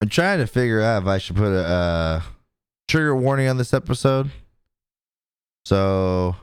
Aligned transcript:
I'm 0.00 0.08
trying 0.08 0.38
to 0.38 0.46
figure 0.46 0.80
out 0.80 1.02
if 1.02 1.08
I 1.08 1.18
should 1.18 1.36
put 1.36 1.52
a 1.52 1.64
uh, 1.66 2.22
trigger 2.86 3.16
warning 3.16 3.48
on 3.48 3.56
this 3.56 3.74
episode. 3.74 4.30
So, 5.64 6.36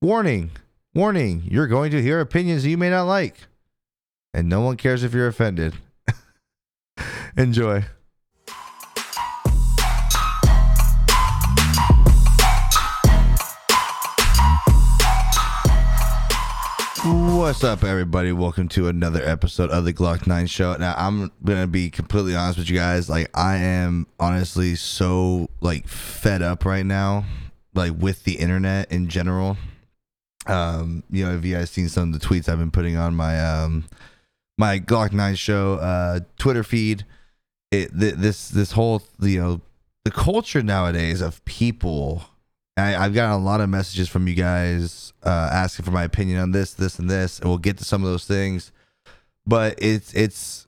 warning, 0.00 0.52
warning, 0.94 1.42
you're 1.46 1.66
going 1.66 1.90
to 1.90 2.02
hear 2.02 2.20
opinions 2.20 2.64
you 2.64 2.78
may 2.78 2.90
not 2.90 3.04
like. 3.04 3.36
And 4.32 4.48
no 4.48 4.60
one 4.60 4.76
cares 4.76 5.02
if 5.02 5.12
you're 5.12 5.26
offended. 5.26 5.74
Enjoy. 7.36 7.84
What's 17.42 17.64
up, 17.64 17.82
everybody? 17.82 18.30
Welcome 18.30 18.68
to 18.68 18.86
another 18.86 19.20
episode 19.20 19.70
of 19.70 19.84
the 19.84 19.92
Glock 19.92 20.28
9 20.28 20.46
Show. 20.46 20.76
Now, 20.76 20.94
I'm 20.96 21.32
gonna 21.42 21.66
be 21.66 21.90
completely 21.90 22.36
honest 22.36 22.60
with 22.60 22.70
you 22.70 22.76
guys. 22.76 23.10
Like, 23.10 23.36
I 23.36 23.56
am 23.56 24.06
honestly 24.20 24.76
so 24.76 25.50
like 25.60 25.88
fed 25.88 26.40
up 26.40 26.64
right 26.64 26.86
now, 26.86 27.24
like 27.74 27.94
with 27.98 28.22
the 28.22 28.34
internet 28.34 28.92
in 28.92 29.08
general. 29.08 29.56
Um, 30.46 31.02
you 31.10 31.26
know, 31.26 31.34
if 31.34 31.44
you 31.44 31.56
guys 31.56 31.68
seen 31.68 31.88
some 31.88 32.14
of 32.14 32.20
the 32.20 32.24
tweets 32.24 32.48
I've 32.48 32.60
been 32.60 32.70
putting 32.70 32.96
on 32.96 33.16
my 33.16 33.44
um 33.44 33.86
my 34.56 34.78
Glock 34.78 35.12
9 35.12 35.34
Show 35.34 35.74
uh 35.74 36.20
Twitter 36.38 36.62
feed, 36.62 37.04
it 37.72 37.90
th- 37.98 38.14
this 38.14 38.50
this 38.50 38.70
whole 38.70 39.02
you 39.20 39.40
know 39.40 39.60
the 40.04 40.12
culture 40.12 40.62
nowadays 40.62 41.20
of 41.20 41.44
people 41.44 42.22
I, 42.76 42.96
I've 42.96 43.14
gotten 43.14 43.32
a 43.32 43.44
lot 43.44 43.60
of 43.60 43.68
messages 43.68 44.08
from 44.08 44.26
you 44.26 44.34
guys 44.34 45.12
uh, 45.22 45.50
asking 45.52 45.84
for 45.84 45.90
my 45.90 46.04
opinion 46.04 46.38
on 46.38 46.52
this, 46.52 46.72
this, 46.74 46.98
and 46.98 47.10
this, 47.10 47.38
and 47.38 47.48
we'll 47.48 47.58
get 47.58 47.78
to 47.78 47.84
some 47.84 48.02
of 48.02 48.10
those 48.10 48.24
things. 48.24 48.72
But 49.46 49.74
it's 49.78 50.14
it's 50.14 50.66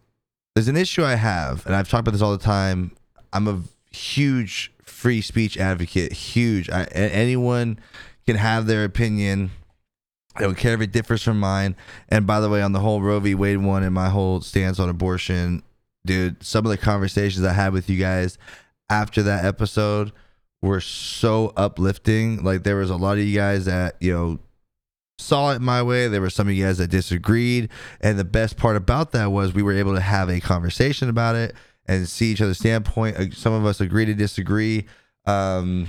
there's 0.55 0.69
an 0.69 0.77
issue 0.77 1.05
I 1.05 1.15
have, 1.15 1.65
and 1.67 1.75
I've 1.75 1.89
talked 1.89 2.01
about 2.01 2.13
this 2.13 2.23
all 2.23 2.37
the 2.37 2.45
time. 2.45 2.93
I'm 3.33 3.49
a 3.49 3.61
huge 3.95 4.73
free 4.83 5.21
speech 5.21 5.57
advocate. 5.57 6.13
Huge. 6.13 6.69
I, 6.71 6.85
anyone 6.85 7.79
can 8.27 8.37
have 8.37 8.67
their 8.67 8.85
opinion. 8.85 9.51
I 10.37 10.43
don't 10.43 10.57
care 10.57 10.75
if 10.75 10.81
it 10.81 10.93
differs 10.93 11.23
from 11.23 11.39
mine. 11.39 11.77
And 12.09 12.27
by 12.27 12.41
the 12.41 12.49
way, 12.49 12.61
on 12.63 12.73
the 12.73 12.81
whole 12.81 13.01
Roe 13.01 13.21
v. 13.21 13.35
Wade 13.35 13.59
one 13.59 13.83
and 13.83 13.95
my 13.95 14.09
whole 14.09 14.41
stance 14.41 14.81
on 14.81 14.89
abortion, 14.89 15.63
dude, 16.05 16.43
some 16.43 16.67
of 16.67 16.71
the 16.71 16.79
conversations 16.79 17.45
I 17.45 17.53
had 17.53 17.73
with 17.73 17.89
you 17.89 17.99
guys 17.99 18.37
after 18.91 19.23
that 19.23 19.45
episode 19.45 20.13
were 20.65 20.81
so 20.81 21.53
uplifting. 21.57 22.43
Like 22.43 22.63
there 22.65 22.77
was 22.77 22.91
a 22.91 22.97
lot 22.97 23.19
of 23.19 23.25
you 23.25 23.37
guys 23.37 23.67
that, 23.67 23.97
you 24.01 24.13
know, 24.13 24.39
saw 25.19 25.53
it 25.53 25.61
my 25.61 25.83
way. 25.83 26.09
There 26.09 26.21
were 26.21 26.31
some 26.31 26.49
of 26.49 26.55
you 26.55 26.65
guys 26.65 26.79
that 26.79 26.89
disagreed. 26.89 27.69
And 28.01 28.19
the 28.19 28.25
best 28.25 28.57
part 28.57 28.77
about 28.77 29.13
that 29.13 29.27
was 29.27 29.53
we 29.55 29.63
were 29.63 29.73
able 29.73 29.95
to 29.95 30.01
have 30.01 30.29
a 30.29 30.41
conversation 30.41 31.09
about 31.09 31.37
it 31.37 31.55
and 31.87 32.09
see 32.09 32.33
each 32.33 32.41
other's 32.41 32.59
standpoint. 32.59 33.35
Some 33.35 33.53
of 33.53 33.67
us 33.67 33.81
agree 33.81 34.07
to 34.07 34.15
disagree. 34.15 34.87
Um, 35.27 35.89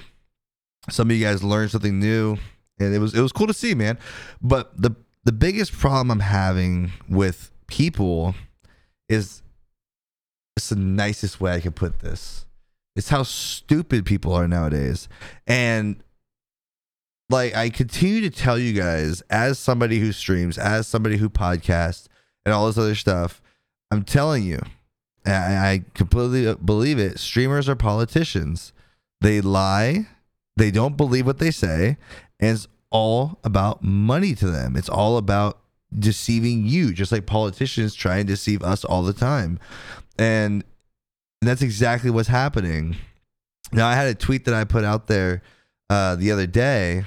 some 0.90 1.10
of 1.10 1.16
you 1.16 1.24
guys 1.24 1.44
learned 1.44 1.72
something 1.72 2.00
new. 2.00 2.38
And 2.78 2.94
it 2.94 3.00
was 3.00 3.16
it 3.16 3.22
was 3.22 3.32
cool 3.32 3.48
to 3.48 3.54
see, 3.54 3.74
man. 3.74 3.98
But 4.42 4.80
the 4.80 4.92
the 5.24 5.32
biggest 5.32 5.72
problem 5.72 6.12
I'm 6.12 6.20
having 6.20 6.92
with 7.08 7.52
people 7.68 8.36
is 9.08 9.42
it's 10.58 10.70
the 10.70 10.76
nicest 10.76 11.40
way 11.40 11.54
I 11.54 11.62
could 11.62 11.76
put 11.76 12.00
this 12.00 12.45
it's 12.96 13.10
how 13.10 13.24
stupid 13.24 14.06
people 14.06 14.34
are 14.34 14.48
nowadays. 14.48 15.08
And 15.48 16.02
like 17.30 17.56
I 17.56 17.70
continue 17.70 18.22
to 18.22 18.30
tell 18.30 18.58
you 18.58 18.74
guys, 18.74 19.22
as 19.30 19.60
somebody 19.60 20.00
who 20.00 20.12
streams, 20.12 20.58
as 20.58 20.88
somebody 20.88 21.18
who 21.18 21.30
podcasts, 21.30 22.08
and 22.46 22.54
all 22.54 22.68
this 22.68 22.78
other 22.78 22.96
stuff, 22.96 23.42
I'm 23.92 24.04
telling 24.04 24.44
you, 24.44 24.62
I, 25.26 25.84
completely 25.96 26.54
believe 26.64 27.00
it. 27.00 27.20
Streamers 27.20 27.68
are 27.68 27.76
politicians. 27.76 28.72
They 29.22 29.42
lie. 29.42 30.08
They 30.56 30.72
don't 30.72 30.96
believe 30.96 31.26
what 31.26 31.40
they 31.40 31.52
say, 31.52 31.98
and 32.40 32.56
it's 32.56 32.68
all 32.90 33.40
about 33.44 33.84
money 33.84 34.36
to 34.36 34.50
them. 34.50 34.76
It's 34.78 34.88
all 34.88 35.18
about 35.18 35.60
deceiving 35.98 36.66
you, 36.66 36.94
just 36.94 37.12
like 37.12 37.26
politicians 37.26 37.94
try 37.94 38.18
and 38.18 38.28
deceive 38.28 38.62
us 38.62 38.86
all 38.86 39.04
the 39.04 39.14
time. 39.14 39.60
And 40.18 40.64
and 41.46 41.52
that's 41.52 41.62
exactly 41.62 42.10
what's 42.10 42.28
happening. 42.28 42.96
Now, 43.72 43.88
I 43.88 43.94
had 43.94 44.08
a 44.08 44.16
tweet 44.16 44.46
that 44.46 44.56
I 44.56 44.64
put 44.64 44.84
out 44.84 45.06
there 45.06 45.44
uh, 45.92 46.16
the 46.16 46.32
other 46.32 46.48
day 46.48 47.04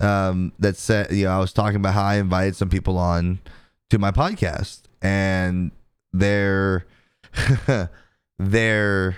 um, 0.00 0.54
that 0.58 0.78
said, 0.78 1.12
you 1.12 1.26
know, 1.26 1.32
I 1.32 1.38
was 1.38 1.52
talking 1.52 1.76
about 1.76 1.92
how 1.92 2.02
I 2.02 2.14
invited 2.14 2.56
some 2.56 2.70
people 2.70 2.96
on 2.96 3.40
to 3.90 3.98
my 3.98 4.10
podcast, 4.10 4.84
and 5.02 5.70
their 6.14 6.86
their 8.38 9.16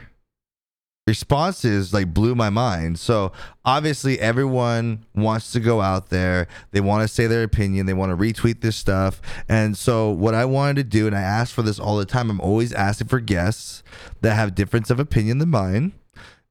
responses 1.07 1.93
like 1.93 2.15
blew 2.15 2.35
my 2.35 2.49
mind. 2.49 2.99
So 2.99 3.33
obviously 3.65 4.19
everyone 4.21 5.05
wants 5.15 5.53
to 5.53 5.61
go 5.61 5.81
out 5.81 6.09
there. 6.09 6.47
They 6.73 6.81
want 6.81 7.03
to 7.03 7.09
say 7.09 7.27
their 7.27 7.43
opinion. 7.43 7.87
They 7.87 7.93
want 7.93 8.11
to 8.11 8.17
retweet 8.17 8.63
this 8.63 8.77
stuff. 8.77 9.21
And 9.49 9.77
so 9.77 10.11
what 10.11 10.35
I 10.35 10.47
wanted 10.47 10.77
to 10.77 10.85
do, 10.85 11.07
and 11.07 11.15
I 11.15 11.21
ask 11.21 11.55
for 11.55 11.63
this 11.63 11.79
all 11.79 11.97
the 11.97 12.07
time, 12.07 12.31
I'm 12.31 12.41
always 12.41 12.73
asking 12.73 13.09
for 13.09 13.21
guests 13.21 13.83
that 14.23 14.35
have 14.35 14.55
difference 14.55 14.91
of 14.91 14.99
opinion 14.99 15.39
than 15.39 15.51
mine. 15.51 15.93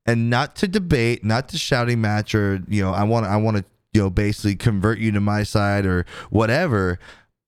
And 0.05 0.29
not 0.29 0.55
to 0.57 0.67
debate, 0.67 1.23
not 1.23 1.49
to 1.49 1.57
shouting 1.57 2.01
match 2.01 2.35
or, 2.35 2.61
you 2.67 2.83
know, 2.83 2.91
I 2.91 3.03
want 3.03 3.25
I 3.25 3.37
want 3.37 3.57
to, 3.57 3.65
you 3.93 4.01
know, 4.01 4.09
basically 4.09 4.55
convert 4.55 4.99
you 4.99 5.11
to 5.13 5.21
my 5.21 5.43
side 5.43 5.85
or 5.85 6.05
whatever. 6.29 6.99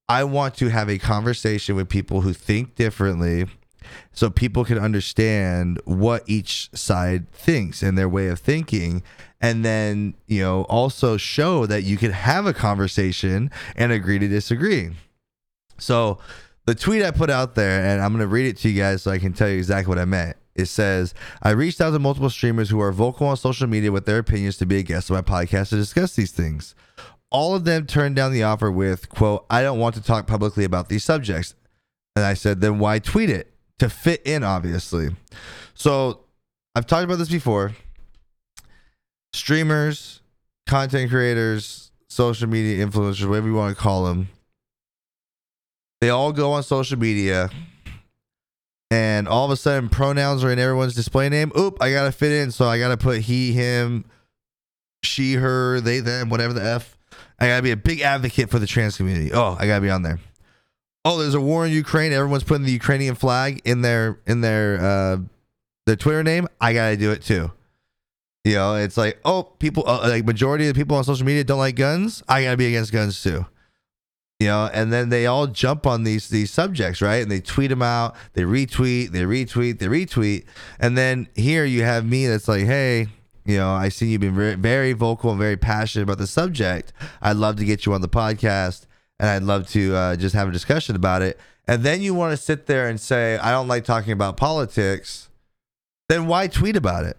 I 0.07 0.23
want 0.23 0.55
to 0.55 0.69
have 0.69 0.89
a 0.89 0.97
conversation 0.97 1.75
with 1.75 1.89
people 1.89 2.21
who 2.21 2.31
think 2.31 2.75
differently 2.75 3.45
so 4.11 4.29
people 4.29 4.65
can 4.65 4.77
understand 4.77 5.79
what 5.85 6.23
each 6.27 6.69
side 6.73 7.29
thinks 7.31 7.81
and 7.83 7.97
their 7.97 8.09
way 8.09 8.27
of 8.27 8.39
thinking. 8.39 9.03
And 9.41 9.63
then 9.63 10.15
you 10.27 10.41
know 10.41 10.63
also 10.63 11.17
show 11.17 11.65
that 11.65 11.83
you 11.83 11.97
can 11.97 12.11
have 12.11 12.45
a 12.45 12.53
conversation 12.53 13.51
and 13.75 13.91
agree 13.91 14.19
to 14.19 14.27
disagree. 14.27 14.91
So 15.77 16.19
the 16.65 16.75
tweet 16.75 17.03
i 17.03 17.11
put 17.11 17.29
out 17.29 17.55
there 17.55 17.85
and 17.85 18.01
i'm 18.01 18.11
going 18.11 18.21
to 18.21 18.27
read 18.27 18.47
it 18.47 18.57
to 18.57 18.69
you 18.69 18.81
guys 18.81 19.03
so 19.03 19.11
i 19.11 19.19
can 19.19 19.33
tell 19.33 19.47
you 19.47 19.57
exactly 19.57 19.89
what 19.89 19.99
i 19.99 20.05
meant. 20.05 20.37
It 20.55 20.65
says 20.65 21.13
i 21.41 21.51
reached 21.51 21.81
out 21.81 21.91
to 21.91 21.99
multiple 21.99 22.29
streamers 22.29 22.69
who 22.69 22.79
are 22.79 22.91
vocal 22.91 23.27
on 23.27 23.37
social 23.37 23.67
media 23.67 23.91
with 23.91 24.05
their 24.05 24.19
opinions 24.19 24.57
to 24.57 24.65
be 24.65 24.77
a 24.77 24.83
guest 24.83 25.11
on 25.11 25.15
my 25.15 25.21
podcast 25.21 25.69
to 25.69 25.75
discuss 25.75 26.15
these 26.15 26.31
things. 26.31 26.75
All 27.31 27.55
of 27.55 27.65
them 27.65 27.85
turned 27.85 28.15
down 28.15 28.31
the 28.31 28.43
offer 28.43 28.71
with 28.71 29.09
quote 29.09 29.45
i 29.49 29.61
don't 29.61 29.79
want 29.79 29.95
to 29.95 30.01
talk 30.01 30.27
publicly 30.27 30.63
about 30.63 30.89
these 30.89 31.03
subjects 31.03 31.55
and 32.15 32.25
i 32.25 32.33
said 32.33 32.61
then 32.61 32.79
why 32.79 32.99
tweet 32.99 33.29
it 33.29 33.53
to 33.79 33.89
fit 33.89 34.21
in, 34.25 34.43
obviously. 34.43 35.09
So 35.73 36.21
I've 36.75 36.87
talked 36.87 37.03
about 37.03 37.17
this 37.17 37.29
before. 37.29 37.73
Streamers, 39.33 40.21
content 40.67 41.09
creators, 41.11 41.91
social 42.07 42.47
media 42.47 42.85
influencers, 42.85 43.27
whatever 43.27 43.47
you 43.47 43.55
want 43.55 43.75
to 43.75 43.81
call 43.81 44.05
them, 44.05 44.29
they 46.01 46.09
all 46.09 46.31
go 46.31 46.53
on 46.53 46.63
social 46.63 46.97
media 46.97 47.49
and 48.91 49.27
all 49.27 49.45
of 49.45 49.51
a 49.51 49.57
sudden 49.57 49.89
pronouns 49.89 50.43
are 50.43 50.51
in 50.51 50.59
everyone's 50.59 50.95
display 50.95 51.27
name. 51.29 51.51
Oop, 51.57 51.81
I 51.81 51.91
gotta 51.91 52.11
fit 52.11 52.31
in, 52.31 52.51
so 52.51 52.67
I 52.67 52.79
gotta 52.79 52.97
put 52.97 53.21
he, 53.21 53.51
him, 53.51 54.05
she, 55.03 55.33
her, 55.33 55.81
they, 55.81 55.99
them, 55.99 56.29
whatever 56.29 56.53
the 56.53 56.63
F. 56.63 56.97
I 57.39 57.47
gotta 57.47 57.63
be 57.63 57.71
a 57.71 57.77
big 57.77 58.01
advocate 58.01 58.49
for 58.49 58.59
the 58.59 58.67
trans 58.67 58.95
community. 58.95 59.33
Oh, 59.33 59.57
I 59.59 59.67
gotta 59.67 59.81
be 59.81 59.89
on 59.89 60.03
there 60.03 60.19
oh, 61.05 61.19
there's 61.19 61.35
a 61.35 61.39
war 61.39 61.65
in 61.65 61.71
Ukraine. 61.71 62.11
Everyone's 62.11 62.43
putting 62.43 62.65
the 62.65 62.71
Ukrainian 62.71 63.15
flag 63.15 63.61
in 63.63 63.81
their 63.81 64.19
in 64.25 64.41
their 64.41 64.81
uh, 64.81 65.17
their 65.85 65.95
Twitter 65.95 66.23
name. 66.23 66.47
I 66.59 66.73
gotta 66.73 66.97
do 66.97 67.11
it 67.11 67.21
too. 67.21 67.51
You 68.43 68.55
know, 68.55 68.75
it's 68.75 68.97
like, 68.97 69.19
oh, 69.23 69.43
people 69.43 69.83
uh, 69.87 70.07
like 70.09 70.25
majority 70.25 70.67
of 70.67 70.73
the 70.73 70.79
people 70.79 70.97
on 70.97 71.03
social 71.03 71.25
media 71.25 71.43
don't 71.43 71.59
like 71.59 71.75
guns. 71.75 72.23
I 72.27 72.43
gotta 72.43 72.57
be 72.57 72.67
against 72.67 72.91
guns 72.91 73.21
too. 73.21 73.45
You 74.39 74.47
know, 74.47 74.69
and 74.73 74.91
then 74.91 75.09
they 75.09 75.27
all 75.27 75.47
jump 75.47 75.87
on 75.87 76.03
these 76.03 76.27
these 76.27 76.51
subjects, 76.51 77.01
right? 77.01 77.21
And 77.21 77.31
they 77.31 77.39
tweet 77.39 77.69
them 77.69 77.81
out. 77.81 78.15
They 78.33 78.41
retweet. 78.41 79.11
They 79.11 79.21
retweet. 79.21 79.79
They 79.79 79.87
retweet. 79.87 80.45
And 80.79 80.97
then 80.97 81.29
here 81.35 81.63
you 81.63 81.83
have 81.83 82.05
me 82.05 82.27
that's 82.27 82.49
like, 82.49 82.65
hey, 82.65 83.07
you 83.45 83.57
know, 83.57 83.71
I 83.71 83.89
see 83.89 84.07
you've 84.07 84.21
been 84.21 84.35
very, 84.35 84.55
very 84.55 84.93
vocal 84.93 85.29
and 85.29 85.39
very 85.39 85.55
passionate 85.55 86.03
about 86.03 86.17
the 86.17 86.27
subject. 86.27 86.91
I'd 87.21 87.37
love 87.37 87.55
to 87.57 87.65
get 87.65 87.85
you 87.85 87.93
on 87.93 88.01
the 88.01 88.09
podcast 88.09 88.87
and 89.19 89.29
I'd 89.29 89.43
love 89.43 89.67
to 89.69 89.95
uh, 89.95 90.15
just 90.15 90.35
have 90.35 90.47
a 90.47 90.51
discussion 90.51 90.95
about 90.95 91.21
it. 91.21 91.39
And 91.67 91.83
then 91.83 92.01
you 92.01 92.13
want 92.13 92.31
to 92.31 92.37
sit 92.37 92.67
there 92.67 92.87
and 92.87 92.99
say, 92.99 93.37
I 93.37 93.51
don't 93.51 93.67
like 93.67 93.85
talking 93.85 94.13
about 94.13 94.37
politics, 94.37 95.29
then 96.09 96.27
why 96.27 96.47
tweet 96.47 96.75
about 96.75 97.05
it? 97.05 97.17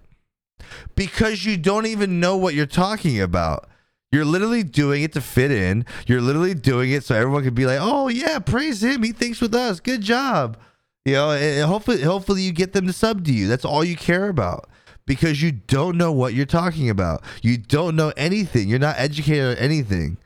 Because 0.95 1.45
you 1.45 1.57
don't 1.57 1.87
even 1.87 2.21
know 2.21 2.37
what 2.37 2.55
you're 2.55 2.67
talking 2.67 3.21
about. 3.21 3.69
You're 4.13 4.25
literally 4.25 4.63
doing 4.63 5.03
it 5.03 5.13
to 5.15 5.21
fit 5.21 5.51
in. 5.51 5.85
You're 6.07 6.21
literally 6.21 6.55
doing 6.55 6.93
it 6.93 7.05
so 7.05 7.15
everyone 7.15 7.43
can 7.43 7.55
be 7.55 7.67
like, 7.67 7.81
"Oh 7.81 8.09
yeah, 8.09 8.39
praise 8.39 8.83
him. 8.83 9.03
He 9.03 9.13
thinks 9.13 9.41
with 9.41 9.55
us. 9.55 9.81
Good 9.81 10.01
job." 10.01 10.57
You 11.05 11.15
know, 11.15 11.33
and 11.33 11.65
hopefully, 11.69 12.03
hopefully 12.03 12.43
you 12.43 12.53
get 12.53 12.73
them 12.73 12.87
to 12.87 12.93
sub 12.93 13.25
to 13.25 13.33
you. 13.33 13.47
That's 13.49 13.65
all 13.65 13.85
you 13.85 13.97
care 13.97 14.29
about 14.29 14.69
because 15.07 15.43
you 15.43 15.53
don't 15.53 15.97
know 15.97 16.13
what 16.13 16.35
you're 16.35 16.47
talking 16.47 16.89
about. 16.89 17.23
You 17.43 17.59
don't 17.59 17.97
know 17.97 18.13
anything. 18.17 18.69
You're 18.69 18.79
not 18.79 18.97
educated 18.99 19.57
on 19.57 19.63
anything 19.63 20.19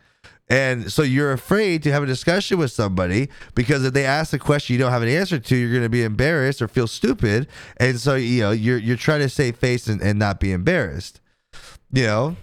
And 0.51 0.93
so 0.93 1.03
you're 1.03 1.31
afraid 1.31 1.85
to 1.85 1.93
have 1.93 2.03
a 2.03 2.07
discussion 2.07 2.59
with 2.59 2.73
somebody 2.73 3.29
because 3.55 3.85
if 3.85 3.95
they 3.95 4.05
ask 4.05 4.33
a 4.33 4.39
question 4.39 4.75
you 4.75 4.81
don't 4.81 4.91
have 4.91 5.03
an 5.03 5.09
answer 5.09 5.39
to, 5.39 5.57
you're 5.57 5.71
going 5.71 5.85
to 5.85 5.89
be 5.89 6.03
embarrassed 6.03 6.61
or 6.61 6.67
feel 6.67 6.89
stupid. 6.89 7.47
And 7.77 8.01
so, 8.01 8.17
you 8.17 8.41
know, 8.41 8.51
you're, 8.51 8.77
you're 8.77 8.97
trying 8.97 9.21
to 9.21 9.29
save 9.29 9.57
face 9.57 9.87
and, 9.87 10.03
and 10.03 10.19
not 10.19 10.41
be 10.41 10.51
embarrassed. 10.51 11.21
You 11.93 12.03
know, 12.03 12.37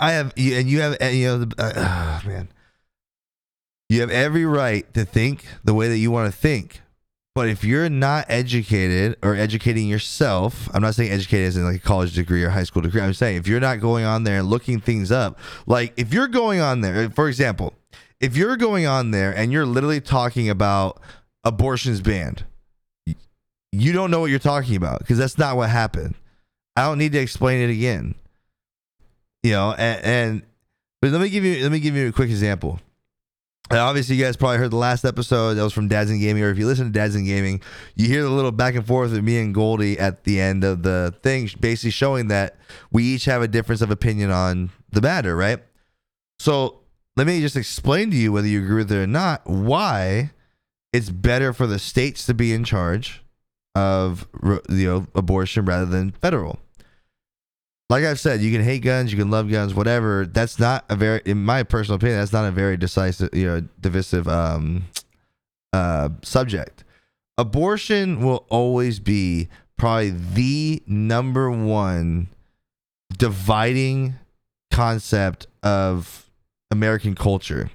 I 0.00 0.12
have, 0.12 0.32
and 0.36 0.68
you 0.68 0.80
have, 0.80 0.96
and 1.00 1.16
you 1.16 1.26
know, 1.26 1.46
uh, 1.56 2.20
man, 2.26 2.48
you 3.88 4.00
have 4.00 4.10
every 4.10 4.44
right 4.44 4.92
to 4.94 5.04
think 5.04 5.46
the 5.62 5.74
way 5.74 5.88
that 5.88 5.98
you 5.98 6.10
want 6.10 6.32
to 6.32 6.36
think. 6.36 6.82
But 7.34 7.48
if 7.48 7.62
you're 7.62 7.88
not 7.88 8.26
educated 8.28 9.16
or 9.22 9.36
educating 9.36 9.86
yourself, 9.86 10.68
I'm 10.74 10.82
not 10.82 10.96
saying 10.96 11.12
educated 11.12 11.48
as 11.48 11.56
in 11.56 11.64
like 11.64 11.76
a 11.76 11.78
college 11.78 12.14
degree 12.14 12.42
or 12.42 12.50
high 12.50 12.64
school 12.64 12.82
degree. 12.82 13.00
I'm 13.00 13.14
saying 13.14 13.36
if 13.36 13.46
you're 13.46 13.60
not 13.60 13.80
going 13.80 14.04
on 14.04 14.24
there 14.24 14.40
and 14.40 14.48
looking 14.48 14.80
things 14.80 15.12
up, 15.12 15.38
like 15.66 15.92
if 15.96 16.12
you're 16.12 16.26
going 16.26 16.60
on 16.60 16.80
there, 16.80 17.10
for 17.10 17.28
example, 17.28 17.74
if 18.20 18.36
you're 18.36 18.56
going 18.56 18.86
on 18.86 19.12
there 19.12 19.32
and 19.34 19.52
you're 19.52 19.66
literally 19.66 20.00
talking 20.00 20.50
about 20.50 21.00
abortion's 21.44 22.00
banned, 22.00 22.44
you 23.70 23.92
don't 23.92 24.10
know 24.10 24.20
what 24.20 24.30
you're 24.30 24.38
talking 24.38 24.74
about 24.74 25.00
because 25.00 25.18
that's 25.18 25.38
not 25.38 25.56
what 25.56 25.70
happened. 25.70 26.14
I 26.74 26.82
don't 26.86 26.98
need 26.98 27.12
to 27.12 27.18
explain 27.18 27.60
it 27.60 27.72
again. 27.72 28.14
You 29.42 29.52
know, 29.52 29.72
and, 29.72 30.04
and 30.04 30.42
but 31.00 31.10
let 31.10 31.20
me 31.20 31.28
give 31.28 31.44
you 31.44 31.62
let 31.62 31.70
me 31.70 31.78
give 31.78 31.94
you 31.94 32.08
a 32.08 32.12
quick 32.12 32.30
example. 32.30 32.80
And 33.70 33.78
obviously, 33.78 34.16
you 34.16 34.24
guys 34.24 34.36
probably 34.36 34.58
heard 34.58 34.70
the 34.70 34.76
last 34.76 35.04
episode 35.04 35.54
that 35.54 35.62
was 35.62 35.74
from 35.74 35.88
Dads 35.88 36.10
and 36.10 36.20
Gaming, 36.20 36.42
or 36.42 36.50
if 36.50 36.58
you 36.58 36.66
listen 36.66 36.86
to 36.86 36.92
Dads 36.92 37.14
and 37.14 37.26
Gaming, 37.26 37.60
you 37.96 38.08
hear 38.08 38.22
the 38.22 38.30
little 38.30 38.50
back 38.50 38.74
and 38.74 38.86
forth 38.86 39.12
with 39.12 39.22
me 39.22 39.38
and 39.38 39.54
Goldie 39.54 39.98
at 39.98 40.24
the 40.24 40.40
end 40.40 40.64
of 40.64 40.82
the 40.82 41.14
thing, 41.22 41.50
basically 41.60 41.90
showing 41.90 42.28
that 42.28 42.56
we 42.90 43.04
each 43.04 43.26
have 43.26 43.42
a 43.42 43.48
difference 43.48 43.82
of 43.82 43.90
opinion 43.90 44.30
on 44.30 44.70
the 44.90 45.02
matter, 45.02 45.36
right? 45.36 45.62
So 46.38 46.80
let 47.16 47.26
me 47.26 47.40
just 47.40 47.56
explain 47.56 48.10
to 48.10 48.16
you 48.16 48.32
whether 48.32 48.46
you 48.48 48.62
agree 48.62 48.76
with 48.76 48.92
it 48.92 48.96
or 48.96 49.06
not, 49.06 49.46
why 49.46 50.30
it's 50.92 51.10
better 51.10 51.52
for 51.52 51.66
the 51.66 51.78
states 51.78 52.24
to 52.26 52.34
be 52.34 52.54
in 52.54 52.64
charge 52.64 53.22
of 53.74 54.26
you 54.70 54.88
know 54.88 55.06
abortion 55.14 55.64
rather 55.64 55.86
than 55.86 56.10
federal 56.10 56.58
like 57.90 58.04
I've 58.04 58.20
said, 58.20 58.40
you 58.40 58.52
can 58.52 58.62
hate 58.62 58.80
guns, 58.82 59.12
you 59.12 59.18
can 59.18 59.30
love 59.30 59.50
guns, 59.50 59.74
whatever. 59.74 60.26
That's 60.26 60.58
not 60.58 60.84
a 60.90 60.96
very, 60.96 61.22
in 61.24 61.42
my 61.42 61.62
personal 61.62 61.96
opinion, 61.96 62.18
that's 62.18 62.32
not 62.32 62.44
a 62.44 62.50
very 62.50 62.76
decisive, 62.76 63.30
you 63.32 63.46
know, 63.46 63.62
divisive 63.80 64.28
um, 64.28 64.84
uh, 65.72 66.10
subject. 66.22 66.84
Abortion 67.38 68.20
will 68.20 68.44
always 68.50 69.00
be 69.00 69.48
probably 69.76 70.10
the 70.10 70.82
number 70.86 71.50
one 71.50 72.28
dividing 73.16 74.16
concept 74.70 75.46
of 75.62 76.28
American 76.70 77.14
culture. 77.14 77.70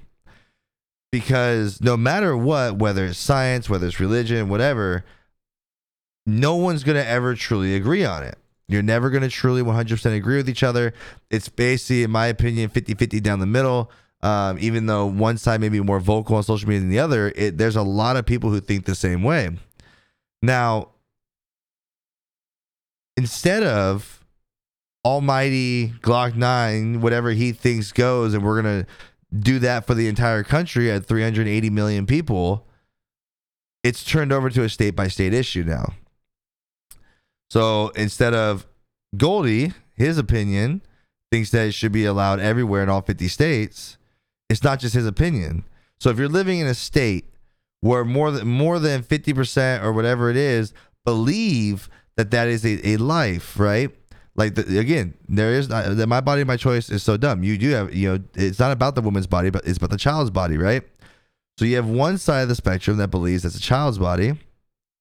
Because 1.10 1.80
no 1.80 1.96
matter 1.96 2.36
what, 2.36 2.76
whether 2.76 3.06
it's 3.06 3.18
science, 3.18 3.68
whether 3.68 3.86
it's 3.86 4.00
religion, 4.00 4.48
whatever, 4.48 5.04
no 6.26 6.56
one's 6.56 6.84
going 6.84 6.96
to 6.96 7.08
ever 7.08 7.34
truly 7.34 7.74
agree 7.74 8.04
on 8.04 8.22
it 8.22 8.38
you're 8.68 8.82
never 8.82 9.10
going 9.10 9.22
to 9.22 9.28
truly 9.28 9.62
100% 9.62 10.16
agree 10.16 10.36
with 10.36 10.48
each 10.48 10.62
other. 10.62 10.94
It's 11.30 11.48
basically, 11.48 12.02
in 12.02 12.10
my 12.10 12.26
opinion, 12.26 12.70
50 12.70 12.94
50 12.94 13.20
down 13.20 13.40
the 13.40 13.46
middle. 13.46 13.90
Um, 14.22 14.56
even 14.58 14.86
though 14.86 15.04
one 15.04 15.36
side 15.36 15.60
may 15.60 15.68
be 15.68 15.80
more 15.80 16.00
vocal 16.00 16.36
on 16.36 16.42
social 16.42 16.66
media 16.66 16.80
than 16.80 16.88
the 16.88 16.98
other, 16.98 17.30
it, 17.36 17.58
there's 17.58 17.76
a 17.76 17.82
lot 17.82 18.16
of 18.16 18.24
people 18.24 18.48
who 18.48 18.58
think 18.58 18.86
the 18.86 18.94
same 18.94 19.22
way. 19.22 19.50
Now, 20.40 20.92
instead 23.18 23.62
of 23.62 24.24
almighty 25.04 25.90
Glock 26.00 26.34
9, 26.36 27.02
whatever 27.02 27.32
he 27.32 27.52
thinks 27.52 27.92
goes, 27.92 28.32
and 28.32 28.42
we're 28.42 28.62
going 28.62 28.84
to 28.84 28.90
do 29.38 29.58
that 29.58 29.86
for 29.86 29.92
the 29.92 30.08
entire 30.08 30.42
country 30.42 30.90
at 30.90 31.04
380 31.04 31.68
million 31.68 32.06
people, 32.06 32.66
it's 33.82 34.02
turned 34.04 34.32
over 34.32 34.48
to 34.48 34.62
a 34.62 34.68
state 34.70 34.96
by 34.96 35.08
state 35.08 35.34
issue 35.34 35.64
now. 35.64 35.92
So 37.54 37.90
instead 37.90 38.34
of 38.34 38.66
Goldie, 39.16 39.74
his 39.92 40.18
opinion 40.18 40.82
thinks 41.30 41.52
that 41.52 41.68
it 41.68 41.72
should 41.72 41.92
be 41.92 42.04
allowed 42.04 42.40
everywhere 42.40 42.82
in 42.82 42.88
all 42.88 43.00
50 43.00 43.28
states. 43.28 43.96
It's 44.50 44.64
not 44.64 44.80
just 44.80 44.92
his 44.92 45.06
opinion. 45.06 45.62
So 46.00 46.10
if 46.10 46.18
you're 46.18 46.26
living 46.26 46.58
in 46.58 46.66
a 46.66 46.74
state 46.74 47.32
where 47.80 48.04
more 48.04 48.32
than 48.32 48.48
more 48.48 48.80
than 48.80 49.04
50% 49.04 49.84
or 49.84 49.92
whatever 49.92 50.30
it 50.30 50.36
is 50.36 50.74
believe 51.04 51.88
that 52.16 52.32
that 52.32 52.48
is 52.48 52.64
a, 52.66 52.88
a 52.88 52.96
life, 52.96 53.56
right? 53.56 53.88
Like 54.34 54.56
the, 54.56 54.80
again, 54.80 55.14
there 55.28 55.52
is 55.52 55.68
not, 55.68 55.96
that 55.96 56.08
my 56.08 56.20
body, 56.20 56.42
my 56.42 56.56
choice 56.56 56.90
is 56.90 57.04
so 57.04 57.16
dumb. 57.16 57.44
You 57.44 57.56
do 57.56 57.70
have, 57.70 57.94
you 57.94 58.14
know, 58.14 58.24
it's 58.34 58.58
not 58.58 58.72
about 58.72 58.96
the 58.96 59.00
woman's 59.00 59.28
body, 59.28 59.50
but 59.50 59.64
it's 59.64 59.78
about 59.78 59.90
the 59.90 59.96
child's 59.96 60.30
body, 60.30 60.58
right? 60.58 60.82
So 61.60 61.66
you 61.66 61.76
have 61.76 61.86
one 61.86 62.18
side 62.18 62.42
of 62.42 62.48
the 62.48 62.56
spectrum 62.56 62.96
that 62.96 63.12
believes 63.12 63.44
that's 63.44 63.54
a 63.54 63.60
child's 63.60 63.98
body, 63.98 64.32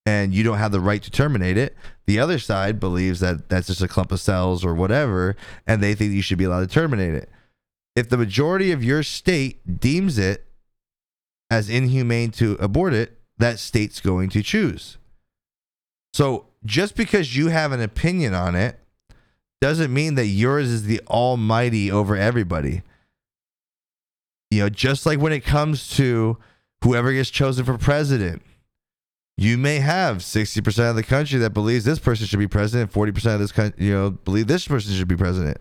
and 0.05 0.33
you 0.33 0.44
don't 0.44 0.57
have 0.57 0.71
the 0.71 0.79
right 0.79 1.01
to 1.01 1.11
terminate 1.11 1.57
it. 1.57 1.75
The 2.07 2.19
other 2.19 2.39
side 2.39 2.79
believes 2.79 3.21
that 3.21 3.50
that's 3.50 3.67
just 3.67 3.81
a 3.81 3.88
clump 3.88 4.11
of 4.11 4.19
cells 4.19 4.65
or 4.65 4.73
whatever, 4.73 5.35
and 5.65 5.81
they 5.81 5.95
think 5.95 6.13
you 6.13 6.21
should 6.21 6.38
be 6.38 6.44
allowed 6.44 6.67
to 6.67 6.73
terminate 6.73 7.13
it. 7.13 7.29
If 7.95 8.09
the 8.09 8.17
majority 8.17 8.71
of 8.71 8.83
your 8.83 9.03
state 9.03 9.79
deems 9.79 10.17
it 10.17 10.45
as 11.50 11.69
inhumane 11.69 12.31
to 12.31 12.53
abort 12.59 12.94
it, 12.94 13.19
that 13.38 13.59
state's 13.59 14.01
going 14.01 14.29
to 14.29 14.41
choose. 14.41 14.97
So 16.13 16.47
just 16.65 16.95
because 16.95 17.35
you 17.35 17.47
have 17.47 17.71
an 17.71 17.81
opinion 17.81 18.33
on 18.33 18.56
it 18.56 18.79
doesn't 19.61 19.94
mean 19.94 20.15
that 20.15 20.27
yours 20.27 20.67
is 20.67 20.83
the 20.83 21.01
almighty 21.07 21.89
over 21.89 22.15
everybody. 22.15 22.81
You 24.51 24.61
know, 24.61 24.69
just 24.69 25.06
like 25.06 25.19
when 25.19 25.33
it 25.33 25.45
comes 25.45 25.89
to 25.95 26.38
whoever 26.83 27.13
gets 27.13 27.29
chosen 27.29 27.63
for 27.65 27.77
president 27.77 28.41
you 29.38 29.57
may 29.57 29.80
have 29.80 30.18
60% 30.18 30.89
of 30.89 30.95
the 30.95 31.03
country 31.03 31.39
that 31.39 31.51
believes 31.51 31.85
this 31.85 32.00
person 32.00 32.27
should 32.27 32.39
be 32.39 32.47
president 32.47 32.91
40% 32.91 33.33
of 33.33 33.39
this 33.39 33.51
country 33.51 33.85
you 33.85 33.94
know 33.94 34.12
believe 34.12 34.47
this 34.47 34.68
person 34.68 34.94
should 34.94 35.07
be 35.07 35.18
president. 35.18 35.57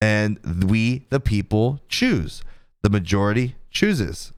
And 0.00 0.68
we 0.68 1.06
the 1.10 1.20
people 1.20 1.80
choose. 1.88 2.42
The 2.82 2.90
majority 2.90 3.56
chooses. 3.70 4.32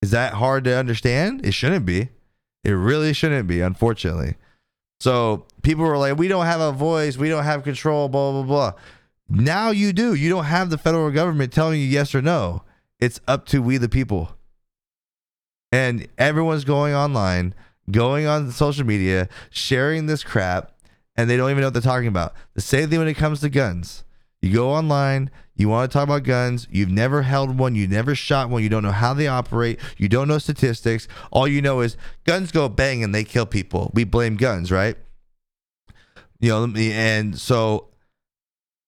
Is 0.00 0.12
that 0.12 0.34
hard 0.34 0.64
to 0.64 0.76
understand? 0.76 1.44
It 1.44 1.52
shouldn't 1.52 1.84
be. 1.84 2.10
It 2.64 2.70
really 2.70 3.12
shouldn't 3.12 3.48
be 3.48 3.60
unfortunately. 3.60 4.36
So 5.00 5.46
people 5.62 5.84
were 5.84 5.98
like 5.98 6.16
we 6.16 6.28
don't 6.28 6.46
have 6.46 6.60
a 6.60 6.72
voice. 6.72 7.18
We 7.18 7.28
don't 7.28 7.44
have 7.44 7.64
control 7.64 8.08
blah 8.08 8.32
blah 8.32 8.42
blah. 8.42 8.72
Now 9.28 9.70
you 9.70 9.92
do. 9.92 10.14
You 10.14 10.30
don't 10.30 10.44
have 10.44 10.70
the 10.70 10.78
federal 10.78 11.10
government 11.10 11.52
telling 11.52 11.80
you 11.80 11.86
yes 11.86 12.14
or 12.14 12.22
no. 12.22 12.62
It's 13.00 13.20
up 13.26 13.46
to 13.46 13.60
we 13.60 13.76
the 13.76 13.88
people 13.88 14.35
and 15.72 16.06
everyone's 16.18 16.64
going 16.64 16.94
online, 16.94 17.54
going 17.90 18.26
on 18.26 18.50
social 18.50 18.86
media, 18.86 19.28
sharing 19.50 20.06
this 20.06 20.22
crap, 20.24 20.72
and 21.16 21.28
they 21.28 21.36
don't 21.36 21.50
even 21.50 21.60
know 21.60 21.68
what 21.68 21.74
they're 21.74 21.82
talking 21.82 22.08
about. 22.08 22.34
The 22.54 22.60
same 22.60 22.90
thing 22.90 22.98
when 22.98 23.08
it 23.08 23.14
comes 23.14 23.40
to 23.40 23.48
guns. 23.48 24.04
You 24.42 24.52
go 24.52 24.70
online, 24.70 25.30
you 25.56 25.68
want 25.68 25.90
to 25.90 25.92
talk 25.92 26.04
about 26.04 26.22
guns, 26.22 26.68
you've 26.70 26.90
never 26.90 27.22
held 27.22 27.58
one, 27.58 27.74
you 27.74 27.88
never 27.88 28.14
shot 28.14 28.50
one, 28.50 28.62
you 28.62 28.68
don't 28.68 28.82
know 28.82 28.92
how 28.92 29.14
they 29.14 29.26
operate, 29.26 29.80
you 29.96 30.08
don't 30.08 30.28
know 30.28 30.38
statistics. 30.38 31.08
All 31.30 31.48
you 31.48 31.62
know 31.62 31.80
is 31.80 31.96
guns 32.24 32.52
go 32.52 32.68
bang 32.68 33.02
and 33.02 33.14
they 33.14 33.24
kill 33.24 33.46
people. 33.46 33.90
We 33.94 34.04
blame 34.04 34.36
guns, 34.36 34.70
right? 34.70 34.96
You 36.38 36.50
know, 36.50 36.72
and 36.76 37.38
so 37.38 37.88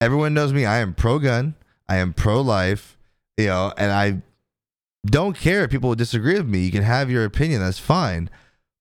everyone 0.01 0.35
knows 0.35 0.53
me. 0.53 0.67
I 0.67 0.79
am 0.79 0.93
pro 0.93 1.19
gun, 1.19 1.55
I 1.89 1.97
am 1.97 2.13
pro 2.13 2.43
life, 2.43 2.99
you 3.39 3.47
know, 3.47 3.73
and 3.79 3.91
I 3.91 4.23
don't 5.11 5.37
care 5.37 5.65
if 5.65 5.71
people 5.71 5.95
disagree 5.95 6.35
with 6.35 6.49
me. 6.49 6.61
You 6.61 6.73
can 6.73 6.83
have 6.83 7.11
your 7.11 7.25
opinion. 7.25 7.61
That's 7.61 7.79
fine. 7.79 8.31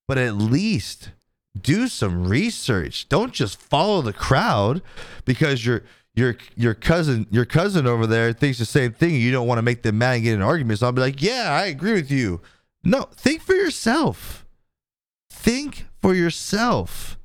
But 0.07 0.17
at 0.17 0.35
least 0.35 1.11
do 1.59 1.87
some 1.87 2.27
research. 2.27 3.09
Don't 3.09 3.33
just 3.33 3.59
follow 3.59 4.01
the 4.01 4.13
crowd 4.13 4.81
because 5.25 5.65
your 5.65 5.83
your 6.15 6.37
your 6.55 6.73
cousin 6.73 7.27
your 7.29 7.45
cousin 7.45 7.85
over 7.85 8.07
there 8.07 8.33
thinks 8.33 8.59
the 8.59 8.65
same 8.65 8.93
thing. 8.93 9.15
You 9.15 9.31
don't 9.31 9.47
want 9.47 9.57
to 9.57 9.63
make 9.63 9.83
them 9.83 9.97
mad 9.97 10.15
and 10.15 10.23
get 10.23 10.33
in 10.33 10.41
an 10.41 10.47
argument. 10.47 10.79
So 10.79 10.87
I'll 10.87 10.91
be 10.91 11.01
like, 11.01 11.21
yeah, 11.21 11.49
I 11.51 11.65
agree 11.65 11.93
with 11.93 12.11
you. 12.11 12.41
No, 12.83 13.03
think 13.13 13.41
for 13.41 13.53
yourself. 13.53 14.45
Think 15.29 15.85
for 16.01 16.13
yourself. 16.13 17.17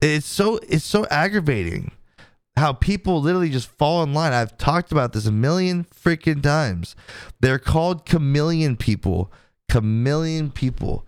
It's 0.00 0.26
so 0.26 0.60
it's 0.68 0.84
so 0.84 1.06
aggravating 1.10 1.90
how 2.58 2.72
people 2.72 3.20
literally 3.20 3.50
just 3.50 3.68
fall 3.68 4.02
in 4.02 4.12
line. 4.12 4.32
I've 4.32 4.58
talked 4.58 4.92
about 4.92 5.12
this 5.12 5.26
a 5.26 5.32
million 5.32 5.84
freaking 5.84 6.42
times. 6.42 6.94
They're 7.40 7.58
called 7.58 8.06
chameleon 8.06 8.76
people. 8.76 9.32
Chameleon 9.68 10.50
people. 10.50 11.06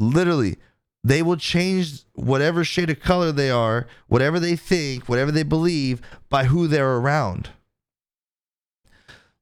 Literally, 0.00 0.56
they 1.04 1.22
will 1.22 1.36
change 1.36 2.04
whatever 2.14 2.64
shade 2.64 2.90
of 2.90 3.00
color 3.00 3.32
they 3.32 3.50
are, 3.50 3.86
whatever 4.08 4.38
they 4.38 4.56
think, 4.56 5.08
whatever 5.08 5.30
they 5.32 5.42
believe 5.42 6.00
by 6.28 6.44
who 6.44 6.66
they're 6.66 6.96
around. 6.96 7.50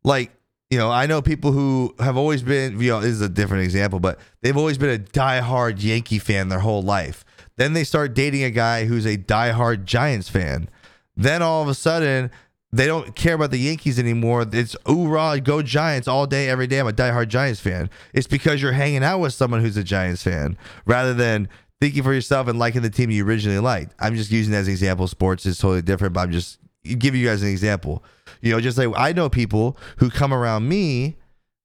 Like, 0.03 0.33
you 0.71 0.79
know, 0.79 0.91
I 0.91 1.07
know 1.07 1.21
people 1.21 1.53
who 1.53 1.95
have 1.99 2.17
always 2.17 2.43
been, 2.43 2.81
you 2.81 2.91
know, 2.91 3.01
this 3.01 3.11
is 3.11 3.21
a 3.21 3.29
different 3.29 3.65
example, 3.65 4.01
but 4.01 4.19
they've 4.41 4.57
always 4.57 4.79
been 4.79 4.91
a 4.91 5.03
diehard 5.03 5.83
Yankee 5.83 6.19
fan 6.19 6.49
their 6.49 6.61
whole 6.61 6.83
life. 6.83 7.25
Then 7.57 7.73
they 7.73 7.85
start 7.85 8.15
dating 8.15 8.45
a 8.45 8.51
guy 8.51 8.87
who's 8.87 9.05
a 9.05 9.19
diehard 9.19 9.85
Giants 9.85 10.29
fan 10.29 10.69
then 11.21 11.43
all 11.43 11.63
of 11.63 11.69
a 11.69 11.75
sudden, 11.75 12.31
they 12.73 12.87
don't 12.87 13.15
care 13.17 13.35
about 13.35 13.51
the 13.51 13.59
Yankees 13.59 13.99
anymore. 13.99 14.47
It's 14.53 14.77
oorah, 14.85 15.43
go 15.43 15.61
Giants 15.61 16.07
all 16.07 16.27
day, 16.27 16.49
every 16.49 16.67
day. 16.67 16.79
I'm 16.79 16.87
a 16.87 16.93
diehard 16.93 17.29
Giants 17.29 17.61
fan. 17.61 17.91
It's 18.15 18.27
because 18.27 18.63
you're 18.63 18.73
hanging 18.73 19.03
out 19.03 19.19
with 19.19 19.35
someone 19.35 19.61
who's 19.61 19.77
a 19.77 19.85
Giants 19.85 20.23
fan 20.23 20.57
rather 20.87 21.13
than 21.13 21.49
thinking 21.81 22.03
for 22.03 22.13
yourself 22.13 22.47
and 22.47 22.59
liking 22.59 22.83
the 22.83 22.91
team 22.91 23.11
you 23.11 23.25
originally 23.25 23.59
liked. 23.59 23.95
I'm 23.99 24.15
just 24.15 24.31
using 24.31 24.53
that 24.53 24.61
as 24.61 24.67
an 24.69 24.73
example. 24.73 25.09
Sports 25.09 25.47
is 25.47 25.59
totally 25.59 25.83
different, 25.83 26.15
but 26.15 26.21
I'm 26.21 26.33
just 26.33 26.59
giving 26.85 27.21
you 27.21 27.27
guys 27.27 27.43
an 27.43 27.49
example. 27.49 28.05
You 28.41 28.53
know, 28.53 28.61
just 28.61 28.79
like 28.79 28.89
I 28.97 29.13
know 29.13 29.29
people 29.29 29.77
who 29.97 30.11
come 30.11 30.33
around 30.33 30.69
me 30.69 31.17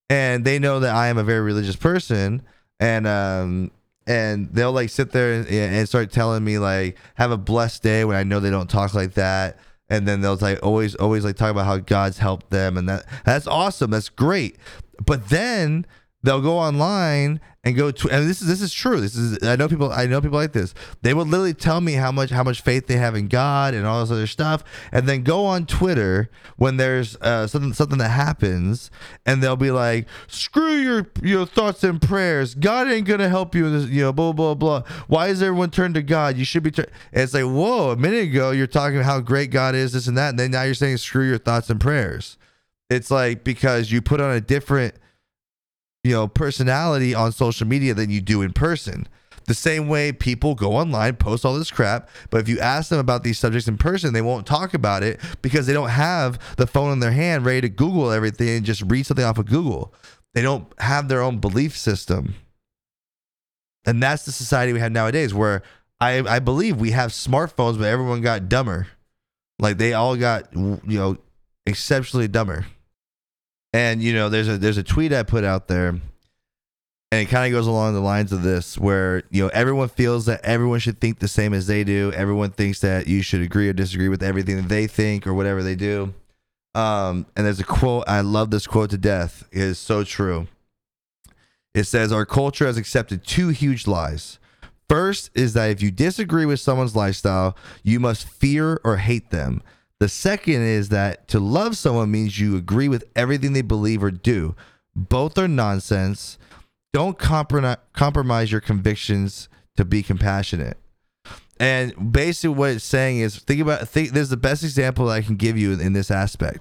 and 0.10 0.44
they 0.44 0.60
know 0.60 0.80
that 0.80 0.96
I 0.96 1.08
am 1.08 1.18
a 1.18 1.24
very 1.24 1.42
religious 1.42 1.76
person 1.76 2.42
and 2.80 3.08
um 3.08 3.72
and 4.08 4.54
they'll 4.54 4.72
like 4.72 4.90
sit 4.90 5.12
there 5.12 5.34
and, 5.34 5.48
and 5.48 5.88
start 5.88 6.12
telling 6.12 6.44
me 6.44 6.60
like 6.60 6.98
have 7.16 7.32
a 7.32 7.38
blessed 7.38 7.84
day 7.84 8.06
when 8.06 8.16
I 8.16 8.24
know 8.24 8.40
they 8.40 8.50
don't 8.52 8.70
talk 8.70 8.94
like 8.94 9.14
that. 9.14 9.60
And 9.88 10.08
then 10.08 10.22
they'll 10.22 10.38
like 10.38 10.60
always 10.64 10.96
always 10.96 11.24
like 11.24 11.36
talk 11.36 11.52
about 11.52 11.66
how 11.66 11.78
God's 11.78 12.18
helped 12.18 12.50
them 12.50 12.78
and 12.78 12.90
that 12.90 13.06
that's 13.24 13.48
awesome. 13.48 13.92
That's 13.92 14.10
great. 14.10 14.58
But 15.06 15.30
then 15.30 15.86
they'll 16.26 16.42
go 16.42 16.58
online 16.58 17.40
and 17.64 17.76
go 17.76 17.90
to 17.90 18.10
and 18.10 18.30
this 18.30 18.42
is 18.42 18.48
this 18.48 18.62
is 18.62 18.72
true. 18.72 19.02
This 19.02 19.16
is 19.16 19.44
i 19.44 19.56
know 19.56 19.68
people 19.68 19.92
i 19.92 20.06
know 20.06 20.22
people 20.22 20.38
like 20.38 20.54
this. 20.54 20.74
They 21.02 21.14
will 21.14 21.26
literally 21.26 21.54
tell 21.54 21.82
me 21.82 21.94
how 21.94 22.12
much 22.12 22.30
how 22.30 22.44
much 22.44 22.62
faith 22.62 22.88
they 22.88 22.98
have 22.98 23.16
in 23.16 23.28
god 23.28 23.74
and 23.74 23.86
all 23.86 24.02
this 24.02 24.12
other 24.12 24.28
stuff 24.28 24.64
and 24.92 25.08
then 25.08 25.24
go 25.24 25.46
on 25.46 25.66
twitter 25.66 26.30
when 26.58 26.78
there's 26.78 27.16
uh, 27.18 27.48
something 27.48 27.74
something 27.74 27.98
that 27.98 28.10
happens 28.10 28.92
and 29.26 29.42
they'll 29.42 29.56
be 29.56 29.72
like 29.72 30.08
screw 30.28 30.76
your 30.76 31.08
your 31.22 31.46
thoughts 31.46 31.84
and 31.84 32.02
prayers. 32.02 32.54
God 32.56 32.88
ain't 32.88 33.08
gonna 33.08 33.30
help 33.30 33.56
you 33.56 33.66
in 33.66 33.74
this 33.74 33.90
you 33.90 34.02
know 34.02 34.14
blah 34.14 34.32
blah 34.32 34.54
blah. 34.54 34.84
Why 35.08 35.28
is 35.28 35.42
everyone 35.42 35.72
turned 35.72 35.96
to 35.96 36.04
god? 36.04 36.38
You 36.38 36.46
should 36.46 36.64
be 36.64 36.72
tur-. 36.72 36.88
and 37.14 37.24
it's 37.24 37.34
like 37.34 37.44
whoa 37.44 37.92
a 37.92 37.96
minute 37.96 38.26
ago 38.26 38.52
you're 38.52 38.68
talking 38.68 38.98
about 38.98 39.06
how 39.06 39.20
great 39.20 39.50
god 39.50 39.76
is 39.76 39.94
this 39.94 40.08
and 40.08 40.18
that 40.18 40.30
and 40.30 40.40
then 40.40 40.52
now 40.52 40.64
you're 40.64 40.74
saying 40.74 40.98
screw 40.98 41.28
your 41.28 41.40
thoughts 41.40 41.70
and 41.70 41.80
prayers. 41.80 42.38
It's 42.90 43.10
like 43.10 43.44
because 43.44 43.92
you 43.92 44.02
put 44.04 44.22
on 44.22 44.36
a 44.36 44.42
different 44.42 44.94
you 46.06 46.12
know, 46.12 46.28
personality 46.28 47.16
on 47.16 47.32
social 47.32 47.66
media 47.66 47.96
than 47.96 48.12
you 48.12 48.22
do 48.22 48.44
in 48.44 48.54
person. 48.54 49.08
The 49.48 49.56
same 49.56 49.88
way 49.88 50.12
people 50.12 50.54
go 50.54 50.74
online, 50.74 51.16
post 51.16 51.44
all 51.44 51.58
this 51.58 51.72
crap, 51.72 52.10
but 52.30 52.42
if 52.42 52.48
you 52.48 52.60
ask 52.60 52.90
them 52.90 53.00
about 53.00 53.24
these 53.24 53.40
subjects 53.40 53.68
in 53.68 53.78
person, 53.78 54.14
they 54.14 54.22
won't 54.22 54.46
talk 54.46 54.76
about 54.76 55.02
it 55.02 55.20
because 55.42 55.66
they 55.66 55.74
don't 55.74 55.90
have 55.90 56.40
the 56.58 56.68
phone 56.68 56.92
in 56.92 57.00
their 57.00 57.12
hand 57.12 57.44
ready 57.44 57.62
to 57.62 57.70
Google 57.70 58.12
everything 58.12 58.50
and 58.50 58.66
just 58.66 58.84
read 58.84 59.08
something 59.08 59.26
off 59.26 59.40
of 59.40 59.48
Google. 59.48 59.96
They 60.36 60.44
don't 60.44 60.68
have 60.80 61.08
their 61.08 61.24
own 61.24 61.40
belief 61.40 61.76
system. 61.76 62.36
And 63.88 64.02
that's 64.02 64.26
the 64.26 64.32
society 64.32 64.74
we 64.74 64.80
have 64.82 64.92
nowadays 64.92 65.34
where 65.34 65.64
I, 66.00 66.20
I 66.20 66.38
believe 66.38 66.80
we 66.80 66.92
have 66.92 67.10
smartphones, 67.10 67.80
but 67.80 67.86
everyone 67.86 68.22
got 68.22 68.48
dumber. 68.48 68.88
Like 69.58 69.80
they 69.80 69.94
all 69.94 70.16
got, 70.16 70.54
you 70.54 70.80
know, 70.86 71.18
exceptionally 71.66 72.28
dumber. 72.28 72.68
And 73.76 74.02
you 74.02 74.14
know, 74.14 74.30
there's 74.30 74.48
a 74.48 74.58
there's 74.58 74.78
a 74.78 74.84
tweet 74.84 75.12
I 75.12 75.24
put 75.24 75.44
out 75.44 75.68
there, 75.68 75.90
and 75.90 76.02
it 77.12 77.26
kind 77.26 77.46
of 77.46 77.58
goes 77.58 77.68
along 77.68 77.94
the 77.94 78.00
lines 78.00 78.32
of 78.32 78.42
this, 78.42 78.78
where 78.78 79.24
you 79.30 79.44
know 79.44 79.50
everyone 79.50 79.90
feels 79.90 80.28
that 80.28 80.40
everyone 80.46 80.80
should 80.80 81.02
think 81.02 81.20
the 81.20 81.28
same 81.28 81.54
as 81.54 81.68
they 81.68 81.84
do. 81.84 82.10
Everyone 82.16 82.52
thinks 82.52 82.80
that 82.80 83.08
you 83.08 83.22
should 83.22 83.42
agree 83.42 83.68
or 83.68 83.74
disagree 83.74 84.08
with 84.08 84.24
everything 84.24 84.56
that 84.56 84.70
they 84.70 84.88
think 84.88 85.28
or 85.28 85.34
whatever 85.34 85.62
they 85.62 85.76
do. 85.76 86.14
Um, 86.74 87.26
and 87.36 87.46
there's 87.46 87.60
a 87.60 87.66
quote 87.66 88.06
I 88.08 88.22
love 88.22 88.50
this 88.50 88.66
quote 88.66 88.92
to 88.92 88.98
death. 88.98 89.46
It 89.52 89.60
is 89.60 89.78
so 89.78 90.06
true. 90.06 90.48
It 91.74 91.84
says 91.84 92.14
our 92.14 92.26
culture 92.26 92.68
has 92.68 92.78
accepted 92.78 93.26
two 93.26 93.50
huge 93.50 93.88
lies. 93.88 94.40
First 94.88 95.32
is 95.34 95.52
that 95.52 95.70
if 95.70 95.82
you 95.82 95.92
disagree 95.92 96.46
with 96.46 96.62
someone's 96.62 96.96
lifestyle, 96.96 97.58
you 97.84 98.00
must 98.00 98.26
fear 98.26 98.80
or 98.86 98.96
hate 98.98 99.32
them. 99.32 99.62
The 100.00 100.10
second 100.10 100.62
is 100.62 100.90
that 100.90 101.28
to 101.30 101.40
love 101.40 101.78
someone 101.78 102.12
means 102.12 102.40
you 102.40 102.58
agree 102.58 102.90
with 102.90 103.06
everything 103.16 103.54
they 103.54 103.62
believe 103.62 104.04
or 104.04 104.12
do. 104.12 104.56
Both 104.96 105.38
are 105.38 105.48
nonsense. 105.48 106.38
Don't 106.94 107.18
compromise 107.18 108.52
your 108.52 108.62
convictions 108.62 109.50
to 109.78 109.86
be 109.86 110.04
compassionate. 110.04 110.78
And 111.60 112.12
basically, 112.12 112.56
what 112.56 112.72
it's 112.72 112.84
saying 112.84 113.20
is 113.20 113.38
think 113.38 113.62
about 113.62 113.88
think. 113.88 114.10
There's 114.12 114.30
the 114.30 114.38
best 114.38 114.64
example 114.64 115.10
I 115.10 115.22
can 115.22 115.38
give 115.38 115.58
you 115.58 115.74
in 115.74 115.94
this 115.94 116.12
aspect. 116.12 116.60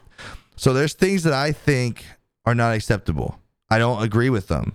So 0.56 0.72
there's 0.72 0.94
things 0.94 1.24
that 1.24 1.32
I 1.32 1.50
think 1.50 2.04
are 2.46 2.54
not 2.54 2.74
acceptable. 2.74 3.40
I 3.70 3.78
don't 3.78 4.02
agree 4.02 4.30
with 4.30 4.46
them 4.46 4.74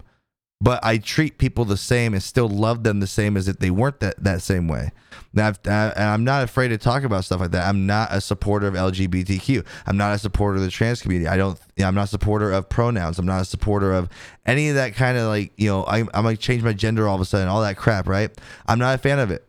but 0.62 0.84
I 0.84 0.98
treat 0.98 1.38
people 1.38 1.64
the 1.64 1.78
same 1.78 2.14
and 2.14 2.22
still 2.22 2.50
love 2.50 2.84
them 2.84 3.00
the 3.00 3.08
same 3.08 3.38
as 3.38 3.48
if 3.48 3.60
they 3.60 3.72
weren't 3.72 4.02
that, 4.02 4.22
that 4.24 4.42
same 4.42 4.68
way. 4.68 4.92
Now, 5.32 5.54
I, 5.66 5.94
am 5.96 6.24
not 6.24 6.44
afraid 6.44 6.70
to 6.70 6.78
talk 6.78 7.04
about 7.04 7.24
stuff 7.24 7.40
like 7.40 7.52
that. 7.52 7.68
I'm 7.68 7.86
not 7.86 8.10
a 8.12 8.20
supporter 8.20 8.68
of 8.68 8.74
LGBTQ. 8.74 9.66
I'm 9.86 9.96
not 9.96 10.14
a 10.14 10.20
supporter 10.20 10.58
of 10.58 10.64
the 10.64 10.72
trans 10.72 11.02
community. 11.02 11.28
I 11.28 11.38
don't. 11.38 11.60
I'm 11.80 11.96
not 11.96 12.06
a 12.06 12.08
supporter 12.08 12.52
of 12.52 12.68
pronouns. 12.68 13.20
I'm 13.20 13.28
not 13.28 13.42
a 13.42 13.46
supporter 13.46 13.94
of 13.94 14.10
any 14.46 14.70
of 14.70 14.76
that 14.76 14.96
kind 14.96 15.18
of 15.18 15.28
like 15.28 15.54
you 15.56 15.70
know. 15.70 15.84
I, 15.84 16.00
I'm 16.00 16.08
gonna 16.08 16.36
change 16.36 16.64
my 16.64 16.74
gender 16.74 17.08
all 17.08 17.16
of 17.16 17.22
a 17.22 17.26
sudden. 17.26 17.48
All 17.48 17.62
that 17.62 17.78
crap, 17.78 18.08
right? 18.08 18.32
I'm 18.68 18.80
not 18.80 18.96
a 18.96 18.98
fan 18.98 19.20
of 19.20 19.30
it. 19.30 19.48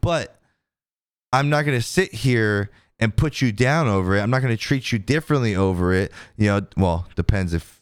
But 0.00 0.40
I'm 1.32 1.50
not 1.50 1.66
gonna 1.66 1.82
sit 1.82 2.14
here 2.14 2.70
and 2.98 3.14
put 3.14 3.42
you 3.42 3.52
down 3.52 3.88
over 3.88 4.16
it. 4.16 4.22
I'm 4.22 4.30
not 4.30 4.40
gonna 4.40 4.56
treat 4.56 4.90
you 4.90 4.98
differently 4.98 5.54
over 5.54 5.92
it. 5.92 6.12
You 6.38 6.46
know, 6.46 6.66
well, 6.78 7.06
depends 7.14 7.52
if 7.52 7.77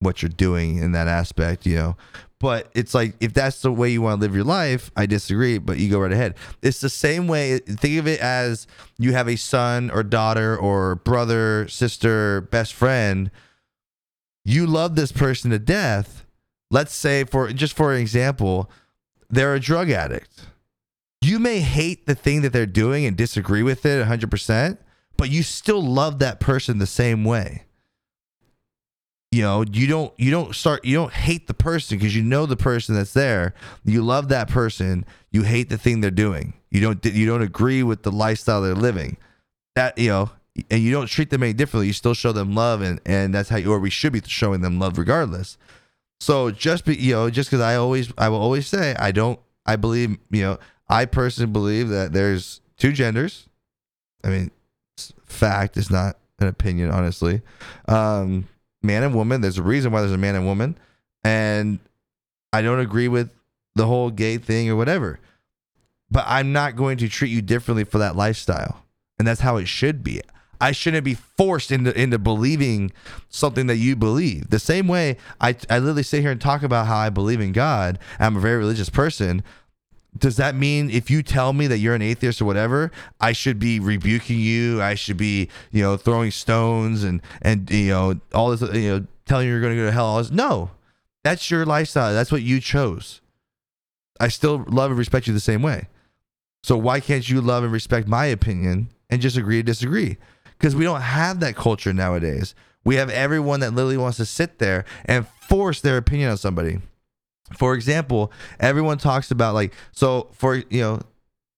what 0.00 0.22
you're 0.22 0.28
doing 0.28 0.78
in 0.78 0.92
that 0.92 1.08
aspect, 1.08 1.66
you 1.66 1.76
know. 1.76 1.96
But 2.40 2.70
it's 2.72 2.94
like 2.94 3.14
if 3.20 3.34
that's 3.34 3.62
the 3.62 3.72
way 3.72 3.90
you 3.90 4.02
want 4.02 4.20
to 4.20 4.24
live 4.24 4.34
your 4.34 4.44
life, 4.44 4.92
I 4.96 5.06
disagree, 5.06 5.58
but 5.58 5.78
you 5.78 5.90
go 5.90 5.98
right 5.98 6.12
ahead. 6.12 6.36
It's 6.62 6.80
the 6.80 6.88
same 6.88 7.26
way 7.26 7.58
think 7.58 7.98
of 7.98 8.06
it 8.06 8.20
as 8.20 8.66
you 8.96 9.12
have 9.12 9.28
a 9.28 9.36
son 9.36 9.90
or 9.90 10.04
daughter 10.04 10.56
or 10.56 10.96
brother, 10.96 11.66
sister, 11.68 12.42
best 12.42 12.74
friend. 12.74 13.30
You 14.44 14.66
love 14.66 14.94
this 14.94 15.10
person 15.10 15.50
to 15.50 15.58
death. 15.58 16.24
Let's 16.70 16.94
say 16.94 17.24
for 17.24 17.52
just 17.52 17.74
for 17.74 17.92
an 17.92 18.00
example, 18.00 18.70
they're 19.28 19.54
a 19.54 19.60
drug 19.60 19.90
addict. 19.90 20.46
You 21.20 21.40
may 21.40 21.58
hate 21.58 22.06
the 22.06 22.14
thing 22.14 22.42
that 22.42 22.52
they're 22.52 22.66
doing 22.66 23.04
and 23.04 23.16
disagree 23.16 23.64
with 23.64 23.84
it 23.84 24.06
100%, 24.06 24.78
but 25.16 25.30
you 25.30 25.42
still 25.42 25.82
love 25.82 26.20
that 26.20 26.38
person 26.38 26.78
the 26.78 26.86
same 26.86 27.24
way 27.24 27.64
you 29.30 29.42
know 29.42 29.64
you 29.70 29.86
don't 29.86 30.12
you 30.16 30.30
don't 30.30 30.54
start 30.54 30.84
you 30.84 30.94
don't 30.94 31.12
hate 31.12 31.46
the 31.46 31.54
person 31.54 31.98
because 31.98 32.16
you 32.16 32.22
know 32.22 32.46
the 32.46 32.56
person 32.56 32.94
that's 32.94 33.12
there. 33.12 33.54
You 33.84 34.02
love 34.02 34.28
that 34.28 34.48
person. 34.48 35.04
You 35.30 35.42
hate 35.42 35.68
the 35.68 35.78
thing 35.78 36.00
they're 36.00 36.10
doing. 36.10 36.54
You 36.70 36.80
don't 36.80 37.04
you 37.04 37.26
don't 37.26 37.42
agree 37.42 37.82
with 37.82 38.02
the 38.02 38.12
lifestyle 38.12 38.62
they're 38.62 38.74
living. 38.74 39.18
That 39.74 39.98
you 39.98 40.08
know 40.08 40.30
and 40.70 40.82
you 40.82 40.90
don't 40.90 41.06
treat 41.06 41.30
them 41.30 41.42
any 41.42 41.52
differently. 41.52 41.88
You 41.88 41.92
still 41.92 42.14
show 42.14 42.32
them 42.32 42.54
love 42.54 42.80
and 42.80 43.00
and 43.04 43.34
that's 43.34 43.50
how 43.50 43.58
you 43.58 43.72
or 43.72 43.78
we 43.78 43.90
should 43.90 44.12
be 44.12 44.22
showing 44.26 44.62
them 44.62 44.78
love 44.78 44.96
regardless. 44.96 45.58
So 46.20 46.50
just 46.50 46.84
be 46.84 46.96
you 46.96 47.12
know 47.12 47.30
just 47.30 47.50
because 47.50 47.60
i 47.60 47.76
always 47.76 48.12
i 48.18 48.28
will 48.28 48.40
always 48.40 48.66
say 48.66 48.94
i 48.98 49.12
don't 49.12 49.38
i 49.66 49.76
believe 49.76 50.18
you 50.30 50.42
know 50.42 50.58
i 50.88 51.04
personally 51.04 51.52
believe 51.52 51.90
that 51.90 52.12
there's 52.12 52.60
two 52.76 52.92
genders. 52.92 53.46
I 54.24 54.30
mean 54.30 54.50
fact 55.26 55.76
is 55.76 55.90
not 55.90 56.16
an 56.40 56.48
opinion 56.48 56.90
honestly. 56.90 57.42
Um 57.86 58.48
man 58.82 59.02
and 59.02 59.14
woman. 59.14 59.40
There's 59.40 59.58
a 59.58 59.62
reason 59.62 59.92
why 59.92 60.00
there's 60.00 60.12
a 60.12 60.18
man 60.18 60.34
and 60.34 60.46
woman. 60.46 60.78
And 61.24 61.78
I 62.52 62.62
don't 62.62 62.80
agree 62.80 63.08
with 63.08 63.30
the 63.74 63.86
whole 63.86 64.10
gay 64.10 64.38
thing 64.38 64.68
or 64.70 64.76
whatever. 64.76 65.20
But 66.10 66.24
I'm 66.26 66.52
not 66.52 66.76
going 66.76 66.98
to 66.98 67.08
treat 67.08 67.30
you 67.30 67.42
differently 67.42 67.84
for 67.84 67.98
that 67.98 68.16
lifestyle. 68.16 68.84
And 69.18 69.26
that's 69.26 69.40
how 69.40 69.56
it 69.56 69.66
should 69.66 70.02
be. 70.02 70.20
I 70.60 70.72
shouldn't 70.72 71.04
be 71.04 71.14
forced 71.14 71.70
into 71.70 71.96
into 71.98 72.18
believing 72.18 72.90
something 73.28 73.66
that 73.68 73.76
you 73.76 73.94
believe. 73.94 74.50
The 74.50 74.58
same 74.58 74.88
way 74.88 75.16
I 75.40 75.54
I 75.70 75.78
literally 75.78 76.02
sit 76.02 76.22
here 76.22 76.32
and 76.32 76.40
talk 76.40 76.62
about 76.62 76.86
how 76.86 76.96
I 76.96 77.10
believe 77.10 77.40
in 77.40 77.52
God. 77.52 77.98
I'm 78.18 78.36
a 78.36 78.40
very 78.40 78.58
religious 78.58 78.90
person, 78.90 79.44
does 80.18 80.36
that 80.36 80.54
mean 80.54 80.90
if 80.90 81.10
you 81.10 81.22
tell 81.22 81.52
me 81.52 81.66
that 81.66 81.78
you're 81.78 81.94
an 81.94 82.02
atheist 82.02 82.40
or 82.40 82.44
whatever, 82.44 82.90
I 83.20 83.32
should 83.32 83.58
be 83.58 83.80
rebuking 83.80 84.40
you? 84.40 84.82
I 84.82 84.94
should 84.94 85.16
be, 85.16 85.48
you 85.70 85.82
know, 85.82 85.96
throwing 85.96 86.30
stones 86.30 87.04
and 87.04 87.22
and 87.42 87.70
you 87.70 87.88
know 87.88 88.20
all 88.34 88.54
this, 88.54 88.60
you 88.74 88.90
know, 88.90 89.06
telling 89.26 89.46
you 89.46 89.52
you're 89.52 89.60
going 89.60 89.74
to 89.74 89.80
go 89.80 89.86
to 89.86 89.92
hell. 89.92 90.06
All 90.06 90.18
this. 90.18 90.30
No, 90.30 90.70
that's 91.24 91.50
your 91.50 91.64
lifestyle. 91.64 92.12
That's 92.12 92.32
what 92.32 92.42
you 92.42 92.60
chose. 92.60 93.20
I 94.20 94.28
still 94.28 94.64
love 94.68 94.90
and 94.90 94.98
respect 94.98 95.26
you 95.26 95.32
the 95.32 95.40
same 95.40 95.62
way. 95.62 95.88
So 96.62 96.76
why 96.76 97.00
can't 97.00 97.28
you 97.28 97.40
love 97.40 97.62
and 97.62 97.72
respect 97.72 98.08
my 98.08 98.26
opinion 98.26 98.88
and 99.08 99.22
just 99.22 99.36
agree 99.36 99.56
to 99.56 99.62
disagree? 99.62 100.16
Because 100.58 100.74
we 100.74 100.84
don't 100.84 101.00
have 101.00 101.40
that 101.40 101.54
culture 101.54 101.92
nowadays. 101.92 102.54
We 102.84 102.96
have 102.96 103.10
everyone 103.10 103.60
that 103.60 103.74
literally 103.74 103.96
wants 103.96 104.16
to 104.16 104.24
sit 104.24 104.58
there 104.58 104.84
and 105.04 105.26
force 105.28 105.80
their 105.80 105.96
opinion 105.96 106.30
on 106.30 106.36
somebody 106.36 106.80
for 107.56 107.74
example, 107.74 108.32
everyone 108.60 108.98
talks 108.98 109.30
about 109.30 109.54
like 109.54 109.72
so 109.92 110.28
for 110.32 110.56
you 110.56 110.80
know, 110.80 111.00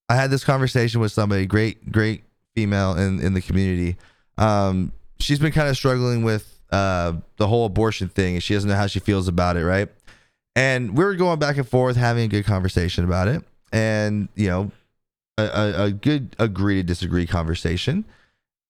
I 0.09 0.15
had 0.17 0.31
this 0.31 0.45
conversation 0.45 1.01
with 1.01 1.13
somebody, 1.13 1.47
great, 1.47 1.91
great 1.91 2.25
female 2.55 2.95
in 2.95 3.21
in 3.21 3.35
the 3.35 3.41
community. 3.41 3.97
Um, 4.39 4.93
she's 5.19 5.39
been 5.39 5.53
kind 5.53 5.69
of 5.69 5.77
struggling 5.77 6.23
with 6.23 6.61
uh 6.71 7.15
the 7.37 7.47
whole 7.47 7.67
abortion 7.67 8.09
thing, 8.09 8.35
and 8.35 8.43
she 8.43 8.55
doesn't 8.55 8.69
know 8.69 8.77
how 8.77 8.87
she 8.87 9.01
feels 9.01 9.29
about 9.29 9.57
it, 9.57 9.65
right? 9.65 9.89
And 10.57 10.97
we 10.97 11.05
were 11.05 11.15
going 11.15 11.39
back 11.39 11.57
and 11.57 11.69
forth, 11.69 11.97
having 11.97 12.25
a 12.25 12.29
good 12.29 12.45
conversation 12.45 13.05
about 13.05 13.29
it, 13.29 13.43
and 13.73 14.29
you 14.35 14.49
know, 14.49 14.71
a, 15.39 15.43
a, 15.43 15.85
a 15.85 15.91
good 15.91 16.37
agree 16.39 16.77
to 16.77 16.83
disagree 16.83 17.27
conversation. 17.27 18.05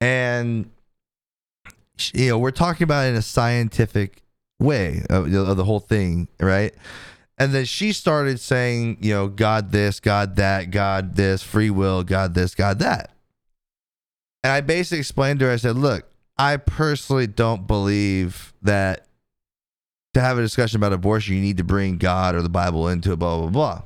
and 0.00 0.70
you 2.14 2.28
know 2.28 2.38
we're 2.38 2.50
talking 2.50 2.84
about 2.84 3.06
it 3.06 3.10
in 3.10 3.16
a 3.16 3.22
scientific 3.22 4.19
way 4.60 5.02
of, 5.10 5.32
of 5.32 5.56
the 5.56 5.64
whole 5.64 5.80
thing, 5.80 6.28
right? 6.38 6.74
And 7.38 7.52
then 7.52 7.64
she 7.64 7.92
started 7.92 8.38
saying, 8.38 8.98
you 9.00 9.14
know, 9.14 9.26
God 9.26 9.72
this, 9.72 9.98
God 9.98 10.36
that, 10.36 10.70
God 10.70 11.16
this, 11.16 11.42
free 11.42 11.70
will, 11.70 12.04
God 12.04 12.34
this, 12.34 12.54
God 12.54 12.78
that. 12.80 13.12
And 14.44 14.52
I 14.52 14.60
basically 14.60 14.98
explained 14.98 15.40
to 15.40 15.46
her, 15.46 15.52
I 15.52 15.56
said, 15.56 15.76
look, 15.76 16.04
I 16.36 16.58
personally 16.58 17.26
don't 17.26 17.66
believe 17.66 18.52
that 18.62 19.06
to 20.14 20.20
have 20.20 20.38
a 20.38 20.42
discussion 20.42 20.76
about 20.76 20.92
abortion, 20.92 21.34
you 21.34 21.40
need 21.40 21.56
to 21.58 21.64
bring 21.64 21.98
God 21.98 22.34
or 22.34 22.42
the 22.42 22.48
Bible 22.48 22.88
into 22.88 23.12
it, 23.12 23.18
blah, 23.18 23.38
blah, 23.38 23.48
blah. 23.48 23.82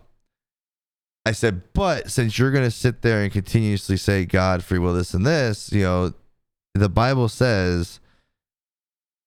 I 1.27 1.33
said, 1.33 1.63
but 1.73 2.11
since 2.11 2.39
you're 2.39 2.51
going 2.51 2.65
to 2.65 2.71
sit 2.71 3.03
there 3.03 3.23
and 3.23 3.33
continuously 3.33 3.97
say 3.97 4.25
God, 4.25 4.63
free 4.63 4.79
will, 4.79 4.95
this 4.95 5.15
and 5.15 5.25
this, 5.25 5.73
you 5.73 5.83
know, 5.83 6.13
the 6.75 6.89
Bible 6.89 7.29
says, 7.29 8.01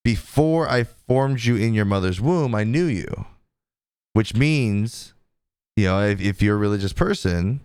before 0.07 0.69
I 0.69 0.85
formed 0.85 1.43
you 1.43 1.57
in 1.57 1.73
your 1.73 1.83
mother's 1.83 2.21
womb, 2.21 2.55
I 2.55 2.63
knew 2.63 2.85
you 2.85 3.25
which 4.17 4.33
means, 4.33 5.13
you 5.75 5.85
know, 5.85 6.03
if, 6.03 6.19
if 6.19 6.41
you're 6.41 6.55
a 6.55 6.57
religious 6.57 6.91
person, 6.91 7.59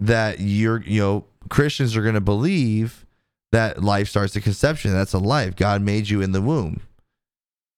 that 0.00 0.40
you're, 0.40 0.82
you 0.82 1.00
know, 1.00 1.24
Christians 1.48 1.96
are 1.96 2.02
going 2.02 2.16
to 2.16 2.20
believe 2.20 3.06
that 3.52 3.80
life 3.80 4.08
starts 4.08 4.36
at 4.36 4.42
conception. 4.42 4.92
That's 4.92 5.12
a 5.12 5.20
life. 5.20 5.54
God 5.54 5.80
made 5.80 6.08
you 6.08 6.20
in 6.20 6.32
the 6.32 6.40
womb. 6.42 6.80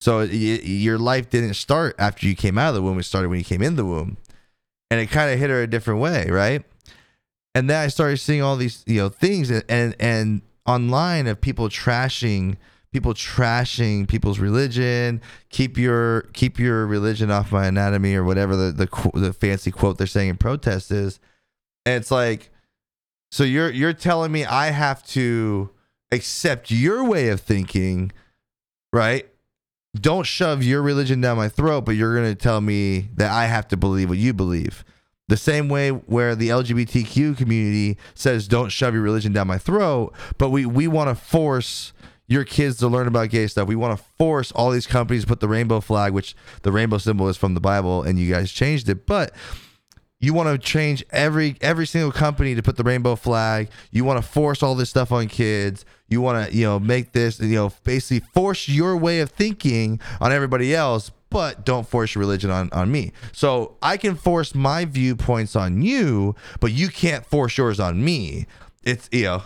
So 0.00 0.20
y- 0.20 0.26
your 0.26 0.96
life 0.96 1.28
didn't 1.28 1.52
start 1.52 1.94
after 1.98 2.26
you 2.26 2.34
came 2.34 2.56
out 2.56 2.70
of 2.70 2.76
the 2.76 2.82
womb. 2.82 2.98
It 2.98 3.02
started 3.02 3.28
when 3.28 3.40
you 3.40 3.44
came 3.44 3.60
in 3.60 3.76
the 3.76 3.84
womb. 3.84 4.16
And 4.90 4.98
it 4.98 5.10
kind 5.10 5.30
of 5.30 5.38
hit 5.38 5.50
her 5.50 5.60
a 5.60 5.66
different 5.66 6.00
way, 6.00 6.28
right? 6.30 6.64
And 7.54 7.68
then 7.68 7.82
I 7.82 7.88
started 7.88 8.16
seeing 8.16 8.40
all 8.40 8.56
these, 8.56 8.84
you 8.86 9.02
know, 9.02 9.10
things 9.10 9.50
and 9.50 9.64
and, 9.68 9.94
and 10.00 10.40
online 10.64 11.26
of 11.26 11.42
people 11.42 11.68
trashing 11.68 12.56
people 12.96 13.12
trashing 13.12 14.08
people's 14.08 14.38
religion. 14.38 15.20
Keep 15.50 15.76
your 15.76 16.22
keep 16.32 16.58
your 16.58 16.86
religion 16.86 17.30
off 17.30 17.52
my 17.52 17.66
anatomy 17.66 18.14
or 18.14 18.24
whatever 18.24 18.56
the 18.56 18.72
the, 18.72 19.10
the 19.12 19.34
fancy 19.34 19.70
quote 19.70 19.98
they're 19.98 20.06
saying 20.06 20.30
in 20.30 20.38
protest 20.38 20.90
is. 20.90 21.20
And 21.84 21.96
it's 21.96 22.10
like, 22.10 22.48
so 23.30 23.44
you're 23.44 23.70
you're 23.70 23.92
telling 23.92 24.32
me 24.32 24.46
I 24.46 24.70
have 24.70 25.06
to 25.08 25.68
accept 26.10 26.70
your 26.70 27.04
way 27.04 27.28
of 27.28 27.42
thinking, 27.42 28.12
right? 28.94 29.28
Don't 29.94 30.24
shove 30.24 30.62
your 30.62 30.80
religion 30.80 31.20
down 31.20 31.36
my 31.36 31.50
throat, 31.50 31.82
but 31.82 31.96
you're 31.96 32.18
to 32.22 32.34
tell 32.34 32.62
me 32.62 33.10
that 33.14 33.30
I 33.30 33.44
have 33.44 33.68
to 33.68 33.76
believe 33.76 34.08
what 34.08 34.16
you 34.16 34.32
believe. 34.32 34.86
The 35.28 35.36
same 35.36 35.68
way 35.68 35.90
where 35.90 36.34
the 36.34 36.48
LGBTQ 36.48 37.36
community 37.36 37.98
says 38.14 38.48
don't 38.48 38.70
shove 38.70 38.94
your 38.94 39.02
religion 39.02 39.34
down 39.34 39.48
my 39.48 39.58
throat, 39.58 40.14
but 40.38 40.48
we 40.48 40.64
we 40.64 40.88
want 40.88 41.10
to 41.10 41.14
force 41.14 41.92
your 42.26 42.44
kids 42.44 42.76
to 42.78 42.88
learn 42.88 43.06
about 43.06 43.30
gay 43.30 43.46
stuff. 43.46 43.68
We 43.68 43.76
want 43.76 43.98
to 43.98 44.04
force 44.18 44.52
all 44.52 44.70
these 44.70 44.86
companies 44.86 45.22
to 45.22 45.28
put 45.28 45.40
the 45.40 45.48
rainbow 45.48 45.80
flag, 45.80 46.12
which 46.12 46.34
the 46.62 46.72
rainbow 46.72 46.98
symbol 46.98 47.28
is 47.28 47.36
from 47.36 47.54
the 47.54 47.60
Bible, 47.60 48.02
and 48.02 48.18
you 48.18 48.32
guys 48.32 48.50
changed 48.50 48.88
it. 48.88 49.06
But 49.06 49.32
you 50.18 50.32
want 50.32 50.48
to 50.48 50.58
change 50.58 51.04
every 51.10 51.56
every 51.60 51.86
single 51.86 52.10
company 52.10 52.54
to 52.54 52.62
put 52.62 52.76
the 52.76 52.82
rainbow 52.82 53.16
flag. 53.16 53.68
You 53.90 54.04
want 54.04 54.22
to 54.22 54.28
force 54.28 54.62
all 54.62 54.74
this 54.74 54.90
stuff 54.90 55.12
on 55.12 55.28
kids. 55.28 55.84
You 56.08 56.20
want 56.20 56.48
to 56.48 56.56
you 56.56 56.64
know 56.64 56.80
make 56.80 57.12
this 57.12 57.38
you 57.38 57.54
know 57.54 57.72
basically 57.84 58.26
force 58.32 58.68
your 58.68 58.96
way 58.96 59.20
of 59.20 59.30
thinking 59.30 60.00
on 60.20 60.32
everybody 60.32 60.74
else, 60.74 61.12
but 61.30 61.64
don't 61.64 61.86
force 61.86 62.14
your 62.14 62.20
religion 62.20 62.50
on 62.50 62.70
on 62.72 62.90
me. 62.90 63.12
So 63.32 63.76
I 63.82 63.96
can 63.98 64.16
force 64.16 64.54
my 64.54 64.84
viewpoints 64.84 65.54
on 65.54 65.82
you, 65.82 66.34
but 66.60 66.72
you 66.72 66.88
can't 66.88 67.24
force 67.24 67.56
yours 67.56 67.78
on 67.78 68.02
me. 68.02 68.46
It's 68.82 69.08
you 69.12 69.24
know 69.24 69.42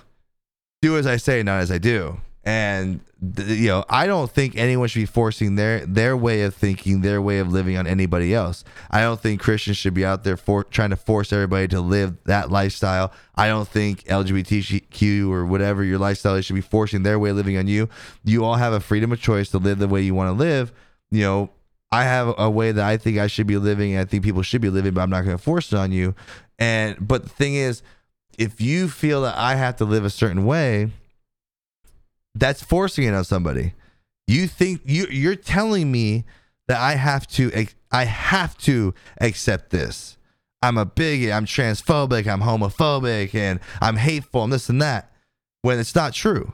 do 0.82 0.96
as 0.96 1.06
I 1.06 1.16
say, 1.16 1.42
not 1.42 1.60
as 1.60 1.70
I 1.70 1.76
do 1.76 2.20
and 2.44 3.00
you 3.36 3.68
know 3.68 3.84
i 3.90 4.06
don't 4.06 4.30
think 4.30 4.56
anyone 4.56 4.88
should 4.88 5.00
be 5.00 5.06
forcing 5.06 5.54
their 5.56 5.84
their 5.84 6.16
way 6.16 6.42
of 6.42 6.54
thinking 6.54 7.02
their 7.02 7.20
way 7.20 7.38
of 7.38 7.52
living 7.52 7.76
on 7.76 7.86
anybody 7.86 8.34
else. 8.34 8.64
I 8.90 9.02
don't 9.02 9.20
think 9.20 9.42
christians 9.42 9.76
should 9.76 9.92
be 9.92 10.06
out 10.06 10.24
there 10.24 10.38
for 10.38 10.64
trying 10.64 10.90
to 10.90 10.96
force 10.96 11.32
everybody 11.32 11.68
to 11.68 11.80
live 11.80 12.16
that 12.24 12.50
lifestyle. 12.50 13.12
I 13.34 13.48
don't 13.48 13.68
think 13.68 14.04
lgbtq 14.04 15.30
or 15.30 15.44
whatever 15.44 15.84
your 15.84 15.98
lifestyle 15.98 16.36
is 16.36 16.46
should 16.46 16.54
be 16.54 16.62
forcing 16.62 17.02
their 17.02 17.18
way 17.18 17.30
of 17.30 17.36
living 17.36 17.58
on 17.58 17.66
you. 17.66 17.90
You 18.24 18.44
all 18.44 18.54
have 18.54 18.72
a 18.72 18.80
freedom 18.80 19.12
of 19.12 19.20
choice 19.20 19.50
to 19.50 19.58
live 19.58 19.78
the 19.78 19.88
way 19.88 20.00
you 20.00 20.14
want 20.14 20.28
to 20.28 20.32
live. 20.32 20.72
You 21.10 21.22
know 21.22 21.50
i 21.92 22.04
have 22.04 22.34
a 22.38 22.48
way 22.48 22.72
that 22.72 22.86
i 22.86 22.96
think 22.96 23.18
i 23.18 23.26
should 23.26 23.46
be 23.46 23.58
living 23.58 23.92
and 23.92 24.00
i 24.00 24.04
think 24.04 24.24
people 24.24 24.42
should 24.42 24.62
be 24.62 24.70
living 24.70 24.94
but 24.94 25.02
i'm 25.02 25.10
not 25.10 25.24
going 25.24 25.36
to 25.36 25.42
force 25.42 25.72
it 25.72 25.76
on 25.76 25.92
you. 25.92 26.14
And 26.58 26.96
but 27.06 27.24
the 27.24 27.28
thing 27.28 27.54
is 27.54 27.82
if 28.38 28.62
you 28.62 28.88
feel 28.88 29.22
that 29.22 29.36
i 29.36 29.56
have 29.56 29.76
to 29.76 29.84
live 29.84 30.06
a 30.06 30.10
certain 30.10 30.46
way 30.46 30.90
that's 32.34 32.62
forcing 32.62 33.04
it 33.04 33.14
on 33.14 33.24
somebody. 33.24 33.74
You 34.26 34.46
think 34.46 34.82
you 34.84 35.06
you're 35.10 35.34
telling 35.34 35.90
me 35.90 36.24
that 36.68 36.78
I 36.80 36.94
have 36.94 37.26
to 37.28 37.66
I 37.90 38.04
have 38.04 38.56
to 38.58 38.94
accept 39.20 39.70
this. 39.70 40.16
I'm 40.62 40.76
a 40.76 40.84
bigot, 40.84 41.32
I'm 41.32 41.46
transphobic, 41.46 42.30
I'm 42.30 42.42
homophobic, 42.42 43.34
and 43.34 43.60
I'm 43.80 43.96
hateful, 43.96 44.44
and 44.44 44.52
this 44.52 44.68
and 44.68 44.80
that. 44.82 45.10
When 45.62 45.78
it's 45.78 45.94
not 45.94 46.12
true. 46.12 46.52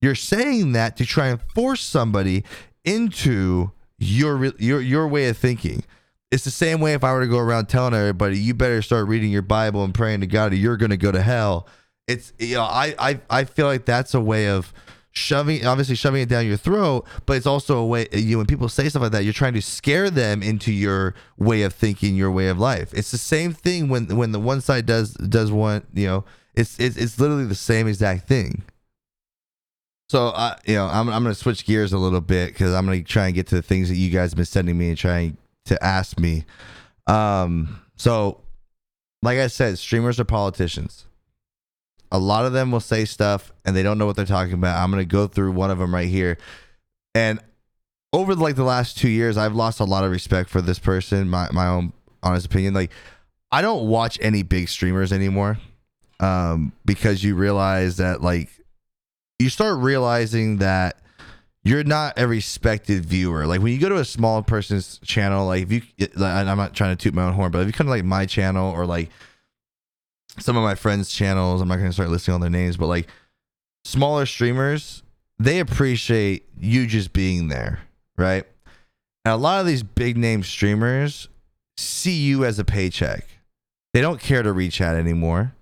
You're 0.00 0.14
saying 0.14 0.72
that 0.72 0.96
to 0.98 1.04
try 1.04 1.26
and 1.26 1.40
force 1.54 1.82
somebody 1.82 2.44
into 2.84 3.72
your 3.98 4.46
your 4.58 4.80
your 4.80 5.08
way 5.08 5.28
of 5.28 5.36
thinking. 5.36 5.84
It's 6.30 6.44
the 6.44 6.50
same 6.50 6.80
way 6.80 6.94
if 6.94 7.02
I 7.02 7.12
were 7.12 7.22
to 7.22 7.26
go 7.26 7.38
around 7.38 7.66
telling 7.66 7.94
everybody, 7.94 8.38
you 8.38 8.54
better 8.54 8.80
start 8.82 9.08
reading 9.08 9.30
your 9.30 9.42
Bible 9.42 9.82
and 9.82 9.94
praying 9.94 10.20
to 10.20 10.26
God, 10.26 10.52
or 10.52 10.56
you're 10.56 10.76
going 10.76 10.90
to 10.90 10.96
go 10.96 11.10
to 11.10 11.22
hell. 11.22 11.66
It's 12.06 12.32
you 12.38 12.54
know, 12.54 12.62
I 12.62 12.94
I 12.98 13.20
I 13.28 13.44
feel 13.44 13.66
like 13.66 13.84
that's 13.84 14.14
a 14.14 14.20
way 14.20 14.48
of 14.48 14.72
shoving 15.12 15.66
obviously 15.66 15.94
shoving 15.94 16.22
it 16.22 16.28
down 16.28 16.46
your 16.46 16.56
throat 16.56 17.04
but 17.26 17.36
it's 17.36 17.46
also 17.46 17.78
a 17.78 17.86
way 17.86 18.06
you 18.12 18.32
know, 18.32 18.38
when 18.38 18.46
people 18.46 18.68
say 18.68 18.88
stuff 18.88 19.02
like 19.02 19.12
that 19.12 19.24
you're 19.24 19.32
trying 19.32 19.54
to 19.54 19.62
scare 19.62 20.10
them 20.10 20.42
into 20.42 20.70
your 20.70 21.14
way 21.38 21.62
of 21.62 21.72
thinking 21.72 22.14
your 22.14 22.30
way 22.30 22.48
of 22.48 22.58
life. 22.58 22.92
It's 22.94 23.10
the 23.10 23.18
same 23.18 23.52
thing 23.52 23.88
when 23.88 24.16
when 24.16 24.32
the 24.32 24.40
one 24.40 24.60
side 24.60 24.86
does 24.86 25.14
does 25.14 25.50
one 25.50 25.86
you 25.92 26.06
know 26.06 26.24
it's 26.54 26.78
it's, 26.78 26.96
it's 26.96 27.18
literally 27.20 27.46
the 27.46 27.54
same 27.54 27.86
exact 27.86 28.26
thing. 28.26 28.64
So 30.08 30.28
I, 30.28 30.58
you 30.66 30.74
know, 30.74 30.86
I'm 30.86 31.08
I'm 31.08 31.22
gonna 31.22 31.34
switch 31.34 31.64
gears 31.64 31.92
a 31.92 31.98
little 31.98 32.20
bit 32.20 32.48
because 32.48 32.74
I'm 32.74 32.86
gonna 32.86 33.02
try 33.02 33.26
and 33.26 33.34
get 33.34 33.46
to 33.48 33.54
the 33.56 33.62
things 33.62 33.88
that 33.88 33.96
you 33.96 34.10
guys 34.10 34.30
have 34.30 34.36
been 34.36 34.44
sending 34.46 34.76
me 34.76 34.88
and 34.88 34.98
trying 34.98 35.36
to 35.66 35.82
ask 35.84 36.18
me. 36.18 36.44
Um, 37.06 37.82
so, 37.96 38.40
like 39.22 39.38
I 39.38 39.48
said, 39.48 39.78
streamers 39.78 40.18
are 40.18 40.24
politicians 40.24 41.06
a 42.10 42.18
lot 42.18 42.46
of 42.46 42.52
them 42.52 42.70
will 42.70 42.80
say 42.80 43.04
stuff 43.04 43.52
and 43.64 43.76
they 43.76 43.82
don't 43.82 43.98
know 43.98 44.06
what 44.06 44.16
they're 44.16 44.24
talking 44.24 44.54
about. 44.54 44.82
I'm 44.82 44.90
going 44.90 45.02
to 45.02 45.06
go 45.06 45.26
through 45.26 45.52
one 45.52 45.70
of 45.70 45.78
them 45.78 45.94
right 45.94 46.08
here. 46.08 46.38
And 47.14 47.40
over 48.12 48.34
like 48.34 48.56
the 48.56 48.64
last 48.64 48.98
2 48.98 49.08
years, 49.08 49.36
I've 49.36 49.54
lost 49.54 49.80
a 49.80 49.84
lot 49.84 50.04
of 50.04 50.10
respect 50.10 50.48
for 50.50 50.62
this 50.62 50.78
person, 50.78 51.28
my 51.28 51.48
my 51.52 51.66
own 51.66 51.92
honest 52.22 52.46
opinion. 52.46 52.74
Like 52.74 52.90
I 53.52 53.62
don't 53.62 53.88
watch 53.88 54.18
any 54.22 54.42
big 54.42 54.68
streamers 54.68 55.12
anymore. 55.12 55.58
Um 56.20 56.72
because 56.84 57.22
you 57.22 57.34
realize 57.34 57.98
that 57.98 58.22
like 58.22 58.48
you 59.38 59.50
start 59.50 59.78
realizing 59.78 60.58
that 60.58 60.96
you're 61.64 61.84
not 61.84 62.18
a 62.18 62.26
respected 62.26 63.04
viewer. 63.04 63.46
Like 63.46 63.60
when 63.60 63.72
you 63.72 63.78
go 63.78 63.90
to 63.90 63.98
a 63.98 64.04
small 64.04 64.42
person's 64.42 64.98
channel, 65.00 65.46
like 65.46 65.64
if 65.64 65.72
you, 65.72 65.82
I'm 66.16 66.56
not 66.56 66.74
trying 66.74 66.96
to 66.96 67.02
toot 67.02 67.14
my 67.14 67.24
own 67.24 67.34
horn, 67.34 67.52
but 67.52 67.60
if 67.60 67.66
you 67.66 67.72
come 67.72 67.86
to 67.86 67.90
like 67.90 68.04
my 68.04 68.24
channel 68.26 68.72
or 68.72 68.86
like 68.86 69.10
some 70.38 70.56
of 70.56 70.62
my 70.62 70.74
friends' 70.74 71.10
channels. 71.10 71.60
I'm 71.60 71.68
not 71.68 71.76
going 71.76 71.88
to 71.88 71.92
start 71.92 72.10
listing 72.10 72.32
all 72.32 72.40
their 72.40 72.50
names, 72.50 72.76
but 72.76 72.86
like 72.86 73.08
smaller 73.84 74.26
streamers, 74.26 75.02
they 75.38 75.60
appreciate 75.60 76.46
you 76.58 76.86
just 76.86 77.12
being 77.12 77.48
there, 77.48 77.80
right? 78.16 78.44
And 79.24 79.32
a 79.32 79.36
lot 79.36 79.60
of 79.60 79.66
these 79.66 79.82
big 79.82 80.16
name 80.16 80.42
streamers 80.42 81.28
see 81.76 82.16
you 82.16 82.44
as 82.44 82.58
a 82.58 82.64
paycheck. 82.64 83.26
They 83.94 84.00
don't 84.00 84.20
care 84.20 84.42
to 84.42 84.52
reach 84.52 84.80
out 84.80 84.96
anymore. 84.96 85.54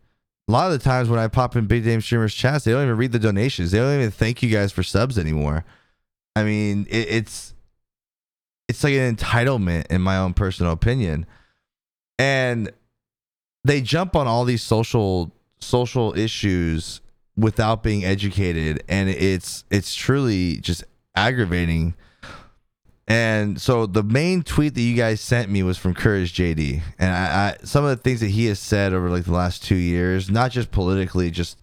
A 0.48 0.52
lot 0.52 0.70
of 0.70 0.78
the 0.78 0.84
times 0.84 1.08
when 1.08 1.18
I 1.18 1.28
pop 1.28 1.56
in 1.56 1.66
big 1.66 1.84
name 1.84 2.00
streamers 2.00 2.34
chats, 2.34 2.64
they 2.64 2.72
don't 2.72 2.84
even 2.84 2.96
read 2.96 3.12
the 3.12 3.18
donations. 3.18 3.70
They 3.70 3.78
don't 3.78 3.94
even 3.94 4.10
thank 4.10 4.42
you 4.42 4.50
guys 4.50 4.72
for 4.72 4.82
subs 4.82 5.18
anymore. 5.18 5.64
I 6.36 6.44
mean, 6.44 6.86
it, 6.88 7.08
it's 7.08 7.54
it's 8.68 8.84
like 8.84 8.94
an 8.94 9.16
entitlement 9.16 9.86
in 9.86 10.02
my 10.02 10.18
own 10.18 10.34
personal 10.34 10.72
opinion. 10.72 11.26
And 12.18 12.70
they 13.66 13.80
jump 13.80 14.14
on 14.14 14.26
all 14.26 14.44
these 14.44 14.62
social 14.62 15.32
social 15.60 16.16
issues 16.16 17.00
without 17.36 17.82
being 17.82 18.04
educated 18.04 18.82
and 18.88 19.08
it's 19.08 19.64
it's 19.70 19.94
truly 19.94 20.58
just 20.58 20.84
aggravating. 21.14 21.94
And 23.08 23.60
so 23.60 23.86
the 23.86 24.02
main 24.02 24.42
tweet 24.42 24.74
that 24.74 24.80
you 24.80 24.96
guys 24.96 25.20
sent 25.20 25.48
me 25.48 25.62
was 25.62 25.78
from 25.78 25.94
Courage 25.94 26.34
JD, 26.34 26.82
and 26.98 27.12
I, 27.12 27.50
I, 27.60 27.64
some 27.64 27.84
of 27.84 27.90
the 27.90 28.02
things 28.02 28.18
that 28.18 28.30
he 28.30 28.46
has 28.46 28.58
said 28.58 28.92
over 28.92 29.10
like 29.10 29.24
the 29.24 29.32
last 29.32 29.62
two 29.62 29.76
years, 29.76 30.28
not 30.28 30.50
just 30.50 30.72
politically, 30.72 31.30
just 31.30 31.56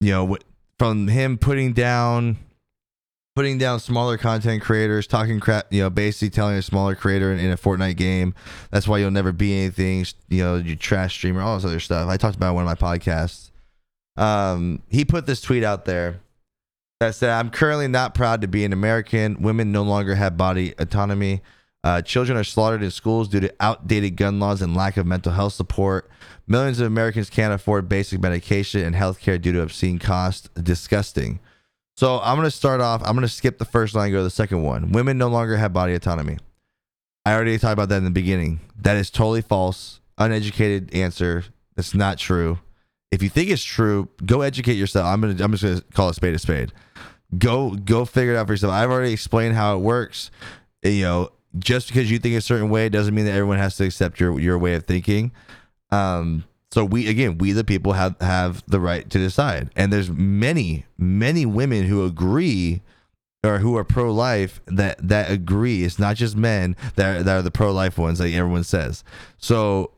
you 0.00 0.10
know, 0.10 0.36
from 0.78 1.08
him 1.08 1.38
putting 1.38 1.72
down 1.72 2.36
putting 3.36 3.58
down 3.58 3.78
smaller 3.78 4.16
content 4.16 4.62
creators, 4.62 5.06
talking 5.06 5.38
crap, 5.38 5.66
you 5.70 5.82
know, 5.82 5.90
basically 5.90 6.30
telling 6.30 6.56
a 6.56 6.62
smaller 6.62 6.94
creator 6.94 7.30
in, 7.30 7.38
in, 7.38 7.52
a 7.52 7.56
Fortnite 7.56 7.96
game, 7.96 8.34
that's 8.70 8.88
why 8.88 8.96
you'll 8.96 9.10
never 9.10 9.30
be 9.30 9.52
anything, 9.52 10.06
you 10.30 10.42
know, 10.42 10.56
you 10.56 10.74
trash 10.74 11.12
streamer, 11.12 11.42
all 11.42 11.56
this 11.56 11.66
other 11.66 11.78
stuff. 11.78 12.08
I 12.08 12.16
talked 12.16 12.36
about 12.36 12.54
one 12.54 12.66
of 12.66 12.80
my 12.80 12.96
podcasts. 12.96 13.50
Um, 14.16 14.82
he 14.88 15.04
put 15.04 15.26
this 15.26 15.42
tweet 15.42 15.62
out 15.62 15.84
there 15.84 16.20
that 17.00 17.14
said, 17.14 17.28
"I'm 17.28 17.50
currently 17.50 17.88
not 17.88 18.14
proud 18.14 18.40
to 18.40 18.48
be 18.48 18.64
an 18.64 18.72
American. 18.72 19.42
Women 19.42 19.70
no 19.70 19.82
longer 19.82 20.14
have 20.14 20.38
body 20.38 20.72
autonomy. 20.78 21.42
Uh, 21.84 22.00
children 22.00 22.38
are 22.38 22.44
slaughtered 22.44 22.82
in 22.82 22.90
schools 22.90 23.28
due 23.28 23.40
to 23.40 23.54
outdated 23.60 24.16
gun 24.16 24.40
laws 24.40 24.62
and 24.62 24.74
lack 24.74 24.96
of 24.96 25.06
mental 25.06 25.32
health 25.32 25.52
support. 25.52 26.10
Millions 26.46 26.80
of 26.80 26.86
Americans 26.86 27.28
can't 27.28 27.52
afford 27.52 27.86
basic 27.86 28.18
medication 28.18 28.82
and 28.82 28.96
health 28.96 29.20
care 29.20 29.36
due 29.36 29.52
to 29.52 29.60
obscene 29.60 29.98
costs. 29.98 30.48
Disgusting." 30.54 31.38
So 31.96 32.20
I'm 32.20 32.36
gonna 32.36 32.50
start 32.50 32.80
off. 32.80 33.02
I'm 33.04 33.14
gonna 33.14 33.28
skip 33.28 33.58
the 33.58 33.64
first 33.64 33.94
line, 33.94 34.12
go 34.12 34.18
to 34.18 34.22
the 34.22 34.30
second 34.30 34.62
one. 34.62 34.92
Women 34.92 35.16
no 35.16 35.28
longer 35.28 35.56
have 35.56 35.72
body 35.72 35.94
autonomy. 35.94 36.38
I 37.24 37.32
already 37.34 37.58
talked 37.58 37.72
about 37.72 37.88
that 37.88 37.96
in 37.96 38.04
the 38.04 38.10
beginning. 38.10 38.60
That 38.82 38.96
is 38.96 39.10
totally 39.10 39.42
false, 39.42 40.00
uneducated 40.18 40.94
answer. 40.94 41.44
That's 41.74 41.94
not 41.94 42.18
true. 42.18 42.58
If 43.10 43.22
you 43.22 43.28
think 43.28 43.50
it's 43.50 43.64
true, 43.64 44.08
go 44.24 44.42
educate 44.42 44.74
yourself. 44.74 45.06
I'm 45.06 45.20
gonna 45.22 45.42
I'm 45.42 45.52
just 45.52 45.62
gonna 45.62 45.80
call 45.94 46.10
a 46.10 46.14
spade 46.14 46.34
a 46.34 46.38
spade. 46.38 46.72
Go 47.38 47.70
go 47.70 48.04
figure 48.04 48.34
it 48.34 48.36
out 48.36 48.46
for 48.46 48.52
yourself. 48.52 48.72
I've 48.72 48.90
already 48.90 49.12
explained 49.12 49.54
how 49.54 49.76
it 49.76 49.80
works. 49.80 50.30
You 50.82 51.02
know, 51.02 51.30
just 51.58 51.88
because 51.88 52.10
you 52.10 52.18
think 52.18 52.36
a 52.36 52.40
certain 52.42 52.68
way 52.68 52.90
doesn't 52.90 53.14
mean 53.14 53.24
that 53.24 53.32
everyone 53.32 53.58
has 53.58 53.76
to 53.78 53.84
accept 53.84 54.20
your 54.20 54.38
your 54.38 54.58
way 54.58 54.74
of 54.74 54.84
thinking. 54.84 55.32
Um, 55.90 56.44
so 56.70 56.84
we 56.84 57.08
again, 57.08 57.38
we 57.38 57.52
the 57.52 57.64
people 57.64 57.92
have 57.92 58.16
have 58.20 58.62
the 58.66 58.80
right 58.80 59.08
to 59.10 59.18
decide. 59.18 59.70
And 59.76 59.92
there's 59.92 60.10
many 60.10 60.86
many 60.98 61.46
women 61.46 61.86
who 61.86 62.04
agree 62.04 62.82
or 63.44 63.58
who 63.58 63.76
are 63.76 63.84
pro 63.84 64.12
life 64.12 64.60
that 64.66 64.98
that 65.06 65.30
agree. 65.30 65.84
It's 65.84 65.98
not 65.98 66.16
just 66.16 66.36
men 66.36 66.76
that 66.96 67.16
are, 67.16 67.22
that 67.22 67.36
are 67.36 67.42
the 67.42 67.50
pro 67.50 67.72
life 67.72 67.98
ones 67.98 68.20
like 68.20 68.34
everyone 68.34 68.64
says. 68.64 69.04
So 69.38 69.92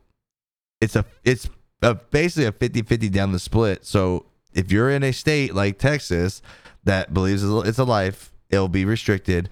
it's 0.79 0.95
a 0.95 1.05
it's 1.23 1.49
a, 1.81 1.95
basically 1.95 2.45
a 2.45 2.51
50-50 2.51 3.11
down 3.11 3.31
the 3.31 3.39
split. 3.39 3.85
So 3.85 4.25
if 4.53 4.71
you're 4.71 4.89
in 4.89 5.03
a 5.03 5.11
state 5.11 5.55
like 5.55 5.79
Texas 5.79 6.41
that 6.83 7.13
believes 7.13 7.43
it's 7.43 7.79
a 7.79 7.83
life, 7.83 8.31
it'll 8.49 8.67
be 8.67 8.85
restricted. 8.85 9.49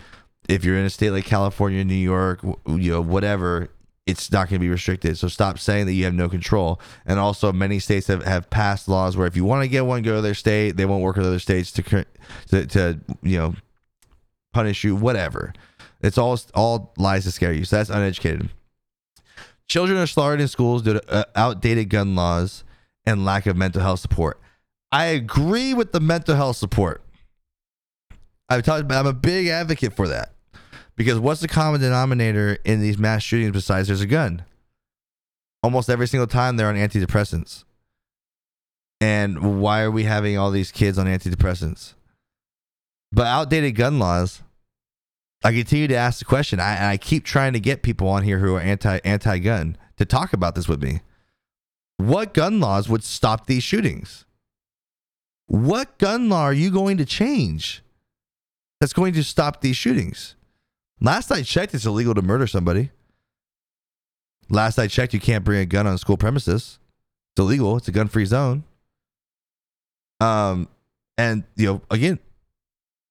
If 0.47 0.63
you're 0.63 0.77
in 0.77 0.85
a 0.85 0.89
state 0.89 1.11
like 1.11 1.25
California, 1.25 1.83
New 1.83 1.93
York, 1.93 2.41
you 2.43 2.91
know, 2.91 3.01
whatever, 3.01 3.69
it's 4.07 4.31
not 4.31 4.49
going 4.49 4.59
to 4.59 4.65
be 4.65 4.69
restricted. 4.69 5.17
So 5.17 5.27
stop 5.27 5.59
saying 5.59 5.85
that 5.85 5.93
you 5.93 6.05
have 6.05 6.13
no 6.13 6.29
control. 6.29 6.79
And 7.05 7.19
also, 7.19 7.51
many 7.51 7.79
states 7.79 8.07
have, 8.07 8.23
have 8.23 8.49
passed 8.49 8.87
laws 8.87 9.17
where 9.17 9.27
if 9.27 9.35
you 9.35 9.43
want 9.43 9.63
to 9.63 9.67
get 9.67 9.85
one, 9.85 10.01
go 10.01 10.15
to 10.15 10.21
their 10.21 10.33
state. 10.33 10.77
They 10.77 10.85
won't 10.85 11.03
work 11.03 11.17
with 11.17 11.25
other 11.25 11.39
states 11.39 11.71
to, 11.73 12.05
to, 12.47 12.65
to 12.65 12.99
you 13.21 13.37
know, 13.37 13.55
punish 14.53 14.83
you, 14.83 14.95
whatever. 14.95 15.53
It's 16.01 16.17
all 16.17 16.39
all 16.53 16.93
lies 16.97 17.25
to 17.25 17.31
scare 17.31 17.51
you. 17.53 17.65
So 17.65 17.75
that's 17.75 17.89
uneducated. 17.89 18.49
Children 19.67 19.99
are 19.99 20.07
slaughtered 20.07 20.39
in 20.39 20.47
schools 20.47 20.83
due 20.83 20.93
to 20.93 21.13
uh, 21.13 21.25
outdated 21.35 21.89
gun 21.89 22.15
laws 22.15 22.63
and 23.05 23.25
lack 23.25 23.45
of 23.45 23.57
mental 23.57 23.81
health 23.81 23.99
support. 23.99 24.39
I 24.91 25.05
agree 25.05 25.73
with 25.73 25.91
the 25.91 25.99
mental 25.99 26.35
health 26.35 26.55
support. 26.55 27.01
I've 28.47 28.63
talked 28.63 28.81
about, 28.81 29.01
I'm 29.01 29.07
a 29.07 29.13
big 29.13 29.47
advocate 29.47 29.93
for 29.93 30.07
that. 30.07 30.31
Because 30.97 31.19
what's 31.19 31.41
the 31.41 31.47
common 31.47 31.79
denominator 31.79 32.57
in 32.65 32.81
these 32.81 32.97
mass 32.97 33.23
shootings 33.23 33.51
besides 33.51 33.87
there's 33.87 34.01
a 34.01 34.07
gun? 34.07 34.43
Almost 35.63 35.89
every 35.89 36.07
single 36.07 36.27
time 36.27 36.57
they're 36.57 36.67
on 36.67 36.75
antidepressants. 36.75 37.63
And 38.99 39.61
why 39.61 39.83
are 39.83 39.91
we 39.91 40.03
having 40.03 40.37
all 40.37 40.51
these 40.51 40.71
kids 40.71 40.97
on 40.97 41.05
antidepressants? 41.05 41.93
But 43.11 43.27
outdated 43.27 43.75
gun 43.75 43.99
laws 43.99 44.41
I 45.43 45.51
continue 45.53 45.87
to 45.87 45.95
ask 45.95 46.19
the 46.19 46.25
question. 46.25 46.59
I, 46.59 46.93
I 46.93 46.97
keep 46.97 47.23
trying 47.23 47.53
to 47.53 47.59
get 47.59 47.83
people 47.83 48.07
on 48.07 48.23
here 48.23 48.39
who 48.39 48.55
are 48.55 48.59
anti 48.59 48.99
anti 49.03 49.37
gun 49.39 49.77
to 49.97 50.05
talk 50.05 50.33
about 50.33 50.55
this 50.55 50.67
with 50.67 50.81
me. 50.81 51.01
What 51.97 52.33
gun 52.33 52.59
laws 52.59 52.89
would 52.89 53.03
stop 53.03 53.45
these 53.45 53.63
shootings? 53.63 54.25
What 55.47 55.97
gun 55.97 56.29
law 56.29 56.43
are 56.43 56.53
you 56.53 56.71
going 56.71 56.97
to 56.97 57.05
change 57.05 57.81
that's 58.79 58.93
going 58.93 59.13
to 59.13 59.23
stop 59.23 59.61
these 59.61 59.77
shootings? 59.77 60.35
Last 60.99 61.31
I 61.31 61.43
checked, 61.43 61.73
it's 61.73 61.85
illegal 61.85 62.13
to 62.15 62.21
murder 62.21 62.47
somebody. 62.47 62.91
Last 64.49 64.79
I 64.79 64.87
checked, 64.87 65.13
you 65.13 65.19
can't 65.19 65.43
bring 65.43 65.59
a 65.59 65.65
gun 65.65 65.85
on 65.85 65.97
school 65.97 66.17
premises. 66.17 66.79
It's 67.33 67.39
illegal. 67.39 67.77
It's 67.77 67.87
a 67.87 67.91
gun-free 67.91 68.25
zone. 68.25 68.63
Um, 70.19 70.67
and 71.17 71.43
you 71.55 71.65
know, 71.67 71.81
again, 71.91 72.19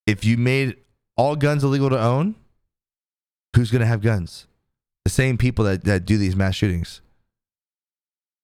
if 0.07 0.25
you 0.25 0.37
made 0.37 0.77
all 1.17 1.37
guns 1.37 1.63
illegal 1.63 1.91
to 1.91 2.01
own, 2.01 2.35
who's 3.55 3.71
going 3.71 3.81
to 3.81 3.87
have 3.87 4.03
guns? 4.03 4.47
The 5.05 5.11
same 5.11 5.39
people 5.39 5.65
that, 5.67 5.85
that 5.85 6.05
do 6.05 6.19
these 6.19 6.35
mass 6.35 6.57
shootings. 6.57 7.01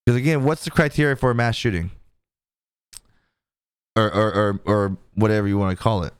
Because 0.04 0.16
again, 0.16 0.44
what's 0.44 0.64
the 0.64 0.70
criteria 0.70 1.16
for 1.16 1.30
a 1.30 1.34
mass 1.34 1.56
shooting? 1.56 1.90
Or, 3.96 4.12
or, 4.12 4.32
or, 4.32 4.60
or 4.64 4.96
whatever 5.14 5.48
you 5.48 5.58
want 5.58 5.76
to 5.76 5.82
call 5.82 6.04
it. 6.04 6.14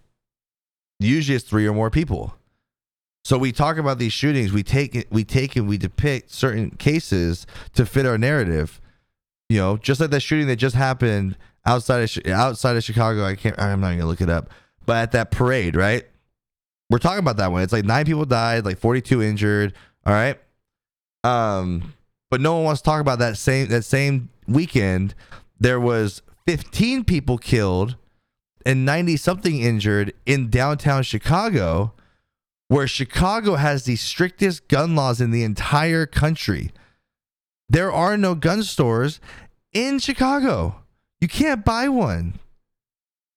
Usually 1.00 1.36
it's 1.36 1.44
three 1.44 1.66
or 1.66 1.72
more 1.72 1.90
people. 1.90 2.34
So 3.24 3.38
we 3.38 3.52
talk 3.52 3.76
about 3.76 3.98
these 3.98 4.12
shootings. 4.12 4.52
We 4.52 4.62
take 4.62 4.94
it, 4.94 5.06
we 5.10 5.24
take 5.24 5.56
and 5.56 5.68
we 5.68 5.78
depict 5.78 6.32
certain 6.32 6.70
cases 6.70 7.46
to 7.74 7.86
fit 7.86 8.04
our 8.06 8.18
narrative. 8.18 8.80
You 9.48 9.58
know, 9.58 9.76
just 9.76 10.00
like 10.00 10.10
that 10.10 10.20
shooting 10.20 10.46
that 10.48 10.56
just 10.56 10.74
happened 10.74 11.36
outside 11.66 12.02
of 12.02 12.26
outside 12.32 12.76
of 12.76 12.84
Chicago. 12.84 13.24
I 13.24 13.36
can't. 13.36 13.58
I'm 13.60 13.80
not 13.80 13.90
gonna 13.90 14.06
look 14.06 14.20
it 14.20 14.30
up. 14.30 14.50
But 14.86 14.96
at 14.96 15.12
that 15.12 15.30
parade, 15.30 15.76
right? 15.76 16.04
We're 16.90 16.98
talking 16.98 17.20
about 17.20 17.36
that 17.36 17.52
one. 17.52 17.62
It's 17.62 17.72
like 17.72 17.84
nine 17.84 18.04
people 18.04 18.24
died, 18.24 18.64
like 18.64 18.78
42 18.78 19.22
injured. 19.22 19.74
All 20.04 20.12
right. 20.12 20.38
Um, 21.24 21.94
but 22.30 22.40
no 22.40 22.54
one 22.54 22.64
wants 22.64 22.80
to 22.80 22.86
talk 22.86 23.00
about 23.00 23.18
that 23.20 23.36
same 23.36 23.68
that 23.68 23.84
same 23.84 24.30
weekend. 24.48 25.14
There 25.60 25.78
was 25.78 26.22
15 26.46 27.04
people 27.04 27.38
killed 27.38 27.96
and 28.66 28.84
90 28.84 29.16
something 29.16 29.60
injured 29.60 30.12
in 30.26 30.50
downtown 30.50 31.02
Chicago, 31.02 31.94
where 32.72 32.86
Chicago 32.86 33.56
has 33.56 33.84
the 33.84 33.96
strictest 33.96 34.66
gun 34.66 34.96
laws 34.96 35.20
in 35.20 35.30
the 35.30 35.42
entire 35.42 36.06
country. 36.06 36.72
There 37.68 37.92
are 37.92 38.16
no 38.16 38.34
gun 38.34 38.62
stores 38.62 39.20
in 39.74 39.98
Chicago. 39.98 40.76
You 41.20 41.28
can't 41.28 41.66
buy 41.66 41.90
one. 41.90 42.38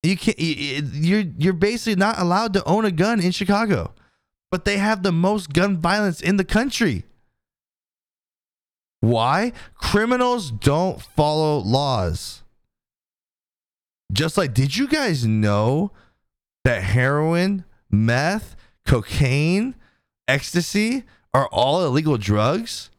You 0.04 0.16
can't. 0.16 0.40
You're 0.40 1.26
you're 1.38 1.52
basically 1.52 1.98
not 1.98 2.18
allowed 2.18 2.54
to 2.54 2.64
own 2.64 2.86
a 2.86 2.92
gun 2.92 3.20
in 3.20 3.32
Chicago, 3.32 3.94
but 4.52 4.64
they 4.64 4.78
have 4.78 5.04
the 5.04 5.12
most 5.12 5.52
gun 5.52 5.82
violence 5.82 6.22
in 6.22 6.38
the 6.38 6.46
country. 6.46 7.04
Why? 9.02 9.52
Criminals 9.74 10.50
don't 10.50 11.02
follow 11.02 11.58
laws. 11.58 12.42
Just 14.14 14.38
like, 14.38 14.54
did 14.54 14.78
you 14.78 14.88
guys 14.88 15.26
know 15.26 15.92
that 16.64 16.84
heroin, 16.84 17.66
meth, 17.92 18.56
cocaine, 18.86 19.76
ecstasy 20.28 21.04
are 21.34 21.48
all 21.48 21.86
illegal 21.86 22.18
drugs, 22.18 22.90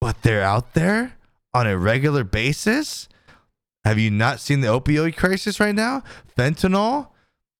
but 0.00 0.22
they're 0.22 0.42
out 0.42 0.74
there 0.74 1.16
on 1.52 1.66
a 1.66 1.78
regular 1.78 2.24
basis? 2.24 3.08
Have 3.84 3.98
you 3.98 4.10
not 4.10 4.40
seen 4.40 4.60
the 4.60 4.68
opioid 4.68 5.16
crisis 5.16 5.60
right 5.60 5.74
now? 5.74 6.02
Fentanyl, 6.36 7.08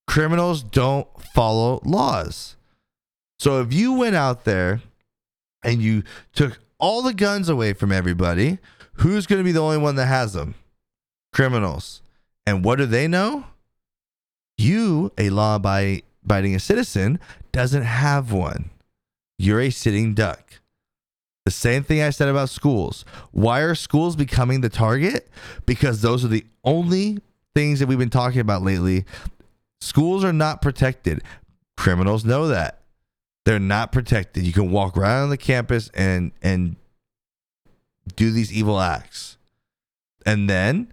criminals 0.06 0.62
don't 0.62 1.06
follow 1.20 1.80
laws. 1.84 2.56
So 3.38 3.60
if 3.60 3.72
you 3.72 3.92
went 3.92 4.16
out 4.16 4.44
there 4.44 4.80
and 5.62 5.82
you 5.82 6.02
took 6.34 6.58
all 6.78 7.02
the 7.02 7.14
guns 7.14 7.48
away 7.48 7.72
from 7.72 7.92
everybody, 7.92 8.58
who's 8.94 9.26
going 9.26 9.40
to 9.40 9.44
be 9.44 9.52
the 9.52 9.62
only 9.62 9.78
one 9.78 9.96
that 9.96 10.06
has 10.06 10.32
them? 10.32 10.54
Criminals. 11.32 12.02
And 12.46 12.64
what 12.64 12.76
do 12.76 12.86
they 12.86 13.06
know? 13.06 13.46
You, 14.56 15.12
a 15.18 15.30
law 15.30 15.56
abiding 15.56 16.02
citizen, 16.58 17.18
doesn't 17.52 17.82
have 17.82 18.32
one. 18.32 18.70
You're 19.38 19.60
a 19.60 19.70
sitting 19.70 20.14
duck. 20.14 20.60
The 21.44 21.50
same 21.50 21.82
thing 21.82 22.00
I 22.00 22.10
said 22.10 22.28
about 22.28 22.48
schools. 22.48 23.04
Why 23.32 23.60
are 23.60 23.74
schools 23.74 24.16
becoming 24.16 24.62
the 24.62 24.70
target? 24.70 25.28
Because 25.66 26.00
those 26.00 26.24
are 26.24 26.28
the 26.28 26.46
only 26.64 27.18
things 27.54 27.80
that 27.80 27.86
we've 27.86 27.98
been 27.98 28.10
talking 28.10 28.40
about 28.40 28.62
lately. 28.62 29.04
Schools 29.80 30.24
are 30.24 30.32
not 30.32 30.62
protected. 30.62 31.22
Criminals 31.76 32.24
know 32.24 32.48
that. 32.48 32.80
They're 33.44 33.58
not 33.58 33.92
protected. 33.92 34.44
You 34.44 34.54
can 34.54 34.70
walk 34.70 34.96
right 34.96 35.20
on 35.20 35.28
the 35.28 35.36
campus 35.36 35.90
and 35.92 36.32
and 36.40 36.76
do 38.16 38.30
these 38.30 38.52
evil 38.52 38.80
acts. 38.80 39.36
And 40.24 40.48
then 40.48 40.92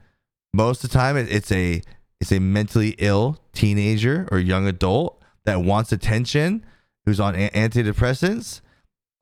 most 0.54 0.84
of 0.84 0.90
the 0.90 0.98
time 0.98 1.16
it's 1.16 1.52
a 1.52 1.82
it's 2.20 2.32
a 2.32 2.40
mentally 2.40 2.96
ill 2.98 3.40
teenager 3.54 4.28
or 4.32 4.40
young 4.40 4.68
adult 4.68 5.21
that 5.46 5.62
wants 5.62 5.92
attention 5.92 6.66
who's 7.06 7.20
on 7.20 7.36
antidepressants. 7.36 8.62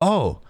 Oh, 0.00 0.40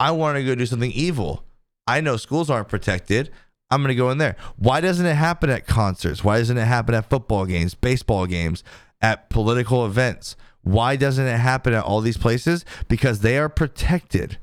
I 0.00 0.10
want 0.10 0.36
to 0.36 0.44
go 0.44 0.54
do 0.54 0.66
something 0.66 0.92
evil. 0.92 1.44
I 1.86 2.00
know 2.00 2.16
schools 2.16 2.50
aren't 2.50 2.68
protected. 2.68 3.30
I'm 3.70 3.82
going 3.82 3.88
to 3.88 3.94
go 3.94 4.10
in 4.10 4.18
there. 4.18 4.36
Why 4.56 4.80
doesn't 4.80 5.04
it 5.04 5.14
happen 5.14 5.50
at 5.50 5.66
concerts? 5.66 6.24
Why 6.24 6.38
doesn't 6.38 6.56
it 6.56 6.64
happen 6.64 6.94
at 6.94 7.10
football 7.10 7.46
games, 7.46 7.74
baseball 7.74 8.26
games, 8.26 8.64
at 9.00 9.28
political 9.28 9.84
events? 9.84 10.36
Why 10.62 10.96
doesn't 10.96 11.26
it 11.26 11.38
happen 11.38 11.74
at 11.74 11.84
all 11.84 12.00
these 12.00 12.16
places? 12.16 12.64
Because 12.88 13.20
they 13.20 13.38
are 13.38 13.48
protected. 13.48 14.38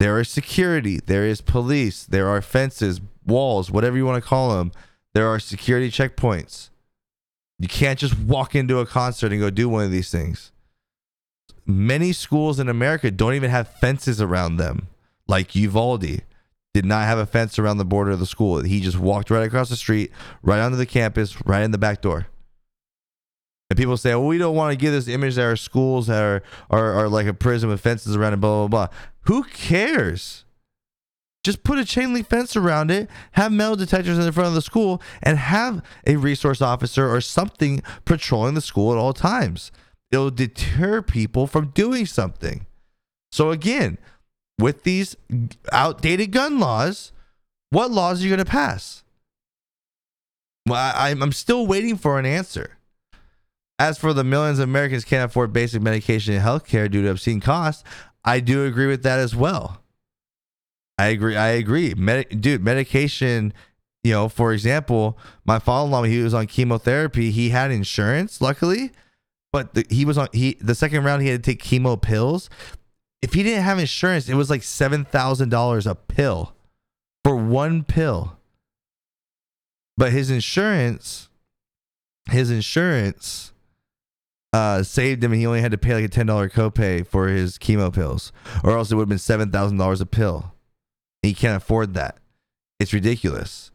There 0.00 0.20
is 0.20 0.28
security, 0.28 1.00
there 1.04 1.24
is 1.24 1.40
police, 1.40 2.04
there 2.04 2.28
are 2.28 2.42
fences, 2.42 3.00
walls, 3.24 3.70
whatever 3.70 3.96
you 3.96 4.04
want 4.04 4.22
to 4.22 4.28
call 4.28 4.56
them. 4.56 4.72
There 5.14 5.28
are 5.28 5.38
security 5.38 5.90
checkpoints. 5.90 6.70
You 7.58 7.68
can't 7.68 7.98
just 7.98 8.18
walk 8.18 8.54
into 8.54 8.78
a 8.78 8.86
concert 8.86 9.32
and 9.32 9.40
go 9.40 9.50
do 9.50 9.68
one 9.68 9.84
of 9.84 9.90
these 9.90 10.10
things. 10.10 10.52
Many 11.66 12.12
schools 12.12 12.58
in 12.58 12.68
America 12.68 13.10
don't 13.10 13.34
even 13.34 13.50
have 13.50 13.68
fences 13.68 14.20
around 14.20 14.56
them, 14.56 14.88
like 15.26 15.54
Uvalde 15.54 16.22
did 16.74 16.84
not 16.84 17.06
have 17.06 17.18
a 17.18 17.26
fence 17.26 17.58
around 17.58 17.78
the 17.78 17.84
border 17.84 18.10
of 18.10 18.18
the 18.18 18.26
school. 18.26 18.60
He 18.60 18.80
just 18.80 18.98
walked 18.98 19.30
right 19.30 19.46
across 19.46 19.68
the 19.70 19.76
street, 19.76 20.10
right 20.42 20.60
onto 20.60 20.76
the 20.76 20.84
campus, 20.84 21.46
right 21.46 21.62
in 21.62 21.70
the 21.70 21.78
back 21.78 22.02
door. 22.02 22.26
And 23.70 23.78
people 23.78 23.96
say, 23.96 24.10
well, 24.10 24.26
we 24.26 24.38
don't 24.38 24.56
want 24.56 24.72
to 24.72 24.76
give 24.76 24.92
this 24.92 25.08
image 25.08 25.36
that 25.36 25.44
our 25.44 25.56
schools 25.56 26.10
are, 26.10 26.42
are, 26.68 26.92
are 26.92 27.08
like 27.08 27.26
a 27.26 27.32
prison 27.32 27.70
with 27.70 27.80
fences 27.80 28.16
around 28.16 28.34
it, 28.34 28.40
blah, 28.40 28.66
blah, 28.66 28.86
blah. 28.88 28.96
Who 29.22 29.44
cares? 29.44 30.44
Just 31.44 31.62
put 31.62 31.78
a 31.78 31.84
chain 31.84 32.14
link 32.14 32.26
fence 32.26 32.56
around 32.56 32.90
it, 32.90 33.08
have 33.32 33.52
metal 33.52 33.76
detectors 33.76 34.18
in 34.18 34.24
the 34.24 34.32
front 34.32 34.48
of 34.48 34.54
the 34.54 34.62
school, 34.62 35.02
and 35.22 35.38
have 35.38 35.82
a 36.06 36.16
resource 36.16 36.62
officer 36.62 37.08
or 37.08 37.20
something 37.20 37.82
patrolling 38.06 38.54
the 38.54 38.62
school 38.62 38.90
at 38.92 38.98
all 38.98 39.12
times. 39.12 39.70
It'll 40.10 40.30
deter 40.30 41.02
people 41.02 41.46
from 41.46 41.68
doing 41.68 42.06
something. 42.06 42.66
So, 43.30 43.50
again, 43.50 43.98
with 44.58 44.84
these 44.84 45.16
outdated 45.70 46.32
gun 46.32 46.58
laws, 46.58 47.12
what 47.70 47.90
laws 47.90 48.20
are 48.20 48.24
you 48.24 48.30
going 48.30 48.38
to 48.38 48.50
pass? 48.50 49.02
Well, 50.66 50.80
I, 50.80 51.10
I'm 51.10 51.32
still 51.32 51.66
waiting 51.66 51.96
for 51.96 52.18
an 52.18 52.24
answer. 52.24 52.78
As 53.78 53.98
for 53.98 54.12
the 54.12 54.24
millions 54.24 54.60
of 54.60 54.68
Americans 54.68 55.04
can't 55.04 55.30
afford 55.30 55.52
basic 55.52 55.82
medication 55.82 56.32
and 56.32 56.42
health 56.42 56.66
care 56.66 56.88
due 56.88 57.02
to 57.02 57.10
obscene 57.10 57.40
costs, 57.40 57.84
I 58.24 58.40
do 58.40 58.64
agree 58.64 58.86
with 58.86 59.02
that 59.02 59.18
as 59.18 59.34
well. 59.34 59.83
I 60.98 61.06
agree. 61.06 61.36
I 61.36 61.48
agree. 61.48 61.94
Medi- 61.94 62.34
dude, 62.34 62.62
medication, 62.62 63.52
you 64.02 64.12
know, 64.12 64.28
for 64.28 64.52
example, 64.52 65.18
my 65.44 65.58
father 65.58 65.86
in 65.86 65.90
law, 65.90 66.02
he 66.04 66.22
was 66.22 66.34
on 66.34 66.46
chemotherapy, 66.46 67.30
he 67.30 67.50
had 67.50 67.70
insurance, 67.70 68.40
luckily, 68.40 68.92
but 69.52 69.74
the, 69.74 69.84
he 69.90 70.04
was 70.04 70.18
on, 70.18 70.28
he, 70.32 70.56
the 70.60 70.74
second 70.74 71.04
round, 71.04 71.22
he 71.22 71.28
had 71.28 71.42
to 71.42 71.50
take 71.50 71.62
chemo 71.62 72.00
pills 72.00 72.48
if 73.24 73.32
he 73.32 73.42
didn't 73.42 73.64
have 73.64 73.78
insurance, 73.78 74.28
it 74.28 74.34
was 74.34 74.50
like 74.50 74.62
seven 74.62 75.06
thousand 75.06 75.48
dollars 75.48 75.86
a 75.86 75.94
pill 75.94 76.52
for 77.24 77.34
one 77.34 77.82
pill. 77.82 78.36
But 79.96 80.12
his 80.12 80.30
insurance, 80.30 81.30
his 82.30 82.50
insurance, 82.50 83.54
uh, 84.52 84.82
saved 84.82 85.24
him, 85.24 85.32
and 85.32 85.40
he 85.40 85.46
only 85.46 85.62
had 85.62 85.70
to 85.70 85.78
pay 85.78 85.94
like 85.94 86.04
a 86.04 86.08
ten 86.08 86.26
dollar 86.26 86.50
copay 86.50 87.06
for 87.06 87.28
his 87.28 87.56
chemo 87.56 87.90
pills, 87.90 88.30
or 88.62 88.76
else 88.76 88.92
it 88.92 88.96
would 88.96 89.04
have 89.04 89.08
been 89.08 89.16
seven 89.16 89.50
thousand 89.50 89.78
dollars 89.78 90.02
a 90.02 90.06
pill. 90.06 90.52
He 91.24 91.34
can't 91.34 91.56
afford 91.56 91.94
that. 91.94 92.18
It's 92.80 92.92
ridiculous. 92.92 93.70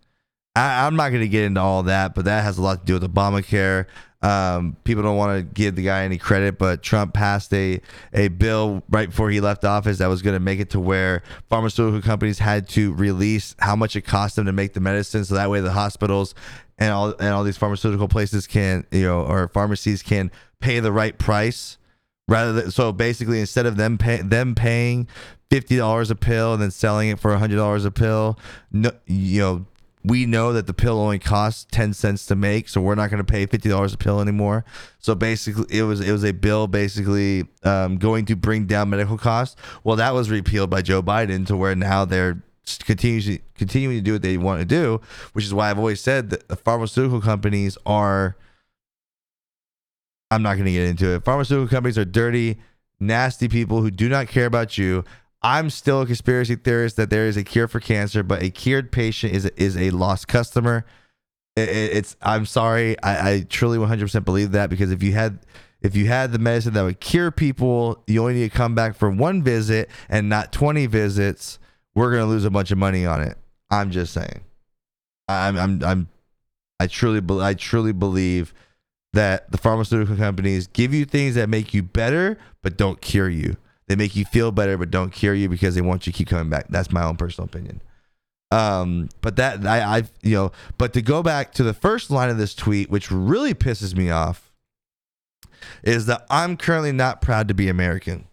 I, 0.56 0.86
I'm 0.86 0.96
not 0.96 1.10
going 1.10 1.22
to 1.22 1.28
get 1.28 1.44
into 1.46 1.62
all 1.62 1.84
that, 1.84 2.16
but 2.16 2.26
that 2.26 2.44
has 2.44 2.58
a 2.58 2.62
lot 2.62 2.80
to 2.80 2.86
do 2.86 2.94
with 2.94 3.14
Obamacare. 3.14 3.86
Um, 4.22 4.76
people 4.84 5.02
don't 5.02 5.16
want 5.16 5.38
to 5.38 5.44
give 5.44 5.76
the 5.76 5.84
guy 5.84 6.04
any 6.04 6.18
credit, 6.18 6.58
but 6.58 6.84
Trump 6.84 7.14
passed 7.14 7.54
a, 7.54 7.80
a 8.14 8.28
bill 8.28 8.84
right 8.90 9.10
before 9.10 9.30
he 9.30 9.40
left 9.40 9.64
office 9.64 10.00
that 10.00 10.08
was 10.08 10.22
going 10.22 10.34
to 10.34 10.42
make 10.42 10.60
it 10.60 10.72
to 10.72 10.80
where 10.80 11.24
pharmaceutical 11.50 12.02
companies 12.02 12.40
had 12.40 12.68
to 12.70 12.94
release 12.94 13.56
how 13.60 13.78
much 13.78 13.96
it 13.96 14.02
cost 14.02 14.36
them 14.36 14.46
to 14.46 14.52
make 14.52 14.74
the 14.74 14.82
medicine, 14.82 15.24
so 15.24 15.36
that 15.36 15.50
way 15.50 15.62
the 15.62 15.72
hospitals 15.72 16.36
and 16.78 16.92
all 16.92 17.12
and 17.20 17.30
all 17.30 17.44
these 17.44 17.58
pharmaceutical 17.58 18.08
places 18.08 18.46
can 18.46 18.86
you 18.92 19.04
know 19.04 19.22
or 19.22 19.48
pharmacies 19.48 20.02
can 20.02 20.32
pay 20.60 20.80
the 20.80 20.92
right 20.92 21.18
price 21.18 21.78
rather 22.30 22.54
than 22.54 22.72
so 22.72 22.92
basically 22.92 23.40
instead 23.40 23.66
of 23.66 23.78
them 23.78 23.98
pay, 23.98 24.22
them 24.22 24.56
paying 24.56 25.08
fifty 25.50 25.78
dollars 25.78 26.12
a 26.12 26.16
pill 26.16 26.54
and 26.54 26.62
then 26.62 26.72
selling 26.72 27.10
it 27.10 27.20
for 27.20 27.36
hundred 27.36 27.58
dollars 27.58 27.86
a 27.86 27.92
pill, 27.92 28.38
no, 28.72 28.92
you 29.06 29.42
know 29.42 29.66
we 30.04 30.26
know 30.26 30.54
that 30.54 30.66
the 30.66 30.74
pill 30.74 30.98
only 30.98 31.20
costs 31.20 31.68
10 31.72 31.94
cents 31.94 32.26
to 32.28 32.36
make 32.36 32.70
so 32.70 32.80
we're 32.80 32.96
not 32.96 33.10
going 33.10 33.24
to 33.24 33.30
pay 33.30 33.46
$50 33.46 33.94
a 33.94 33.98
pill 33.98 34.22
anymore. 34.22 34.64
So 35.00 35.14
basically 35.14 35.66
it 35.78 35.84
was 35.84 36.00
it 36.00 36.12
was 36.12 36.24
a 36.24 36.32
bill 36.32 36.68
basically 36.68 37.46
um, 37.64 37.98
going 37.98 38.26
to 38.28 38.36
bring 38.36 38.66
down 38.66 38.90
medical 38.90 39.18
costs. 39.18 39.58
Well 39.84 39.98
that 39.98 40.14
was 40.14 40.30
repealed 40.30 40.70
by 40.70 40.82
joe 40.82 41.04
biden 41.04 41.46
to 41.48 41.58
where 41.58 41.76
now 41.76 42.06
they're 42.06 42.42
continuing 42.80 43.42
continuing 43.56 43.98
to 43.98 44.02
do 44.02 44.14
what 44.14 44.22
they 44.22 44.38
want 44.38 44.60
to 44.60 44.66
do 44.66 45.02
which 45.34 45.44
is 45.44 45.52
why 45.52 45.72
i've 45.72 45.80
always 45.80 46.00
said 46.00 46.30
that 46.30 46.48
the 46.50 46.56
pharmaceutical 46.56 47.20
companies 47.20 47.80
are 47.84 48.36
i'm 50.32 50.42
not 50.42 50.54
going 50.54 50.66
to 50.66 50.72
get 50.72 50.88
into 50.88 51.14
it 51.16 51.24
pharmaceutical 51.24 51.68
companies 51.68 51.98
are 51.98 52.06
dirty 52.06 52.58
nasty 53.00 53.48
people 53.48 53.82
who 53.82 53.92
do 53.92 54.10
not 54.10 54.28
care 54.28 54.46
about 54.46 54.78
you 54.78 55.04
I'm 55.42 55.70
still 55.70 56.02
a 56.02 56.06
conspiracy 56.06 56.56
theorist 56.56 56.98
that 56.98 57.10
there 57.10 57.26
is 57.28 57.38
a 57.38 57.44
cure 57.44 57.68
for 57.68 57.80
cancer, 57.80 58.24
but 58.24 58.44
a 58.44 58.50
cured 58.50 58.92
patient 58.92 59.34
is 59.34 59.46
is 59.46 59.78
a 59.78 59.90
lost 59.92 60.28
customer. 60.28 60.86
It, 61.56 61.70
it, 61.70 61.98
it's 61.98 62.16
I'm 62.22 62.46
sorry, 62.46 63.02
I, 63.02 63.32
I 63.32 63.42
truly 63.42 63.78
100% 63.78 64.26
believe 64.26 64.52
that 64.52 64.70
because 64.70 64.92
if 64.92 65.02
you 65.02 65.14
had 65.14 65.40
if 65.82 65.96
you 65.96 66.08
had 66.08 66.34
the 66.34 66.40
medicine 66.40 66.74
that 66.74 66.84
would 66.84 67.00
cure 67.00 67.32
people, 67.32 68.04
you 68.06 68.22
only 68.22 68.34
need 68.34 68.52
to 68.52 68.58
come 68.58 68.76
back 68.76 68.96
for 68.96 69.10
one 69.10 69.42
visit 69.42 69.90
and 70.10 70.28
not 70.28 70.52
20 70.52 70.88
visits. 70.88 71.58
We're 71.96 72.12
gonna 72.12 72.26
lose 72.26 72.44
a 72.44 72.52
bunch 72.52 72.72
of 72.72 72.78
money 72.78 73.06
on 73.06 73.22
it. 73.22 73.38
I'm 73.70 73.92
just 73.92 74.14
saying. 74.14 74.42
I'm 75.30 75.58
I'm 75.58 75.84
I'm 75.84 76.08
I 76.82 76.88
truly 76.88 77.22
I 77.42 77.54
truly 77.54 77.94
believe 77.94 78.54
that 79.14 79.52
the 79.52 79.58
pharmaceutical 79.58 80.16
companies 80.16 80.68
give 80.68 80.94
you 80.94 81.06
things 81.06 81.36
that 81.36 81.50
make 81.50 81.74
you 81.74 81.82
better 81.84 82.38
but 82.62 82.78
don't 82.78 83.02
cure 83.02 83.30
you. 83.30 83.58
They 83.88 83.96
make 83.96 84.16
you 84.16 84.24
feel 84.24 84.52
better, 84.52 84.78
but 84.78 84.92
don't 84.92 85.12
cure 85.12 85.34
you 85.34 85.50
because 85.50 85.74
they 85.74 85.82
want 85.82 86.06
you 86.06 86.14
to 86.14 86.18
keep 86.18 86.28
coming 86.28 86.50
back. 86.50 86.68
That's 86.70 86.92
my 86.92 87.04
own 87.04 87.18
personal 87.18 87.46
opinion. 87.46 87.82
Um, 88.52 89.10
but 89.22 89.36
that 89.38 89.66
I, 89.66 89.98
I, 89.98 90.04
you 90.22 90.36
know, 90.36 90.52
but 90.78 90.94
to 90.94 91.02
go 91.02 91.24
back 91.24 91.54
to 91.54 91.64
the 91.64 91.74
first 91.74 92.12
line 92.12 92.30
of 92.30 92.38
this 92.38 92.54
tweet, 92.54 92.90
which 92.90 93.12
really 93.12 93.54
pisses 93.54 93.96
me 93.96 94.10
off, 94.12 94.52
is 95.84 96.06
that 96.06 96.26
I'm 96.30 96.58
currently 96.58 96.92
not 96.92 97.22
proud 97.22 97.48
to 97.48 97.54
be 97.54 97.68
American. 97.68 98.28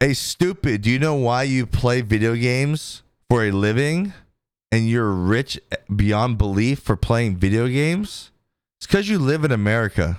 A 0.00 0.12
stupid. 0.14 0.82
Do 0.82 0.90
you 0.90 0.98
know 0.98 1.14
why 1.14 1.44
you 1.44 1.66
play 1.66 2.00
video 2.00 2.34
games 2.34 3.02
for 3.30 3.44
a 3.44 3.50
living, 3.50 4.12
and 4.74 4.88
you're 4.88 5.10
rich 5.10 5.60
beyond 5.94 6.38
belief 6.38 6.80
for 6.80 6.96
playing 6.96 7.36
video 7.36 7.68
games? 7.68 8.30
It's 8.78 8.86
because 8.86 9.08
you 9.08 9.18
live 9.18 9.44
in 9.44 9.52
America 9.52 10.18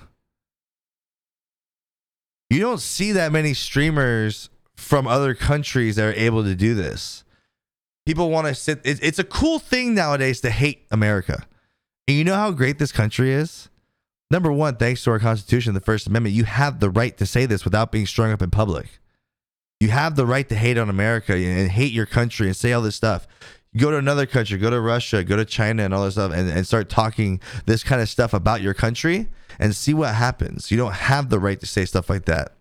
you 2.49 2.59
don't 2.59 2.81
see 2.81 3.11
that 3.13 3.31
many 3.31 3.53
streamers 3.53 4.49
from 4.75 5.07
other 5.07 5.33
countries 5.33 5.95
that 5.95 6.05
are 6.05 6.13
able 6.13 6.43
to 6.43 6.55
do 6.55 6.73
this. 6.73 7.23
People 8.05 8.29
want 8.29 8.47
to 8.47 8.53
sit. 8.53 8.81
It's 8.83 9.19
a 9.19 9.23
cool 9.23 9.57
thing 9.57 9.95
nowadays 9.95 10.41
to 10.41 10.51
hate 10.51 10.85
America. 10.91 11.45
And 12.07 12.15
you 12.17 12.23
know 12.23 12.35
how 12.35 12.51
great 12.51 12.77
this 12.77 12.91
country 12.91 13.31
is? 13.31 13.69
Number 14.29 14.51
one, 14.51 14.75
thanks 14.75 15.03
to 15.03 15.11
our 15.11 15.19
Constitution, 15.19 15.73
the 15.73 15.79
First 15.79 16.07
Amendment, 16.07 16.35
you 16.35 16.43
have 16.43 16.79
the 16.79 16.89
right 16.89 17.17
to 17.17 17.25
say 17.25 17.45
this 17.45 17.63
without 17.63 17.91
being 17.91 18.05
strung 18.05 18.31
up 18.31 18.41
in 18.41 18.51
public. 18.51 18.99
You 19.79 19.89
have 19.89 20.15
the 20.15 20.25
right 20.25 20.47
to 20.49 20.55
hate 20.55 20.77
on 20.77 20.89
America 20.89 21.33
and 21.33 21.69
hate 21.69 21.91
your 21.91 22.05
country 22.05 22.47
and 22.47 22.55
say 22.55 22.73
all 22.73 22.81
this 22.81 22.95
stuff. 22.95 23.27
Go 23.77 23.91
to 23.91 23.97
another 23.97 24.25
country, 24.25 24.57
go 24.57 24.69
to 24.69 24.79
Russia, 24.79 25.23
go 25.23 25.35
to 25.35 25.45
China 25.45 25.83
and 25.83 25.93
all 25.93 26.05
this 26.05 26.15
stuff, 26.15 26.31
and, 26.33 26.49
and 26.49 26.65
start 26.65 26.89
talking 26.89 27.39
this 27.65 27.83
kind 27.83 28.01
of 28.01 28.09
stuff 28.09 28.33
about 28.33 28.61
your 28.61 28.73
country 28.73 29.27
and 29.59 29.75
see 29.75 29.93
what 29.93 30.15
happens. 30.15 30.71
You 30.71 30.77
don't 30.77 30.93
have 30.93 31.29
the 31.29 31.39
right 31.39 31.59
to 31.59 31.65
say 31.65 31.85
stuff 31.85 32.09
like 32.09 32.25
that. 32.25 32.53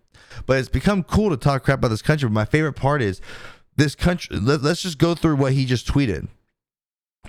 But 0.45 0.59
it's 0.59 0.69
become 0.69 1.03
cool 1.03 1.29
to 1.29 1.37
talk 1.37 1.63
crap 1.63 1.79
about 1.79 1.89
this 1.89 2.01
country. 2.01 2.27
But 2.27 2.33
my 2.33 2.45
favorite 2.45 2.73
part 2.73 3.01
is 3.01 3.21
this 3.75 3.95
country. 3.95 4.37
Let, 4.37 4.61
let's 4.61 4.81
just 4.81 4.97
go 4.97 5.15
through 5.15 5.37
what 5.37 5.53
he 5.53 5.65
just 5.65 5.87
tweeted. 5.87 6.27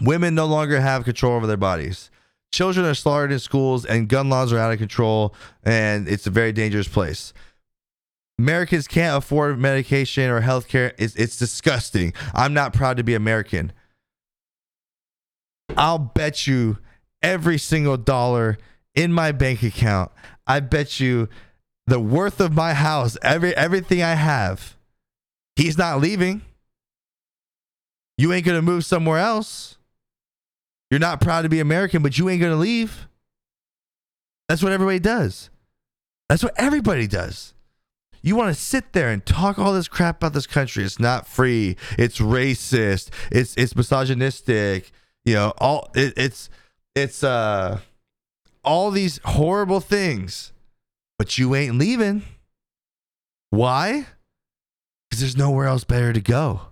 Women 0.00 0.34
no 0.34 0.46
longer 0.46 0.80
have 0.80 1.04
control 1.04 1.34
over 1.34 1.46
their 1.46 1.56
bodies. 1.56 2.10
Children 2.52 2.86
are 2.86 2.94
slaughtered 2.94 3.32
in 3.32 3.38
schools, 3.38 3.84
and 3.84 4.08
gun 4.08 4.28
laws 4.28 4.52
are 4.52 4.58
out 4.58 4.72
of 4.72 4.78
control, 4.78 5.34
and 5.64 6.08
it's 6.08 6.26
a 6.26 6.30
very 6.30 6.52
dangerous 6.52 6.88
place. 6.88 7.32
Americans 8.38 8.86
can't 8.86 9.16
afford 9.16 9.58
medication 9.58 10.28
or 10.30 10.40
health 10.40 10.68
care. 10.68 10.92
It's, 10.98 11.14
it's 11.16 11.38
disgusting. 11.38 12.12
I'm 12.34 12.52
not 12.52 12.74
proud 12.74 12.98
to 12.98 13.04
be 13.04 13.14
American. 13.14 13.72
I'll 15.76 15.98
bet 15.98 16.46
you 16.46 16.78
every 17.22 17.58
single 17.58 17.96
dollar 17.96 18.58
in 18.94 19.12
my 19.12 19.32
bank 19.32 19.62
account. 19.62 20.12
I 20.46 20.60
bet 20.60 21.00
you 21.00 21.28
the 21.86 22.00
worth 22.00 22.40
of 22.40 22.52
my 22.52 22.74
house, 22.74 23.16
every 23.22 23.56
everything 23.56 24.02
I 24.02 24.14
have. 24.14 24.76
He's 25.56 25.78
not 25.78 26.00
leaving. 26.00 26.42
You 28.18 28.32
ain't 28.32 28.46
gonna 28.46 28.62
move 28.62 28.84
somewhere 28.84 29.18
else. 29.18 29.76
You're 30.90 31.00
not 31.00 31.20
proud 31.20 31.42
to 31.42 31.48
be 31.48 31.60
American, 31.60 32.02
but 32.02 32.16
you 32.16 32.28
ain't 32.28 32.40
gonna 32.40 32.56
leave. 32.56 33.08
That's 34.48 34.62
what 34.62 34.72
everybody 34.72 34.98
does. 34.98 35.50
That's 36.28 36.42
what 36.42 36.54
everybody 36.56 37.06
does. 37.06 37.54
You 38.26 38.34
want 38.34 38.52
to 38.52 38.60
sit 38.60 38.92
there 38.92 39.10
and 39.10 39.24
talk 39.24 39.56
all 39.56 39.72
this 39.72 39.86
crap 39.86 40.16
about 40.16 40.32
this 40.32 40.48
country. 40.48 40.82
It's 40.82 40.98
not 40.98 41.28
free. 41.28 41.76
It's 41.96 42.18
racist. 42.18 43.10
It's 43.30 43.56
it's 43.56 43.76
misogynistic. 43.76 44.90
You 45.24 45.34
know, 45.34 45.52
all 45.58 45.92
it, 45.94 46.12
it's 46.16 46.50
it's 46.96 47.22
uh 47.22 47.78
all 48.64 48.90
these 48.90 49.20
horrible 49.24 49.78
things, 49.78 50.52
but 51.20 51.38
you 51.38 51.54
ain't 51.54 51.78
leaving. 51.78 52.24
Why? 53.50 54.06
Because 55.08 55.20
there's 55.20 55.36
nowhere 55.36 55.66
else 55.66 55.84
better 55.84 56.12
to 56.12 56.20
go. 56.20 56.62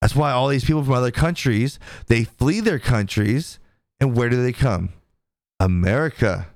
That's 0.00 0.14
why 0.14 0.30
all 0.30 0.46
these 0.46 0.64
people 0.64 0.84
from 0.84 0.94
other 0.94 1.10
countries, 1.10 1.80
they 2.06 2.22
flee 2.22 2.60
their 2.60 2.78
countries 2.78 3.58
and 3.98 4.16
where 4.16 4.28
do 4.28 4.40
they 4.40 4.52
come? 4.52 4.90
America. 5.58 6.46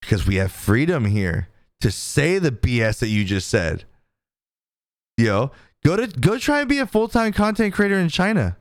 Because 0.00 0.26
we 0.26 0.34
have 0.36 0.50
freedom 0.50 1.04
here 1.04 1.46
to 1.80 1.90
say 1.90 2.38
the 2.38 2.50
BS 2.50 2.98
that 3.00 3.08
you 3.08 3.24
just 3.24 3.48
said. 3.48 3.84
Yo, 5.18 5.50
go 5.84 5.96
to 5.96 6.06
go 6.06 6.38
try 6.38 6.60
and 6.60 6.68
be 6.68 6.78
a 6.78 6.86
full-time 6.86 7.32
content 7.32 7.74
creator 7.74 7.96
in 7.96 8.08
China. 8.08 8.56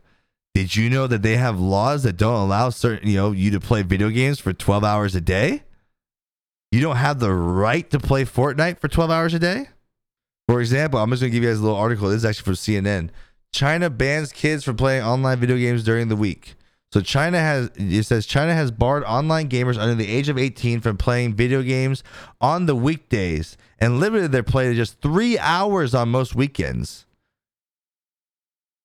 Did 0.53 0.75
you 0.75 0.89
know 0.89 1.05
that 1.07 1.21
they 1.21 1.35
have 1.35 1.59
laws 1.59 2.03
that 2.03 2.15
don't 2.15 2.39
allow 2.39 2.69
certain, 2.69 3.09
you 3.09 3.17
know, 3.17 3.31
you 3.31 3.51
to 3.51 3.59
play 3.59 3.81
video 3.81 4.09
games 4.09 4.39
for 4.39 4.53
12 4.53 4.85
hours 4.85 5.13
a 5.13 5.21
day? 5.21 5.63
You 6.71 6.79
don't 6.79 6.95
have 6.95 7.19
the 7.19 7.33
right 7.33 7.89
to 7.89 7.99
play 7.99 8.23
Fortnite 8.23 8.79
for 8.79 8.87
12 8.87 9.11
hours 9.11 9.33
a 9.33 9.39
day? 9.39 9.67
For 10.47 10.61
example, 10.61 10.99
I'm 10.99 11.09
just 11.09 11.21
going 11.21 11.31
to 11.31 11.35
give 11.35 11.43
you 11.43 11.49
guys 11.49 11.59
a 11.59 11.63
little 11.63 11.77
article. 11.77 12.07
This 12.07 12.17
is 12.17 12.25
actually 12.25 12.45
from 12.45 12.53
CNN. 12.53 13.09
China 13.51 13.89
bans 13.89 14.31
kids 14.31 14.63
from 14.63 14.77
playing 14.77 15.03
online 15.03 15.39
video 15.39 15.57
games 15.57 15.83
during 15.83 16.07
the 16.07 16.15
week. 16.15 16.55
So 16.91 17.01
China 17.01 17.39
has 17.39 17.71
it 17.75 18.03
says 18.03 18.25
China 18.25 18.53
has 18.53 18.71
barred 18.71 19.03
online 19.03 19.49
gamers 19.49 19.77
under 19.77 19.95
the 19.95 20.07
age 20.07 20.29
of 20.29 20.37
18 20.37 20.79
from 20.79 20.97
playing 20.97 21.33
video 21.33 21.61
games 21.61 22.03
on 22.39 22.67
the 22.67 22.75
weekdays 22.75 23.57
and 23.79 23.99
limited 23.99 24.31
their 24.31 24.43
play 24.43 24.69
to 24.69 24.73
just 24.75 25.01
3 25.01 25.37
hours 25.39 25.93
on 25.93 26.09
most 26.09 26.35
weekends. 26.35 27.05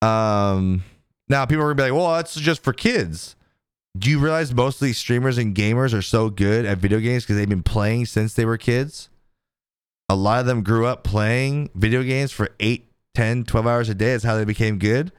Um 0.03 0.83
now 1.29 1.47
people 1.47 1.63
are 1.63 1.67
going 1.67 1.77
to 1.77 1.83
be 1.85 1.91
like, 1.91 2.01
"Well, 2.01 2.17
that's 2.17 2.35
just 2.35 2.63
for 2.65 2.73
kids." 2.73 3.37
Do 3.97 4.09
you 4.09 4.19
realize 4.19 4.55
most 4.55 4.81
of 4.81 4.87
these 4.87 4.99
streamers 4.99 5.37
and 5.37 5.55
gamers 5.55 5.93
are 5.93 6.03
so 6.03 6.31
good 6.31 6.65
at 6.65 6.79
video 6.79 7.01
games 7.01 7.25
because 7.25 7.37
they've 7.37 7.49
been 7.49 7.63
playing 7.63 8.07
since 8.07 8.35
they 8.35 8.45
were 8.45 8.57
kids? 8.57 9.09
A 10.09 10.15
lot 10.15 10.41
of 10.41 10.47
them 10.47 10.63
grew 10.63 10.87
up 10.87 11.05
playing 11.05 11.71
video 11.75 12.03
games 12.03 12.33
for 12.33 12.51
8, 12.61 12.89
10, 13.15 13.45
12 13.45 13.67
hours 13.67 13.89
a 13.89 13.95
day. 13.95 14.13
That's 14.13 14.25
how 14.25 14.37
they 14.37 14.45
became 14.45 14.79
good. 14.79 15.13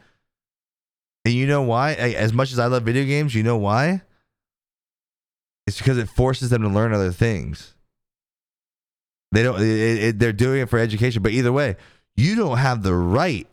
And 1.26 1.34
you 1.34 1.46
know 1.46 1.62
why? 1.62 1.94
As 1.94 2.34
much 2.34 2.52
as 2.52 2.60
I 2.60 2.66
love 2.66 2.84
video 2.84 3.06
games, 3.06 3.36
you 3.36 3.44
know 3.44 3.58
why? 3.58 4.02
It's 5.68 5.78
because 5.78 5.98
it 5.98 6.10
forces 6.10 6.50
them 6.50 6.64
to 6.64 6.68
learn 6.68 6.94
other 6.94 7.12
things. 7.12 7.76
They 9.32 9.44
don't. 9.44 9.62
It, 9.62 10.04
it, 10.04 10.20
they're 10.20 10.34
doing 10.34 10.62
it 10.62 10.70
for 10.70 10.80
education, 10.80 11.22
but 11.22 11.32
either 11.32 11.54
way, 11.54 11.78
you 12.16 12.36
don't 12.36 12.58
have 12.58 12.84
the 12.84 12.94
right 12.94 13.48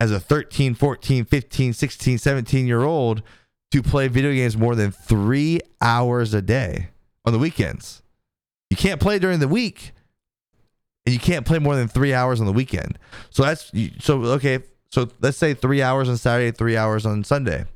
as 0.00 0.12
a 0.12 0.20
13, 0.20 0.74
14, 0.74 1.24
15, 1.24 1.72
16, 1.72 2.18
17 2.18 2.66
year 2.66 2.82
old 2.82 3.22
to 3.70 3.82
play 3.82 4.08
video 4.08 4.32
games 4.32 4.56
more 4.56 4.74
than 4.74 4.90
three 4.90 5.60
hours 5.80 6.34
a 6.34 6.42
day 6.42 6.88
on 7.24 7.32
the 7.32 7.38
weekends. 7.38 8.02
You 8.70 8.76
can't 8.76 9.00
play 9.00 9.18
during 9.18 9.40
the 9.40 9.48
week, 9.48 9.92
and 11.04 11.12
you 11.12 11.18
can't 11.18 11.46
play 11.46 11.58
more 11.58 11.74
than 11.74 11.88
three 11.88 12.14
hours 12.14 12.40
on 12.40 12.46
the 12.46 12.52
weekend. 12.52 12.98
So 13.30 13.42
that's 13.42 13.72
so 13.98 14.22
okay. 14.24 14.60
So 14.90 15.08
let's 15.20 15.36
say 15.36 15.54
three 15.54 15.82
hours 15.82 16.08
on 16.08 16.16
Saturday, 16.16 16.50
three 16.50 16.76
hours 16.76 17.04
on 17.04 17.24
Sunday. 17.24 17.66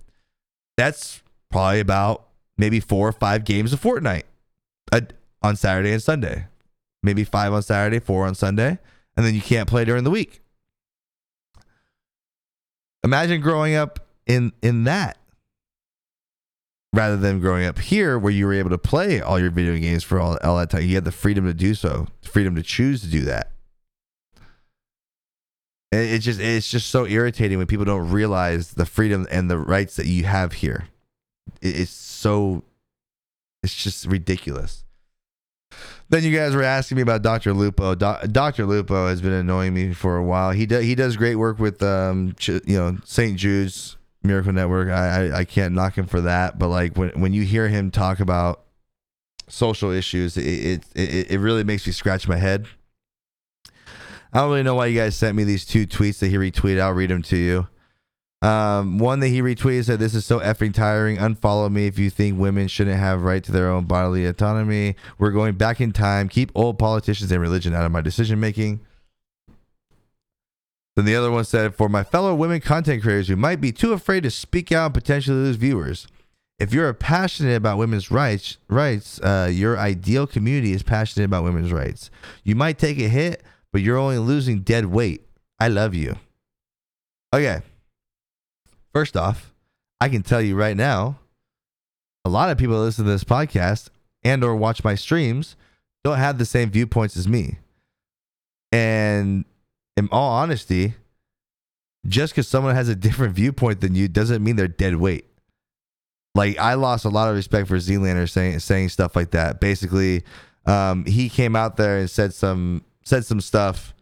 That's 0.77 1.23
probably 1.51 1.81
about 1.81 2.27
maybe 2.57 2.81
four 2.81 3.09
or 3.09 3.13
five 3.13 3.45
games 3.45 3.73
of 3.73 3.81
Fortnite 3.81 4.25
uh, 4.91 5.03
on 5.43 5.57
Saturday 5.57 5.93
and 5.93 6.03
Sunday. 6.03 6.47
Maybe 7.03 7.25
five 7.25 7.53
on 7.53 7.63
Saturday, 7.63 7.99
four 7.99 8.27
on 8.27 8.35
Sunday, 8.35 8.79
and 9.17 9.27
then 9.27 9.35
you 9.35 9.41
can't 9.41 9.69
play 9.69 9.85
during 9.85 10.05
the 10.05 10.11
week. 10.11 10.41
Imagine 13.05 13.41
growing 13.41 13.75
up 13.75 13.99
in 14.27 14.53
in 14.63 14.85
that 14.85 15.19
rather 16.93 17.17
than 17.17 17.41
growing 17.41 17.65
up 17.65 17.79
here 17.79 18.19
where 18.19 18.33
you 18.33 18.47
were 18.47 18.53
able 18.53 18.71
to 18.71 18.79
play 18.79 19.21
all 19.21 19.41
your 19.41 19.51
video 19.51 19.77
games 19.79 20.05
for 20.05 20.21
all, 20.21 20.39
all 20.45 20.57
that 20.59 20.71
time. 20.71 20.83
You 20.83 20.95
had 20.95 21.05
the 21.05 21.13
freedom 21.13 21.45
to 21.47 21.55
do 21.55 21.75
so, 21.75 22.07
freedom 22.23 22.55
to 22.55 22.63
choose 22.63 23.01
to 23.01 23.09
do 23.09 23.23
that. 23.23 23.51
It's 25.93 26.25
just 26.25 26.41
it's 26.41 26.71
just 26.71 26.89
so 26.89 27.07
irritating 27.07 27.59
when 27.59 27.67
people 27.67 27.85
don't 27.85 28.11
realize 28.11 28.73
the 28.73 28.87
freedom 28.87 29.27
and 29.31 29.51
the 29.51 29.59
rights 29.59 29.97
that 29.97 30.07
you 30.07 30.25
have 30.25 30.55
here. 30.55 30.89
It's 31.61 31.91
so 31.91 32.65
it's 33.63 33.75
just 33.75 34.07
ridiculous. 34.07 34.85
Then 36.09 36.25
you 36.25 36.35
guys 36.35 36.55
were 36.55 36.63
asking 36.63 36.97
me 36.97 37.03
about 37.03 37.23
Dr. 37.23 37.53
Lupo. 37.53 37.95
Do- 37.95 38.27
Dr. 38.31 38.65
Lupo 38.65 39.09
has 39.09 39.21
been 39.21 39.33
annoying 39.33 39.75
me 39.75 39.93
for 39.93 40.17
a 40.17 40.25
while. 40.25 40.53
He 40.53 40.65
does 40.65 40.83
he 40.85 40.95
does 40.95 41.17
great 41.17 41.37
work 41.37 41.59
with 41.59 41.83
um 41.83 42.35
you 42.47 42.79
know 42.79 42.97
St. 43.05 43.37
Jude's 43.37 43.99
Miracle 44.23 44.53
Network. 44.53 44.89
I, 44.89 45.27
I, 45.29 45.39
I 45.41 45.45
can't 45.45 45.75
knock 45.75 45.99
him 45.99 46.07
for 46.07 46.23
that, 46.23 46.59
but 46.59 46.69
like 46.69 46.97
when 46.97 47.11
when 47.21 47.35
you 47.35 47.43
hear 47.43 47.69
him 47.69 47.91
talk 47.91 48.19
about 48.19 48.65
social 49.47 49.91
issues, 49.91 50.39
it 50.39 50.87
it, 50.95 51.31
it 51.33 51.39
really 51.39 51.65
makes 51.65 51.87
me 51.87 51.93
scratch 51.93 52.27
my 52.27 52.37
head 52.37 52.67
I 54.33 54.41
don't 54.41 54.51
really 54.51 54.63
know 54.63 54.75
why 54.75 54.87
you 54.87 54.99
guys 54.99 55.15
sent 55.15 55.37
me 55.37 55.45
these 55.45 55.65
two 55.65 55.87
tweets 55.87 56.19
that 56.21 56.29
he 56.29 56.37
retweeted. 56.37 56.81
I'll 56.81 56.93
read 56.93 57.11
them 57.11 57.23
to 57.23 57.37
you. 57.37 57.69
Um, 58.41 58.99
one 58.99 59.21
that 59.21 59.29
he 59.29 59.41
retweeted 59.41 59.85
said, 59.85 59.99
"This 60.01 60.15
is 60.15 60.25
so 60.25 60.41
effing 60.41 60.75
tiring. 60.75 61.19
Unfollow 61.19 61.71
me 61.71 61.87
if 61.87 61.99
you 61.99 62.11
think 62.11 62.39
women 62.39 62.67
shouldn't 62.67 62.99
have 62.99 63.23
right 63.23 63.45
to 63.45 63.53
their 63.53 63.71
own 63.71 63.85
bodily 63.85 64.27
autonomy. 64.27 64.97
We're 65.19 65.31
going 65.31 65.55
back 65.55 65.81
in 65.81 65.93
time. 65.93 66.29
Keep 66.29 66.51
old 66.55 66.79
politicians 66.79 67.31
and 67.31 67.41
religion 67.41 67.75
out 67.75 67.85
of 67.85 67.93
my 67.93 68.01
decision 68.01 68.41
making." 68.41 68.81
Then 70.97 71.05
the 71.05 71.15
other 71.15 71.31
one 71.31 71.45
said, 71.45 71.75
"For 71.75 71.89
my 71.89 72.03
fellow 72.03 72.35
women 72.35 72.61
content 72.61 73.03
creators 73.03 73.29
who 73.29 73.37
might 73.37 73.61
be 73.61 73.71
too 73.71 73.93
afraid 73.93 74.25
to 74.25 74.31
speak 74.31 74.73
out 74.73 74.87
and 74.87 74.95
potentially 74.95 75.37
lose 75.37 75.57
viewers." 75.57 76.07
If 76.59 76.73
you're 76.73 76.93
passionate 76.93 77.57
about 77.57 77.79
women's 77.79 78.11
rights, 78.11 78.59
rights, 78.69 79.21
uh, 79.21 79.51
your 79.53 79.79
ideal 79.79 80.27
community 80.27 80.73
is 80.73 80.83
passionate 80.83 81.25
about 81.27 81.45
women's 81.45 81.73
rights. 81.73 82.11
You 82.45 82.55
might 82.55 82.79
take 82.79 82.99
a 82.99 83.09
hit, 83.09 83.43
but 83.73 83.83
you're 83.83 83.99
only 83.99 84.19
losing 84.19 84.61
dead 84.61 84.87
weight. 84.87 85.27
I 85.59 85.69
love 85.69 85.95
you. 85.95 86.17
Okay. 87.35 87.63
First 88.93 89.17
off, 89.17 89.53
I 90.01 90.09
can 90.09 90.23
tell 90.23 90.43
you 90.43 90.55
right 90.55 90.77
now, 90.77 91.19
a 92.25 92.29
lot 92.29 92.51
of 92.51 92.59
people 92.59 92.75
that 92.77 92.83
listen 92.83 93.05
to 93.05 93.11
this 93.11 93.25
podcast 93.25 93.89
and 94.23 94.45
or 94.45 94.55
watch 94.55 94.85
my 94.85 94.95
streams 94.95 95.57
don't 96.05 96.19
have 96.19 96.39
the 96.39 96.45
same 96.45 96.71
viewpoints 96.71 97.17
as 97.17 97.27
me. 97.27 97.59
And 98.71 99.45
in 99.97 100.09
all 100.13 100.31
honesty, 100.31 100.95
just 102.07 102.33
because 102.33 102.49
someone 102.49 102.75
has 102.75 102.89
a 102.89 102.95
different 102.97 103.35
viewpoint 103.35 103.81
than 103.81 103.95
you 103.95 104.09
doesn't 104.09 104.43
mean 104.43 104.57
they're 104.57 104.69
dead 104.69 104.97
weight. 104.97 105.27
Like 106.35 106.59
I 106.59 106.75
lost 106.75 107.05
a 107.05 107.11
lot 107.11 107.29
of 107.29 107.37
respect 107.37 107.69
for 107.69 107.77
ZLaner 107.77 108.29
saying 108.29 108.59
saying 108.61 108.89
stuff 108.89 109.15
like 109.15 109.33
that. 109.33 109.61
Basically, 109.61 110.25
um, 110.65 111.05
he 111.05 111.29
came 111.29 111.55
out 111.55 111.77
there 111.77 111.99
and 111.99 112.09
said 112.09 112.33
some 112.33 112.85
said 113.05 113.25
some 113.25 113.41
stuff. 113.41 113.95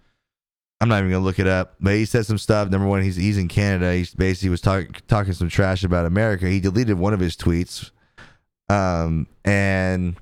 I'm 0.81 0.89
not 0.89 1.01
even 1.01 1.11
gonna 1.11 1.25
look 1.25 1.39
it 1.39 1.47
up, 1.47 1.75
but 1.79 1.95
he 1.95 2.07
said 2.07 2.25
some 2.25 2.39
stuff. 2.39 2.71
Number 2.71 2.87
one, 2.87 3.03
he's 3.03 3.17
he's 3.17 3.37
in 3.37 3.49
Canada. 3.49 3.95
He 3.95 4.07
basically 4.17 4.49
was 4.49 4.63
talking 4.63 4.95
talking 5.09 5.35
some 5.35 5.49
trash 5.49 5.85
about 5.85 6.07
America. 6.07 6.49
He 6.49 6.59
deleted 6.59 6.99
one 6.99 7.13
of 7.13 7.21
his 7.21 7.37
tweets, 7.37 7.91
um, 8.71 9.27
and 9.45 10.17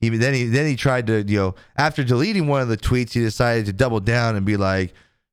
he 0.00 0.10
then 0.10 0.34
he 0.34 0.44
then 0.44 0.66
he 0.66 0.76
tried 0.76 1.06
to 1.06 1.22
you 1.26 1.38
know 1.38 1.54
after 1.76 2.04
deleting 2.04 2.48
one 2.48 2.60
of 2.60 2.68
the 2.68 2.76
tweets, 2.76 3.12
he 3.12 3.20
decided 3.20 3.64
to 3.66 3.72
double 3.72 4.00
down 4.00 4.36
and 4.36 4.44
be 4.44 4.58
like, 4.58 4.92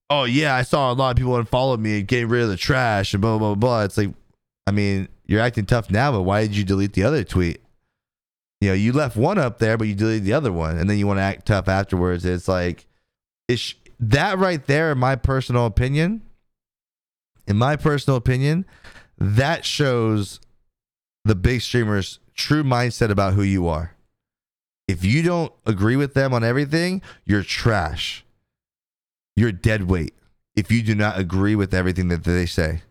"Oh 0.10 0.24
yeah, 0.24 0.56
I 0.56 0.62
saw 0.62 0.90
a 0.90 0.94
lot 0.94 1.12
of 1.12 1.18
people 1.18 1.34
unfollow 1.34 1.78
me 1.78 2.00
and 2.00 2.08
getting 2.08 2.30
rid 2.30 2.44
of 2.44 2.50
the 2.50 2.58
trash 2.58 3.14
and 3.14 3.22
blah 3.22 3.38
blah 3.38 3.56
blah." 3.56 3.84
It's 3.84 3.98
like, 3.98 4.14
I 4.68 4.72
mean, 4.72 5.10
you're 5.26 5.42
acting 5.42 5.66
tough 5.66 5.92
now, 5.92 6.14
but 6.14 6.22
why 6.22 6.44
did 6.44 6.56
you 6.56 6.64
delete 6.64 6.94
the 6.94 7.04
other 7.04 7.26
tweet? 7.26 7.60
You 8.66 8.72
know, 8.72 8.76
you 8.76 8.94
left 8.94 9.16
one 9.16 9.38
up 9.38 9.60
there, 9.60 9.78
but 9.78 9.88
you 9.88 9.94
deleted 9.94 10.24
the 10.24 10.34
other 10.34 10.52
one, 10.52 10.80
and 10.80 10.90
then 10.90 10.98
you 10.98 11.06
want 11.06 11.20
to 11.20 11.24
act 11.24 11.46
tough 11.46 11.68
afterwards. 11.68 12.26
It's 12.26 12.48
like, 12.48 12.88
it's 13.48 13.76
that 14.00 14.40
right 14.40 14.66
there, 14.66 14.92
in 14.92 14.98
my 14.98 15.16
personal 15.16 15.68
opinion, 15.68 16.24
in 17.46 17.58
my 17.58 17.76
personal 17.76 18.18
opinion, 18.18 18.66
that 19.20 19.66
shows 19.66 20.40
the 21.26 21.36
big 21.36 21.62
streamers' 21.62 22.18
true 22.34 22.64
mindset 22.64 23.12
about 23.12 23.36
who 23.36 23.44
you 23.44 23.68
are. 23.68 23.96
If 24.88 25.06
you 25.06 25.22
don't 25.22 25.54
agree 25.68 25.96
with 25.96 26.16
them 26.16 26.34
on 26.34 26.44
everything, 26.44 27.04
you're 27.24 27.44
trash. 27.44 28.26
You're 29.36 29.52
dead 29.52 29.84
weight 29.84 30.16
if 30.56 30.72
you 30.72 30.82
do 30.82 30.96
not 30.96 31.20
agree 31.20 31.56
with 31.56 31.72
everything 31.72 32.08
that 32.08 32.24
they 32.24 32.48
say. 32.48 32.82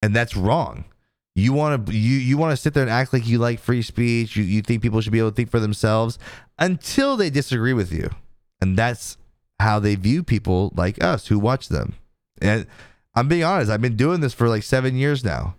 And 0.00 0.16
that's 0.16 0.34
wrong. 0.34 0.86
You 1.38 1.52
want 1.52 1.86
to 1.86 1.92
you 1.96 2.18
you 2.18 2.36
want 2.36 2.50
to 2.50 2.56
sit 2.56 2.74
there 2.74 2.82
and 2.82 2.90
act 2.90 3.12
like 3.12 3.26
you 3.26 3.38
like 3.38 3.60
free 3.60 3.82
speech. 3.82 4.36
You 4.36 4.42
you 4.42 4.60
think 4.60 4.82
people 4.82 5.00
should 5.00 5.12
be 5.12 5.20
able 5.20 5.30
to 5.30 5.34
think 5.36 5.50
for 5.50 5.60
themselves 5.60 6.18
until 6.58 7.16
they 7.16 7.30
disagree 7.30 7.72
with 7.72 7.92
you, 7.92 8.10
and 8.60 8.76
that's 8.76 9.16
how 9.60 9.78
they 9.78 9.94
view 9.94 10.24
people 10.24 10.72
like 10.74 11.02
us 11.02 11.28
who 11.28 11.38
watch 11.38 11.68
them. 11.68 11.94
And 12.40 12.66
I'm 13.14 13.28
being 13.28 13.44
honest. 13.44 13.70
I've 13.70 13.80
been 13.80 13.96
doing 13.96 14.20
this 14.20 14.34
for 14.34 14.48
like 14.48 14.64
seven 14.64 14.96
years 14.96 15.24
now. 15.24 15.54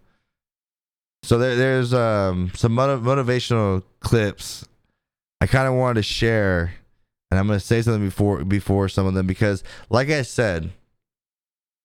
So 1.23 1.37
there, 1.37 1.55
there's 1.55 1.93
um, 1.93 2.51
some 2.55 2.73
motiv- 2.73 3.01
motivational 3.01 3.83
clips 3.99 4.65
I 5.41 5.47
kind 5.47 5.67
of 5.67 5.73
wanted 5.75 5.95
to 5.95 6.03
share, 6.03 6.73
and 7.31 7.39
I'm 7.39 7.47
going 7.47 7.59
to 7.59 7.65
say 7.65 7.81
something 7.81 8.03
before 8.03 8.43
before 8.43 8.89
some 8.89 9.05
of 9.05 9.13
them 9.13 9.27
because, 9.27 9.63
like 9.89 10.09
I 10.09 10.23
said, 10.23 10.71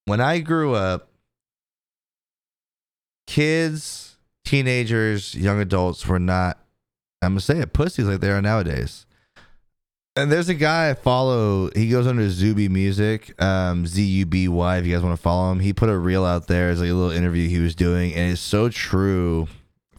when 0.06 0.20
I 0.20 0.40
grew 0.40 0.74
up, 0.74 1.08
kids, 3.26 4.16
teenagers, 4.44 5.34
young 5.34 5.60
adults 5.60 6.06
were 6.06 6.18
not, 6.18 6.58
I'm 7.22 7.32
going 7.32 7.38
to 7.38 7.44
say 7.44 7.58
it, 7.60 7.72
pussies 7.72 8.06
like 8.06 8.20
they 8.20 8.30
are 8.30 8.42
nowadays. 8.42 9.06
And 10.16 10.30
there's 10.30 10.48
a 10.48 10.54
guy 10.54 10.90
I 10.90 10.94
follow. 10.94 11.70
He 11.74 11.88
goes 11.88 12.06
under 12.06 12.30
Zuby 12.30 12.68
Music, 12.68 13.34
um, 13.42 13.84
Z 13.84 14.00
U 14.00 14.26
B 14.26 14.46
Y. 14.46 14.76
If 14.76 14.86
you 14.86 14.94
guys 14.94 15.02
want 15.02 15.16
to 15.16 15.20
follow 15.22 15.50
him, 15.50 15.58
he 15.58 15.72
put 15.72 15.88
a 15.88 15.98
reel 15.98 16.24
out 16.24 16.46
there 16.46 16.70
as 16.70 16.80
like 16.80 16.90
a 16.90 16.94
little 16.94 17.10
interview 17.10 17.48
he 17.48 17.58
was 17.58 17.74
doing, 17.74 18.14
and 18.14 18.30
it's 18.30 18.40
so 18.40 18.68
true 18.68 19.48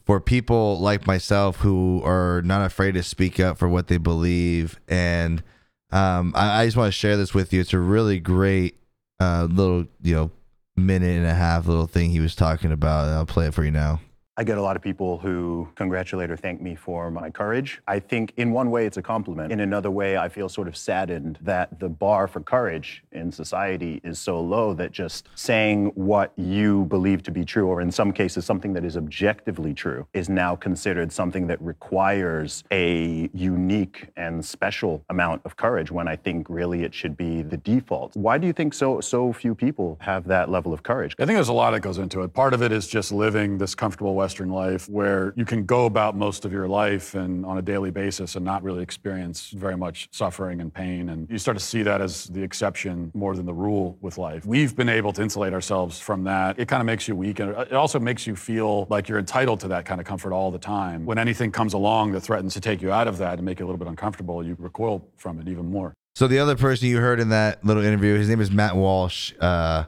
for 0.05 0.21
people 0.21 0.79
like 0.79 1.05
myself 1.05 1.57
who 1.57 2.01
are 2.05 2.41
not 2.45 2.65
afraid 2.65 2.93
to 2.93 3.03
speak 3.03 3.41
up 3.41 3.57
for 3.57 3.67
what 3.67 3.87
they 3.87 3.97
believe. 3.97 4.79
And 4.87 5.43
um, 5.91 6.31
I, 6.33 6.61
I 6.61 6.65
just 6.65 6.77
want 6.77 6.87
to 6.87 6.97
share 6.97 7.17
this 7.17 7.33
with 7.33 7.51
you. 7.51 7.59
It's 7.59 7.73
a 7.73 7.79
really 7.79 8.19
great 8.19 8.79
uh, 9.19 9.47
little, 9.51 9.85
you 10.01 10.15
know, 10.15 10.31
minute 10.77 11.17
and 11.17 11.25
a 11.25 11.33
half 11.33 11.67
little 11.67 11.87
thing 11.87 12.09
he 12.09 12.19
was 12.19 12.35
talking 12.35 12.71
about. 12.71 13.07
I'll 13.09 13.25
play 13.25 13.47
it 13.47 13.53
for 13.53 13.63
you 13.63 13.71
now. 13.71 13.99
I 14.37 14.43
get 14.43 14.57
a 14.57 14.61
lot 14.61 14.75
of 14.75 14.81
people 14.81 15.17
who 15.17 15.69
congratulate 15.75 16.29
or 16.29 16.35
thank 16.35 16.61
me 16.61 16.75
for 16.75 17.09
my 17.09 17.29
courage. 17.29 17.81
I 17.87 17.99
think 17.99 18.33
in 18.35 18.51
one 18.51 18.69
way 18.69 18.85
it's 18.85 18.97
a 18.97 19.01
compliment. 19.01 19.49
In 19.49 19.61
another 19.61 19.89
way, 19.89 20.17
I 20.17 20.27
feel 20.27 20.49
sort 20.49 20.67
of 20.67 20.75
saddened 20.75 21.39
that 21.41 21.79
the 21.79 21.87
bar 21.87 22.27
for 22.27 22.41
courage 22.41 23.01
in 23.13 23.31
society 23.31 24.01
is 24.03 24.19
so 24.19 24.41
low 24.41 24.73
that 24.73 24.91
just 24.91 25.29
saying 25.35 25.85
what 25.95 26.33
you 26.35 26.83
believe 26.85 27.23
to 27.23 27.31
be 27.31 27.45
true, 27.45 27.67
or 27.67 27.79
in 27.79 27.89
some 27.89 28.11
cases, 28.11 28.45
something 28.45 28.73
that 28.73 28.83
is 28.83 28.97
objectively 28.97 29.73
true, 29.73 30.05
is 30.13 30.27
now 30.27 30.53
considered 30.53 31.13
something 31.13 31.47
that 31.47 31.61
requires 31.61 32.65
a 32.71 33.29
unique 33.33 34.09
and 34.17 34.43
special 34.43 35.01
amount 35.09 35.41
of 35.45 35.55
courage 35.55 35.91
when 35.91 36.09
I 36.09 36.17
think 36.17 36.47
really 36.49 36.83
it 36.83 36.93
should 36.93 37.15
be 37.15 37.41
the 37.41 37.55
default. 37.55 38.17
Why 38.17 38.37
do 38.37 38.47
you 38.47 38.53
think 38.53 38.73
so 38.73 38.99
so 38.99 39.31
few 39.31 39.55
people 39.55 39.97
have 40.01 40.27
that 40.27 40.49
level 40.49 40.73
of 40.73 40.83
courage? 40.83 41.15
I 41.19 41.25
think 41.25 41.37
there's 41.37 41.47
a 41.47 41.53
lot 41.53 41.71
that 41.71 41.79
goes 41.79 41.99
into 41.99 42.21
it. 42.23 42.33
Part 42.33 42.53
of 42.53 42.61
it 42.61 42.73
is 42.73 42.85
just 42.85 43.13
living 43.13 43.59
this 43.59 43.73
comfortable 43.75 44.13
Western 44.25 44.49
life 44.49 44.89
where 44.89 45.33
you 45.35 45.45
can 45.45 45.65
go 45.65 45.85
about 45.85 46.15
most 46.15 46.45
of 46.45 46.51
your 46.51 46.67
life 46.67 47.13
and 47.13 47.45
on 47.45 47.59
a 47.59 47.61
daily 47.61 47.91
basis 47.91 48.35
and 48.35 48.43
not 48.43 48.63
really 48.63 48.81
experience 48.81 49.51
very 49.51 49.77
much 49.77 50.09
suffering 50.11 50.61
and 50.61 50.73
pain. 50.73 51.09
And 51.09 51.29
you 51.29 51.37
start 51.37 51.55
to 51.59 51.63
see 51.63 51.83
that 51.83 52.01
as 52.01 52.25
the 52.37 52.41
exception 52.41 53.11
more 53.13 53.35
than 53.35 53.45
the 53.45 53.53
rule 53.53 53.99
with 54.01 54.17
life. 54.17 54.43
We've 54.43 54.75
been 54.75 54.89
able 54.89 55.13
to 55.13 55.21
insulate 55.21 55.53
ourselves 55.53 55.99
from 55.99 56.23
that. 56.23 56.57
It 56.57 56.67
kind 56.67 56.81
of 56.81 56.87
makes 56.87 57.07
you 57.07 57.15
weak 57.15 57.39
and 57.39 57.51
it 57.51 57.73
also 57.73 57.99
makes 57.99 58.25
you 58.25 58.35
feel 58.35 58.87
like 58.89 59.07
you're 59.07 59.19
entitled 59.19 59.59
to 59.59 59.67
that 59.67 59.85
kind 59.85 60.01
of 60.01 60.07
comfort 60.07 60.33
all 60.33 60.49
the 60.49 60.57
time. 60.57 61.05
When 61.05 61.19
anything 61.19 61.51
comes 61.51 61.73
along 61.73 62.13
that 62.13 62.21
threatens 62.21 62.55
to 62.55 62.61
take 62.61 62.81
you 62.81 62.91
out 62.91 63.07
of 63.07 63.19
that 63.19 63.33
and 63.37 63.43
make 63.45 63.59
you 63.59 63.65
a 63.65 63.67
little 63.67 63.77
bit 63.77 63.87
uncomfortable, 63.87 64.43
you 64.43 64.55
recoil 64.57 65.07
from 65.17 65.39
it 65.39 65.47
even 65.47 65.69
more. 65.69 65.93
So 66.15 66.27
the 66.27 66.39
other 66.39 66.55
person 66.55 66.87
you 66.87 66.97
heard 66.97 67.19
in 67.19 67.29
that 67.29 67.63
little 67.63 67.83
interview, 67.83 68.15
his 68.15 68.27
name 68.27 68.41
is 68.41 68.49
Matt 68.49 68.75
Walsh. 68.75 69.33
Uh, 69.39 69.83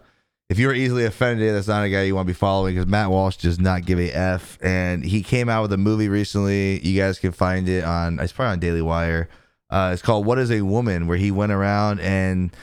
if 0.49 0.57
you're 0.57 0.73
easily 0.73 1.03
offended, 1.05 1.53
that's 1.53 1.67
not 1.67 1.83
a 1.83 1.89
guy 1.89 2.03
you 2.03 2.15
want 2.15 2.25
to 2.25 2.33
be 2.33 2.37
following 2.37 2.75
because 2.75 2.87
Matt 2.87 3.09
Walsh 3.09 3.37
does 3.37 3.59
not 3.59 3.85
give 3.85 3.99
a 3.99 4.11
f. 4.11 4.57
And 4.61 5.03
he 5.03 5.21
came 5.21 5.49
out 5.49 5.63
with 5.63 5.73
a 5.73 5.77
movie 5.77 6.07
recently. 6.07 6.79
You 6.87 6.99
guys 6.99 7.19
can 7.19 7.33
find 7.33 7.67
it 7.67 7.83
on. 7.83 8.19
It's 8.19 8.31
probably 8.31 8.53
on 8.53 8.59
Daily 8.59 8.81
Wire. 8.81 9.27
Uh, 9.69 9.91
it's 9.91 10.01
called 10.01 10.25
"What 10.25 10.39
Is 10.39 10.49
a 10.49 10.61
Woman," 10.61 11.07
where 11.07 11.17
he 11.17 11.31
went 11.31 11.51
around 11.51 11.99
and 11.99 12.55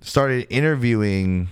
started 0.00 0.46
interviewing 0.48 1.48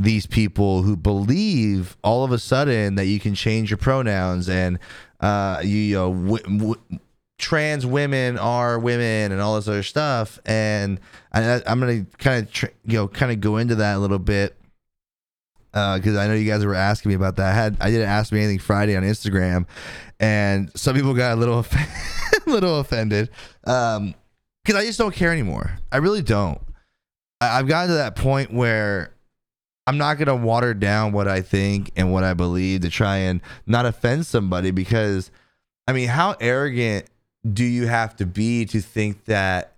these 0.00 0.26
people 0.26 0.82
who 0.82 0.96
believe 0.96 1.96
all 2.02 2.24
of 2.24 2.32
a 2.32 2.38
sudden 2.38 2.96
that 2.96 3.06
you 3.06 3.20
can 3.20 3.36
change 3.36 3.70
your 3.70 3.78
pronouns 3.78 4.48
and 4.48 4.80
uh, 5.20 5.60
you, 5.62 5.76
you 5.76 5.94
know 5.94 6.12
w- 6.12 6.58
w- 6.58 6.98
trans 7.38 7.86
women 7.86 8.36
are 8.36 8.78
women 8.80 9.30
and 9.30 9.40
all 9.40 9.54
this 9.54 9.68
other 9.68 9.84
stuff. 9.84 10.40
And 10.44 10.98
I, 11.32 11.62
I'm 11.64 11.78
gonna 11.78 12.04
kind 12.18 12.44
of 12.44 12.52
tr- 12.52 12.66
you 12.84 12.94
know 12.94 13.06
kind 13.06 13.30
of 13.30 13.40
go 13.40 13.58
into 13.58 13.76
that 13.76 13.94
a 13.94 13.98
little 14.00 14.18
bit 14.18 14.56
because 15.74 16.16
uh, 16.16 16.20
I 16.20 16.28
know 16.28 16.34
you 16.34 16.48
guys 16.48 16.64
were 16.64 16.74
asking 16.74 17.08
me 17.08 17.16
about 17.16 17.34
that. 17.36 17.50
I 17.50 17.54
had 17.54 17.76
I 17.80 17.90
didn't 17.90 18.08
ask 18.08 18.32
me 18.32 18.38
anything 18.38 18.60
Friday 18.60 18.96
on 18.96 19.02
Instagram, 19.02 19.66
and 20.20 20.70
some 20.76 20.94
people 20.94 21.14
got 21.14 21.32
a 21.32 21.36
little 21.36 21.54
off- 21.58 22.46
little 22.46 22.78
offended 22.78 23.28
because 23.62 23.96
um, 23.98 24.14
I 24.68 24.84
just 24.84 24.98
don't 24.98 25.14
care 25.14 25.32
anymore. 25.32 25.78
I 25.90 25.96
really 25.96 26.22
don't. 26.22 26.60
I- 27.40 27.58
I've 27.58 27.66
gotten 27.66 27.88
to 27.90 27.94
that 27.96 28.14
point 28.14 28.52
where 28.52 29.10
I'm 29.88 29.98
not 29.98 30.16
gonna 30.18 30.36
water 30.36 30.74
down 30.74 31.12
what 31.12 31.26
I 31.26 31.40
think 31.42 31.90
and 31.96 32.12
what 32.12 32.22
I 32.22 32.34
believe 32.34 32.82
to 32.82 32.90
try 32.90 33.16
and 33.16 33.40
not 33.66 33.84
offend 33.84 34.26
somebody 34.26 34.70
because 34.70 35.32
I 35.88 35.92
mean, 35.92 36.08
how 36.08 36.36
arrogant 36.40 37.06
do 37.52 37.64
you 37.64 37.86
have 37.88 38.16
to 38.16 38.26
be 38.26 38.64
to 38.66 38.80
think 38.80 39.24
that 39.24 39.73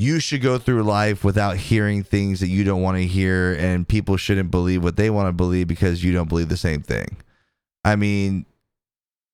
you 0.00 0.18
should 0.18 0.40
go 0.40 0.56
through 0.56 0.82
life 0.82 1.22
without 1.24 1.58
hearing 1.58 2.02
things 2.02 2.40
that 2.40 2.48
you 2.48 2.64
don't 2.64 2.80
want 2.80 2.96
to 2.96 3.06
hear 3.06 3.52
and 3.52 3.86
people 3.86 4.16
shouldn't 4.16 4.50
believe 4.50 4.82
what 4.82 4.96
they 4.96 5.10
want 5.10 5.28
to 5.28 5.32
believe 5.32 5.68
because 5.68 6.02
you 6.02 6.10
don't 6.10 6.28
believe 6.28 6.48
the 6.48 6.56
same 6.56 6.80
thing. 6.80 7.18
I 7.84 7.96
mean 7.96 8.46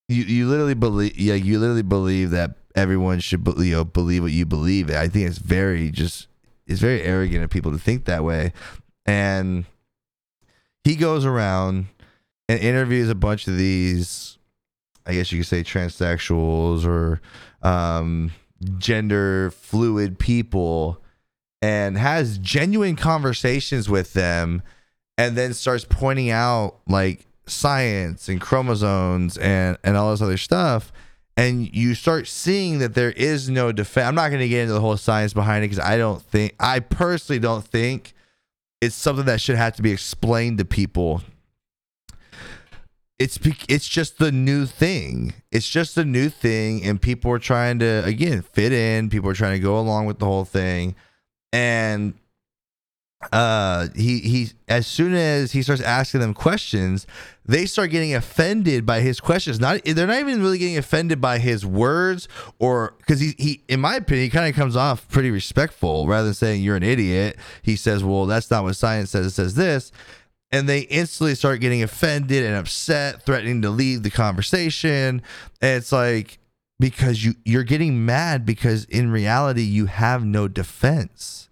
you 0.08 0.24
you 0.24 0.48
literally 0.48 0.74
believe 0.74 1.16
yeah 1.16 1.34
you 1.34 1.60
literally 1.60 1.82
believe 1.82 2.30
that 2.30 2.56
everyone 2.74 3.20
should 3.20 3.46
you 3.58 3.76
know, 3.76 3.84
believe 3.84 4.22
what 4.22 4.32
you 4.32 4.44
believe 4.44 4.90
i 4.90 5.08
think 5.08 5.26
it's 5.26 5.38
very 5.38 5.90
just 5.90 6.28
it's 6.66 6.80
very 6.80 7.02
arrogant 7.02 7.44
of 7.44 7.50
people 7.50 7.70
to 7.70 7.78
think 7.78 8.06
that 8.06 8.24
way. 8.24 8.52
And 9.04 9.66
he 10.82 10.96
goes 10.96 11.24
around 11.24 11.86
and 12.48 12.58
interviews 12.58 13.08
a 13.08 13.14
bunch 13.14 13.46
of 13.46 13.56
these 13.56 14.36
i 15.06 15.12
guess 15.12 15.30
you 15.30 15.38
could 15.38 15.46
say 15.46 15.62
transsexuals 15.62 16.84
or 16.84 17.20
um 17.62 18.32
gender 18.78 19.50
fluid 19.50 20.18
people 20.18 21.02
and 21.62 21.96
has 21.98 22.38
genuine 22.38 22.96
conversations 22.96 23.88
with 23.88 24.12
them 24.12 24.62
and 25.18 25.36
then 25.36 25.54
starts 25.54 25.84
pointing 25.88 26.30
out 26.30 26.78
like 26.88 27.26
science 27.46 28.28
and 28.28 28.40
chromosomes 28.40 29.38
and 29.38 29.78
and 29.84 29.96
all 29.96 30.10
this 30.10 30.22
other 30.22 30.36
stuff. 30.36 30.92
And 31.38 31.74
you 31.74 31.94
start 31.94 32.28
seeing 32.28 32.78
that 32.78 32.94
there 32.94 33.12
is 33.12 33.50
no 33.50 33.70
defense 33.70 34.08
i'm 34.08 34.14
not 34.14 34.28
going 34.28 34.40
to 34.40 34.48
get 34.48 34.62
into 34.62 34.72
the 34.72 34.80
whole 34.80 34.96
science 34.96 35.34
behind 35.34 35.62
it 35.62 35.68
because 35.68 35.84
i 35.84 35.98
don't 35.98 36.22
think 36.22 36.54
i 36.58 36.80
personally 36.80 37.38
don't 37.38 37.62
think 37.62 38.14
it's 38.80 38.94
something 38.94 39.26
that 39.26 39.40
should 39.40 39.56
have 39.56 39.76
to 39.76 39.82
be 39.82 39.90
explained 39.90 40.56
to 40.56 40.64
people 40.64 41.20
it's 43.18 43.38
it's 43.68 43.88
just 43.88 44.18
the 44.18 44.30
new 44.30 44.66
thing. 44.66 45.34
It's 45.50 45.68
just 45.68 45.94
the 45.94 46.04
new 46.04 46.28
thing, 46.28 46.84
and 46.84 47.00
people 47.00 47.30
are 47.32 47.38
trying 47.38 47.78
to 47.78 48.04
again 48.04 48.42
fit 48.42 48.72
in. 48.72 49.08
People 49.08 49.30
are 49.30 49.34
trying 49.34 49.54
to 49.54 49.62
go 49.62 49.78
along 49.78 50.06
with 50.06 50.18
the 50.18 50.26
whole 50.26 50.44
thing, 50.44 50.94
and 51.52 52.14
uh, 53.32 53.88
he 53.96 54.18
he 54.20 54.50
as 54.68 54.86
soon 54.86 55.14
as 55.14 55.52
he 55.52 55.62
starts 55.62 55.80
asking 55.80 56.20
them 56.20 56.34
questions, 56.34 57.06
they 57.46 57.64
start 57.64 57.90
getting 57.90 58.14
offended 58.14 58.84
by 58.84 59.00
his 59.00 59.18
questions. 59.18 59.58
Not 59.58 59.82
they're 59.84 60.06
not 60.06 60.20
even 60.20 60.42
really 60.42 60.58
getting 60.58 60.76
offended 60.76 61.18
by 61.18 61.38
his 61.38 61.64
words, 61.64 62.28
or 62.58 62.94
because 62.98 63.20
he 63.20 63.34
he 63.38 63.62
in 63.68 63.80
my 63.80 63.96
opinion 63.96 64.24
he 64.24 64.30
kind 64.30 64.48
of 64.48 64.54
comes 64.54 64.76
off 64.76 65.08
pretty 65.08 65.30
respectful 65.30 66.06
rather 66.06 66.26
than 66.26 66.34
saying 66.34 66.62
you're 66.62 66.76
an 66.76 66.82
idiot. 66.82 67.36
He 67.62 67.76
says, 67.76 68.04
well, 68.04 68.26
that's 68.26 68.50
not 68.50 68.64
what 68.64 68.76
science 68.76 69.10
says. 69.10 69.26
It 69.26 69.30
says 69.30 69.54
this 69.54 69.90
and 70.52 70.68
they 70.68 70.80
instantly 70.80 71.34
start 71.34 71.60
getting 71.60 71.82
offended 71.82 72.44
and 72.44 72.54
upset, 72.54 73.24
threatening 73.24 73.62
to 73.62 73.70
leave 73.70 74.02
the 74.02 74.10
conversation. 74.10 75.22
And 75.60 75.76
it's 75.76 75.92
like 75.92 76.38
because 76.78 77.24
you 77.24 77.34
you're 77.44 77.64
getting 77.64 78.04
mad 78.04 78.44
because 78.44 78.84
in 78.84 79.10
reality 79.10 79.62
you 79.62 79.86
have 79.86 80.24
no 80.24 80.48
defense. 80.48 81.48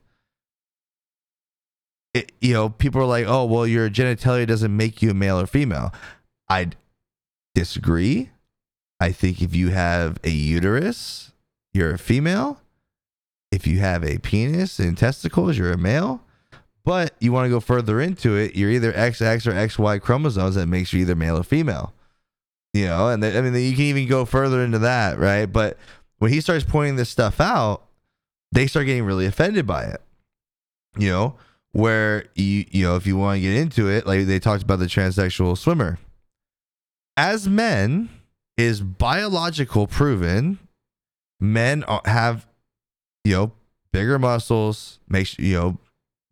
It, 2.12 2.30
you 2.40 2.53
know, 2.53 2.68
people 2.68 3.01
are 3.01 3.07
like, 3.07 3.26
"Oh, 3.26 3.45
well, 3.45 3.66
your 3.66 3.90
genitalia 3.90 4.47
doesn't 4.47 4.76
make 4.76 5.03
you 5.03 5.11
a 5.11 5.14
male 5.14 5.40
or 5.40 5.47
female." 5.47 5.92
I 6.49 6.70
disagree. 7.55 8.30
I 9.01 9.11
think 9.11 9.42
if 9.42 9.55
you 9.55 9.70
have 9.70 10.18
a 10.22 10.30
uterus, 10.30 11.32
you're 11.72 11.92
a 11.92 11.99
female. 11.99 12.61
If 13.51 13.66
you 13.66 13.78
have 13.80 14.05
a 14.05 14.18
penis 14.18 14.78
and 14.78 14.97
testicles, 14.97 15.59
you're 15.59 15.72
a 15.72 15.78
male. 15.78 16.23
But 16.85 17.14
you 17.18 17.32
want 17.32 17.47
to 17.47 17.51
go 17.51 17.61
further 17.61 18.01
into 18.01 18.37
it, 18.37 18.57
you're 18.57 18.70
either 18.70 18.93
XX 18.93 19.47
or 19.47 19.53
XY 19.53 20.03
chromosomes 20.03 20.55
that 20.57 20.66
makes 20.66 20.93
you 20.93 21.01
either 21.01 21.14
male 21.14 21.39
or 21.39 21.43
female. 21.43 21.95
You 22.74 22.87
know, 22.87 23.09
and 23.09 23.24
I 23.24 23.41
mean, 23.41 23.55
you 23.55 23.72
can 23.72 23.85
even 23.85 24.09
go 24.09 24.24
further 24.24 24.62
into 24.62 24.80
that, 24.80 25.18
right? 25.18 25.47
But 25.47 25.78
when 26.18 26.32
he 26.32 26.41
starts 26.41 26.64
pointing 26.64 26.97
this 26.97 27.09
stuff 27.09 27.41
out, 27.41 27.85
they 28.53 28.66
start 28.66 28.87
getting 28.87 29.05
really 29.05 29.26
offended 29.26 29.66
by 29.66 29.85
it. 29.85 30.03
You 30.99 31.09
know, 31.09 31.37
where 31.72 32.26
you 32.35 32.66
you 32.70 32.85
know, 32.85 32.97
if 32.97 33.07
you 33.07 33.16
want 33.16 33.39
to 33.39 33.43
get 33.43 33.57
into 33.57 33.89
it, 33.89 34.07
like 34.07 34.26
they 34.26 34.39
talked 34.39 34.62
about 34.62 34.80
the 34.80 34.87
transsexual 34.87 35.57
swimmer. 35.57 35.99
As 37.16 37.49
men, 37.49 38.11
is 38.57 38.80
biological 38.80 39.87
proven 39.87 40.59
men 41.41 41.85
have 42.05 42.47
you 43.24 43.35
know 43.35 43.53
bigger 43.93 44.18
muscles, 44.18 44.99
makes 45.09 45.39
you 45.39 45.55
know 45.55 45.78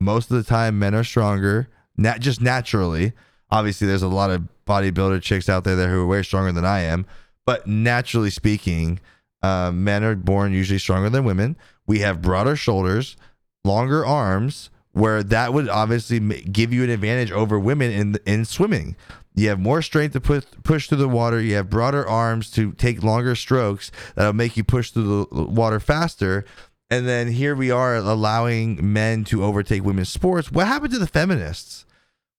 most 0.03 0.31
of 0.31 0.37
the 0.37 0.43
time 0.43 0.79
men 0.79 0.95
are 0.95 1.05
stronger, 1.05 1.69
not 1.97 2.21
just 2.21 2.41
naturally. 2.41 3.13
Obviously, 3.51 3.87
there's 3.87 4.03
a 4.03 4.09
lot 4.09 4.31
of 4.31 4.49
bodybuilder 4.67 5.23
chicks 5.23 5.49
out 5.49 5.65
there 5.65 5.77
that 5.77 5.89
who 5.89 6.03
are 6.03 6.07
way 6.07 6.23
stronger 6.23 6.53
than 6.53 6.65
I 6.65 6.81
am, 6.81 7.07
but 7.45 7.67
naturally 7.67 8.31
speaking, 8.31 9.01
uh, 9.43 9.71
men 9.73 10.05
are 10.05 10.15
born 10.15 10.53
usually 10.53 10.79
stronger 10.79 11.11
than 11.11 11.25
women. 11.25 11.57
We 11.87 11.99
have 12.01 12.23
broader 12.23 12.57
shoulders, 12.57 13.17
longer 13.65 14.07
arms, 14.07 14.71
where 14.93 15.23
that 15.23 15.53
would 15.53 15.69
obviously 15.69 16.21
give 16.21 16.73
you 16.73 16.85
an 16.85 16.91
advantage 16.91 17.33
over 17.33 17.59
women 17.59 17.91
in 17.91 18.19
in 18.27 18.45
swimming. 18.45 18.97
You 19.35 19.49
have 19.49 19.59
more 19.59 19.81
strength 19.81 20.13
to 20.13 20.21
push 20.21 20.45
push 20.63 20.89
through 20.89 20.99
the 20.99 21.09
water. 21.09 21.41
You 21.41 21.55
have 21.55 21.71
broader 21.71 22.07
arms 22.07 22.51
to 22.53 22.73
take 22.73 23.03
longer 23.03 23.35
strokes 23.35 23.91
that'll 24.15 24.35
make 24.35 24.57
you 24.57 24.65
push 24.65 24.91
through 24.91 25.29
the 25.33 25.45
water 25.45 25.81
faster 25.81 26.45
And 26.93 27.09
then 27.09 27.29
here 27.29 27.57
we 27.57 27.71
are 27.71 27.97
allowing 27.97 28.93
men 28.93 29.25
to 29.25 29.43
overtake 29.43 29.83
women's 29.83 30.11
sports. 30.11 30.53
What 30.53 30.67
happened 30.67 30.93
to 30.93 30.99
the 30.99 31.07
feminists? 31.07 31.87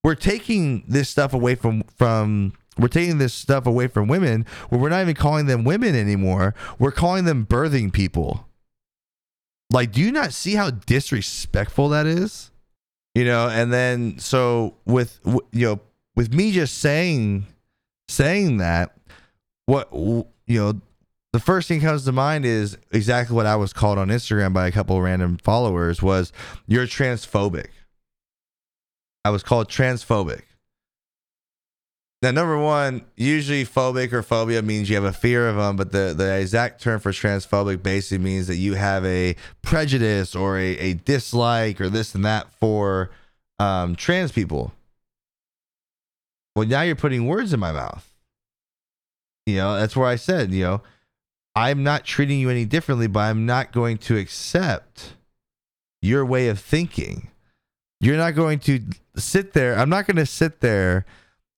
We're 0.03 0.13
taking 0.13 0.83
this 0.87 1.09
stuff 1.09 1.33
away 1.33 1.55
from 1.55 1.81
from 1.97 2.53
we're 2.77 2.87
taking 2.87 3.17
this 3.17 3.33
stuff 3.33 3.65
away 3.65 3.87
from 3.87 4.07
women 4.07 4.45
where 4.69 4.79
we're 4.79 4.89
not 4.89 5.01
even 5.01 5.15
calling 5.15 5.47
them 5.47 5.63
women 5.63 5.95
anymore. 5.95 6.53
We're 6.77 6.91
calling 6.91 7.25
them 7.25 7.47
birthing 7.47 7.91
people. 7.91 8.47
Like, 9.71 9.91
do 9.91 10.01
you 10.01 10.11
not 10.11 10.33
see 10.33 10.53
how 10.53 10.69
disrespectful 10.69 11.89
that 11.89 12.05
is? 12.05 12.51
You 13.15 13.25
know, 13.25 13.49
and 13.49 13.73
then 13.73 14.19
so 14.19 14.75
with 14.85 15.19
you 15.51 15.65
know, 15.65 15.79
with 16.15 16.31
me 16.31 16.51
just 16.51 16.77
saying 16.77 17.47
saying 18.07 18.57
that 18.57 18.95
what 19.65 19.91
you 19.91 20.27
know, 20.47 20.79
the 21.34 21.39
first 21.39 21.67
thing 21.67 21.81
comes 21.81 22.05
to 22.05 22.11
mind 22.11 22.45
is 22.45 22.77
exactly 22.91 23.36
what 23.36 23.47
I 23.47 23.55
was 23.55 23.73
called 23.73 23.97
on 23.97 24.09
Instagram 24.09 24.53
by 24.53 24.67
a 24.67 24.71
couple 24.71 24.95
of 24.95 25.03
random 25.03 25.38
followers 25.38 26.01
was 26.01 26.31
you're 26.67 26.86
transphobic. 26.86 27.69
I 29.25 29.31
was 29.31 29.41
called 29.41 29.67
transphobic. 29.67 30.43
Now, 32.21 32.31
number 32.31 32.57
one, 32.57 33.03
usually 33.17 33.65
phobic 33.65 34.13
or 34.13 34.21
phobia 34.21 34.61
means 34.61 34.89
you 34.89 34.95
have 34.95 35.03
a 35.03 35.11
fear 35.11 35.49
of 35.49 35.57
them, 35.57 35.75
but 35.75 35.91
the, 35.91 36.13
the 36.15 36.39
exact 36.39 36.81
term 36.81 36.99
for 36.99 37.11
transphobic 37.11 37.81
basically 37.81 38.23
means 38.23 38.47
that 38.47 38.55
you 38.55 38.75
have 38.75 39.03
a 39.03 39.36
prejudice 39.61 40.36
or 40.36 40.57
a, 40.57 40.77
a 40.77 40.93
dislike 40.93 41.81
or 41.81 41.89
this 41.89 42.15
and 42.15 42.23
that 42.23 42.53
for 42.53 43.09
um, 43.59 43.95
trans 43.95 44.31
people. 44.31 44.71
Well, 46.55 46.67
now 46.67 46.84
you're 46.84 46.95
putting 46.95 47.25
words 47.25 47.51
in 47.53 47.59
my 47.59 47.71
mouth. 47.71 48.07
You 49.45 49.57
know, 49.57 49.75
that's 49.75 49.95
where 49.95 50.07
I 50.07 50.15
said, 50.15 50.53
you 50.53 50.63
know, 50.63 50.81
I'm 51.55 51.83
not 51.83 52.03
treating 52.03 52.39
you 52.39 52.49
any 52.49 52.65
differently, 52.65 53.07
but 53.07 53.19
I'm 53.21 53.45
not 53.45 53.71
going 53.71 53.97
to 53.99 54.17
accept 54.17 55.13
your 56.01 56.25
way 56.25 56.47
of 56.47 56.59
thinking. 56.59 57.29
You're 57.99 58.17
not 58.17 58.35
going 58.35 58.59
to 58.59 58.81
sit 59.15 59.53
there. 59.53 59.77
I'm 59.77 59.89
not 59.89 60.07
going 60.07 60.17
to 60.17 60.25
sit 60.25 60.61
there 60.61 61.05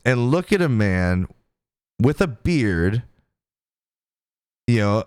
and 0.04 0.30
look 0.30 0.52
at 0.52 0.62
a 0.62 0.70
man 0.70 1.28
with 2.00 2.22
a 2.22 2.28
beard, 2.28 3.04
you 4.68 4.80
know, 4.80 5.06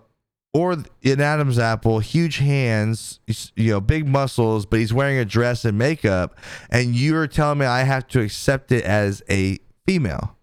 or 0.55 0.73
an 0.73 1.21
Adam's 1.21 1.59
apple, 1.59 1.99
huge 1.99 2.39
hands, 2.39 3.21
you 3.55 3.71
know, 3.71 3.81
big 3.81 4.09
muscles, 4.09 4.65
but 4.65 4.81
he's 4.81 4.93
wearing 4.93 5.19
a 5.19 5.25
dress 5.25 5.65
and 5.65 5.77
makeup, 5.77 6.37
and 6.71 6.97
you're 6.97 7.27
telling 7.27 7.59
me 7.59 7.67
I 7.67 7.83
have 7.83 8.09
to 8.09 8.21
accept 8.21 8.73
it 8.73 8.83
as 8.85 9.23
a 9.29 9.59
female. 9.87 10.38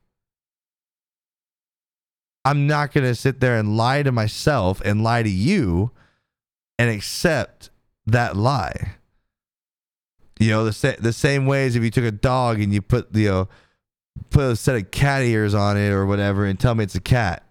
I'm 2.45 2.67
not 2.67 2.93
going 2.93 3.05
to 3.05 3.15
sit 3.15 3.39
there 3.39 3.57
and 3.57 3.75
lie 3.75 4.03
to 4.03 4.11
myself 4.11 4.79
and 4.85 5.03
lie 5.03 5.23
to 5.23 5.29
you 5.29 5.91
and 6.77 6.91
accept 6.91 7.71
that 8.05 8.37
lie. 8.37 8.91
You 10.39 10.51
know, 10.51 10.65
the, 10.65 10.73
sa- 10.73 10.93
the 10.99 11.11
same 11.11 11.47
way 11.47 11.65
as 11.65 11.75
if 11.75 11.83
you 11.83 11.89
took 11.89 12.03
a 12.03 12.11
dog 12.11 12.61
and 12.61 12.71
you 12.71 12.83
put, 12.83 13.13
you 13.15 13.27
know, 13.29 13.49
put 14.29 14.43
a 14.43 14.55
set 14.55 14.75
of 14.75 14.91
cat 14.91 15.23
ears 15.23 15.55
on 15.55 15.75
it 15.75 15.89
or 15.89 16.05
whatever 16.05 16.45
and 16.45 16.59
tell 16.59 16.75
me 16.75 16.83
it's 16.83 16.95
a 16.95 17.01
cat. 17.01 17.43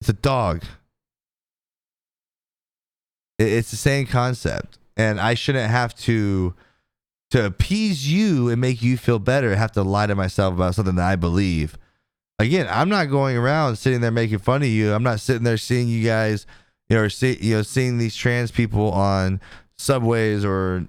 It's 0.00 0.10
a 0.10 0.14
dog. 0.14 0.62
It's 3.38 3.70
the 3.70 3.76
same 3.76 4.06
concept. 4.06 4.78
And 4.96 5.20
I 5.20 5.34
shouldn't 5.34 5.70
have 5.70 5.94
to 5.96 6.54
to 7.30 7.46
appease 7.46 8.10
you 8.10 8.48
and 8.48 8.60
make 8.60 8.82
you 8.82 8.96
feel 8.96 9.20
better, 9.20 9.54
have 9.54 9.72
to 9.72 9.82
lie 9.82 10.06
to 10.06 10.16
myself 10.16 10.54
about 10.54 10.74
something 10.74 10.96
that 10.96 11.08
I 11.08 11.16
believe. 11.16 11.78
Again, 12.40 12.66
I'm 12.70 12.88
not 12.88 13.10
going 13.10 13.36
around 13.36 13.76
sitting 13.76 14.00
there 14.00 14.10
making 14.10 14.38
fun 14.38 14.62
of 14.62 14.68
you. 14.68 14.94
I'm 14.94 15.02
not 15.02 15.20
sitting 15.20 15.42
there 15.42 15.58
seeing 15.58 15.88
you 15.88 16.02
guys, 16.02 16.46
you 16.88 16.96
know, 16.96 17.06
see, 17.08 17.36
you 17.38 17.56
know, 17.56 17.62
seeing 17.62 17.98
these 17.98 18.16
trans 18.16 18.50
people 18.50 18.90
on 18.92 19.42
subways 19.76 20.42
or 20.42 20.86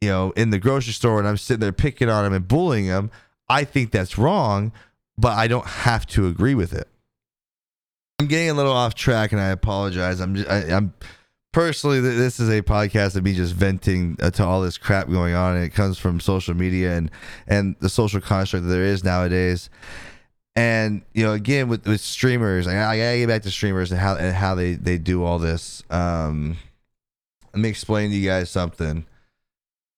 you 0.00 0.08
know 0.08 0.30
in 0.36 0.50
the 0.50 0.60
grocery 0.60 0.92
store, 0.92 1.18
and 1.18 1.26
I'm 1.26 1.38
sitting 1.38 1.60
there 1.60 1.72
picking 1.72 2.08
on 2.08 2.22
them 2.22 2.32
and 2.32 2.46
bullying 2.46 2.86
them. 2.86 3.10
I 3.48 3.64
think 3.64 3.90
that's 3.90 4.16
wrong, 4.16 4.70
but 5.18 5.36
I 5.36 5.48
don't 5.48 5.66
have 5.66 6.06
to 6.06 6.28
agree 6.28 6.54
with 6.54 6.72
it. 6.72 6.86
I'm 8.20 8.28
getting 8.28 8.50
a 8.50 8.54
little 8.54 8.72
off 8.72 8.94
track, 8.94 9.32
and 9.32 9.40
I 9.40 9.48
apologize. 9.48 10.20
I'm 10.20 10.36
just, 10.36 10.48
I, 10.48 10.66
am 10.66 10.94
personally 11.52 11.98
this 11.98 12.38
is 12.38 12.48
a 12.48 12.62
podcast 12.62 13.16
of 13.16 13.24
me 13.24 13.34
just 13.34 13.54
venting 13.54 14.16
uh, 14.22 14.30
to 14.30 14.44
all 14.44 14.62
this 14.62 14.78
crap 14.78 15.10
going 15.10 15.34
on, 15.34 15.56
and 15.56 15.64
it 15.64 15.70
comes 15.70 15.98
from 15.98 16.20
social 16.20 16.54
media 16.54 16.96
and 16.96 17.10
and 17.48 17.74
the 17.80 17.88
social 17.88 18.20
construct 18.20 18.66
that 18.66 18.70
there 18.70 18.84
is 18.84 19.02
nowadays. 19.02 19.68
And 20.54 21.02
you 21.14 21.24
know, 21.24 21.32
again 21.32 21.68
with, 21.68 21.86
with 21.86 22.00
streamers, 22.00 22.66
I, 22.66 22.72
I 22.72 22.98
gotta 22.98 23.18
get 23.18 23.28
back 23.28 23.42
to 23.42 23.50
streamers 23.50 23.90
and 23.90 24.00
how 24.00 24.16
and 24.16 24.34
how 24.34 24.54
they 24.54 24.74
they 24.74 24.98
do 24.98 25.24
all 25.24 25.38
this. 25.38 25.82
Um, 25.90 26.58
let 27.54 27.60
me 27.60 27.68
explain 27.68 28.10
to 28.10 28.16
you 28.16 28.28
guys 28.28 28.50
something 28.50 29.06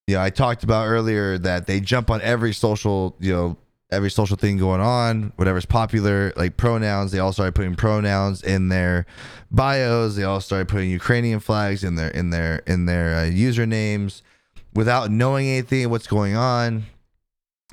you 0.07 0.15
know, 0.15 0.21
I 0.21 0.29
talked 0.29 0.63
about 0.63 0.85
earlier 0.85 1.37
that 1.39 1.65
they 1.65 1.79
jump 1.79 2.11
on 2.11 2.21
every 2.21 2.53
social, 2.53 3.15
you 3.19 3.33
know, 3.33 3.57
every 3.91 4.11
social 4.11 4.37
thing 4.37 4.57
going 4.57 4.81
on, 4.81 5.33
whatever's 5.35 5.65
popular, 5.65 6.31
like 6.35 6.57
pronouns. 6.57 7.11
They 7.11 7.19
all 7.19 7.33
started 7.33 7.55
putting 7.55 7.75
pronouns 7.75 8.43
in 8.43 8.69
their 8.69 9.07
bios. 9.49 10.15
They 10.15 10.23
all 10.23 10.41
started 10.41 10.67
putting 10.67 10.91
Ukrainian 10.91 11.39
flags 11.39 11.83
in 11.83 11.95
their 11.95 12.09
in 12.09 12.29
their 12.29 12.57
in 12.67 12.85
their 12.85 13.15
uh, 13.15 13.23
usernames 13.23 14.21
without 14.75 15.09
knowing 15.09 15.47
anything 15.47 15.89
what's 15.89 16.07
going 16.07 16.35
on. 16.35 16.85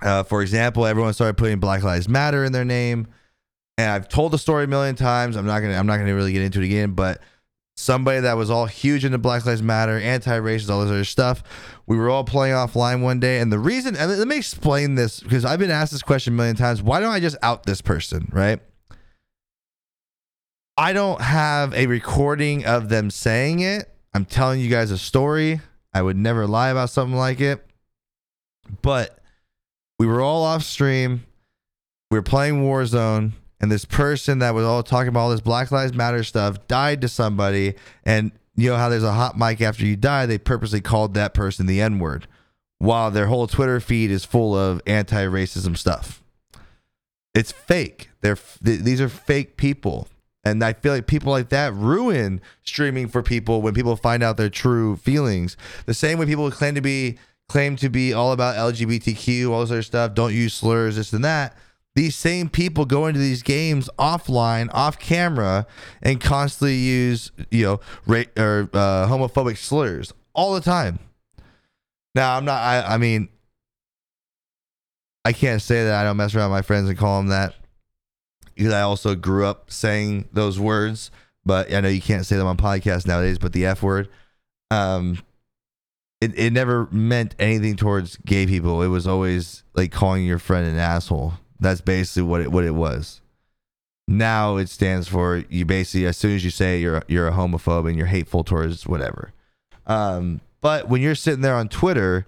Uh, 0.02 0.22
for 0.24 0.42
example, 0.42 0.86
everyone 0.86 1.14
started 1.14 1.36
putting 1.36 1.60
Black 1.60 1.82
Lives 1.82 2.08
Matter 2.08 2.44
in 2.44 2.52
their 2.52 2.64
name, 2.64 3.06
and 3.78 3.90
I've 3.90 4.08
told 4.08 4.32
the 4.32 4.38
story 4.38 4.64
a 4.64 4.66
million 4.66 4.96
times. 4.96 5.36
I'm 5.36 5.46
not 5.46 5.60
gonna 5.60 5.74
I'm 5.74 5.86
not 5.86 5.98
gonna 5.98 6.14
really 6.14 6.32
get 6.32 6.42
into 6.42 6.60
it 6.60 6.64
again, 6.64 6.92
but 6.92 7.22
somebody 7.76 8.20
that 8.20 8.36
was 8.36 8.50
all 8.50 8.66
huge 8.66 9.04
into 9.04 9.18
Black 9.18 9.46
Lives 9.46 9.62
Matter, 9.62 9.98
anti-racist, 9.98 10.68
all 10.70 10.82
this 10.82 10.90
other 10.90 11.04
stuff. 11.04 11.42
We 11.86 11.96
were 11.96 12.10
all 12.10 12.24
playing 12.24 12.54
offline 12.54 13.02
one 13.02 13.20
day, 13.20 13.38
and 13.38 13.52
the 13.52 13.58
reason, 13.58 13.96
and 13.96 14.10
let 14.18 14.28
me 14.28 14.36
explain 14.36 14.94
this 14.94 15.20
because 15.20 15.44
I've 15.44 15.58
been 15.58 15.70
asked 15.70 15.92
this 15.92 16.02
question 16.02 16.34
a 16.34 16.36
million 16.36 16.56
times. 16.56 16.82
Why 16.82 17.00
don't 17.00 17.12
I 17.12 17.20
just 17.20 17.36
out 17.42 17.64
this 17.64 17.80
person, 17.80 18.28
right? 18.32 18.60
I 20.76 20.92
don't 20.92 21.20
have 21.20 21.74
a 21.74 21.86
recording 21.86 22.64
of 22.64 22.88
them 22.88 23.10
saying 23.10 23.60
it. 23.60 23.88
I'm 24.14 24.24
telling 24.24 24.60
you 24.60 24.68
guys 24.70 24.90
a 24.90 24.98
story. 24.98 25.60
I 25.94 26.02
would 26.02 26.16
never 26.16 26.46
lie 26.46 26.70
about 26.70 26.90
something 26.90 27.16
like 27.16 27.40
it. 27.40 27.64
But 28.80 29.21
we 30.02 30.08
were 30.08 30.20
all 30.20 30.42
off 30.42 30.64
stream. 30.64 31.24
We 32.10 32.18
were 32.18 32.22
playing 32.22 32.64
Warzone 32.64 33.34
and 33.60 33.70
this 33.70 33.84
person 33.84 34.40
that 34.40 34.52
was 34.52 34.64
all 34.64 34.82
talking 34.82 35.06
about 35.06 35.20
all 35.20 35.30
this 35.30 35.40
Black 35.40 35.70
Lives 35.70 35.94
Matter 35.94 36.24
stuff 36.24 36.66
died 36.66 37.02
to 37.02 37.08
somebody, 37.08 37.74
and 38.04 38.32
you 38.56 38.68
know 38.68 38.76
how 38.76 38.88
there's 38.88 39.04
a 39.04 39.12
hot 39.12 39.38
mic 39.38 39.60
after 39.60 39.86
you 39.86 39.94
die, 39.94 40.26
they 40.26 40.38
purposely 40.38 40.80
called 40.80 41.14
that 41.14 41.34
person 41.34 41.66
the 41.66 41.80
N 41.80 42.00
word, 42.00 42.26
while 42.78 43.12
their 43.12 43.28
whole 43.28 43.46
Twitter 43.46 43.78
feed 43.78 44.10
is 44.10 44.24
full 44.24 44.58
of 44.58 44.82
anti-racism 44.88 45.78
stuff. 45.78 46.20
It's 47.32 47.52
fake. 47.52 48.10
They're 48.22 48.34
th- 48.34 48.80
these 48.80 49.00
are 49.00 49.08
fake 49.08 49.56
people. 49.56 50.08
And 50.44 50.64
I 50.64 50.72
feel 50.72 50.94
like 50.94 51.06
people 51.06 51.30
like 51.30 51.50
that 51.50 51.72
ruin 51.74 52.40
streaming 52.64 53.06
for 53.06 53.22
people 53.22 53.62
when 53.62 53.72
people 53.72 53.94
find 53.94 54.24
out 54.24 54.36
their 54.36 54.50
true 54.50 54.96
feelings. 54.96 55.56
The 55.86 55.94
same 55.94 56.18
way 56.18 56.26
people 56.26 56.50
claim 56.50 56.74
to 56.74 56.80
be 56.80 57.18
claim 57.52 57.76
to 57.76 57.90
be 57.90 58.14
all 58.14 58.32
about 58.32 58.56
LGBTQ, 58.56 59.50
all 59.50 59.60
this 59.60 59.70
other 59.70 59.82
stuff, 59.82 60.14
don't 60.14 60.32
use 60.32 60.54
slurs, 60.54 60.96
this 60.96 61.12
and 61.12 61.24
that 61.24 61.54
these 61.94 62.16
same 62.16 62.48
people 62.48 62.84
go 62.84 63.06
into 63.06 63.20
these 63.20 63.42
games 63.42 63.90
offline, 63.98 64.70
off 64.72 64.98
camera, 64.98 65.66
and 66.02 66.20
constantly 66.20 66.76
use 66.76 67.30
you 67.50 67.64
know 67.64 67.80
ra- 68.06 68.22
or 68.36 68.70
uh, 68.72 69.06
homophobic 69.06 69.58
slurs 69.58 70.12
all 70.32 70.54
the 70.54 70.60
time. 70.60 70.98
Now 72.14 72.36
I'm 72.36 72.44
not. 72.44 72.60
I, 72.62 72.94
I 72.94 72.98
mean, 72.98 73.28
I 75.24 75.32
can't 75.32 75.60
say 75.60 75.84
that 75.84 76.00
I 76.00 76.04
don't 76.04 76.16
mess 76.16 76.34
around 76.34 76.50
with 76.50 76.58
my 76.58 76.62
friends 76.62 76.88
and 76.88 76.96
call 76.96 77.18
them 77.20 77.28
that 77.28 77.54
because 78.54 78.72
I 78.72 78.82
also 78.82 79.14
grew 79.14 79.44
up 79.44 79.70
saying 79.70 80.28
those 80.32 80.58
words. 80.58 81.10
But 81.44 81.74
I 81.74 81.80
know 81.80 81.88
you 81.88 82.00
can't 82.00 82.24
say 82.24 82.36
them 82.36 82.46
on 82.46 82.56
podcasts 82.56 83.06
nowadays. 83.06 83.38
But 83.38 83.52
the 83.52 83.66
F 83.66 83.82
word, 83.82 84.08
um, 84.70 85.18
it 86.22 86.38
it 86.38 86.52
never 86.52 86.88
meant 86.92 87.34
anything 87.38 87.76
towards 87.76 88.16
gay 88.18 88.46
people. 88.46 88.82
It 88.82 88.88
was 88.88 89.06
always 89.06 89.64
like 89.74 89.90
calling 89.90 90.24
your 90.24 90.38
friend 90.38 90.66
an 90.66 90.78
asshole. 90.78 91.34
That's 91.58 91.80
basically 91.80 92.22
what 92.22 92.40
it 92.40 92.52
what 92.52 92.64
it 92.64 92.74
was. 92.74 93.20
Now 94.06 94.56
it 94.56 94.68
stands 94.68 95.08
for 95.08 95.44
you 95.48 95.64
basically 95.64 96.06
as 96.06 96.16
soon 96.16 96.36
as 96.36 96.44
you 96.44 96.50
say 96.50 96.80
you're 96.80 97.02
you're 97.08 97.28
a 97.28 97.32
homophobe 97.32 97.88
and 97.88 97.96
you're 97.96 98.06
hateful 98.06 98.44
towards 98.44 98.86
whatever. 98.86 99.32
Um, 99.86 100.40
but 100.60 100.88
when 100.88 101.02
you're 101.02 101.16
sitting 101.16 101.40
there 101.40 101.56
on 101.56 101.68
Twitter 101.68 102.24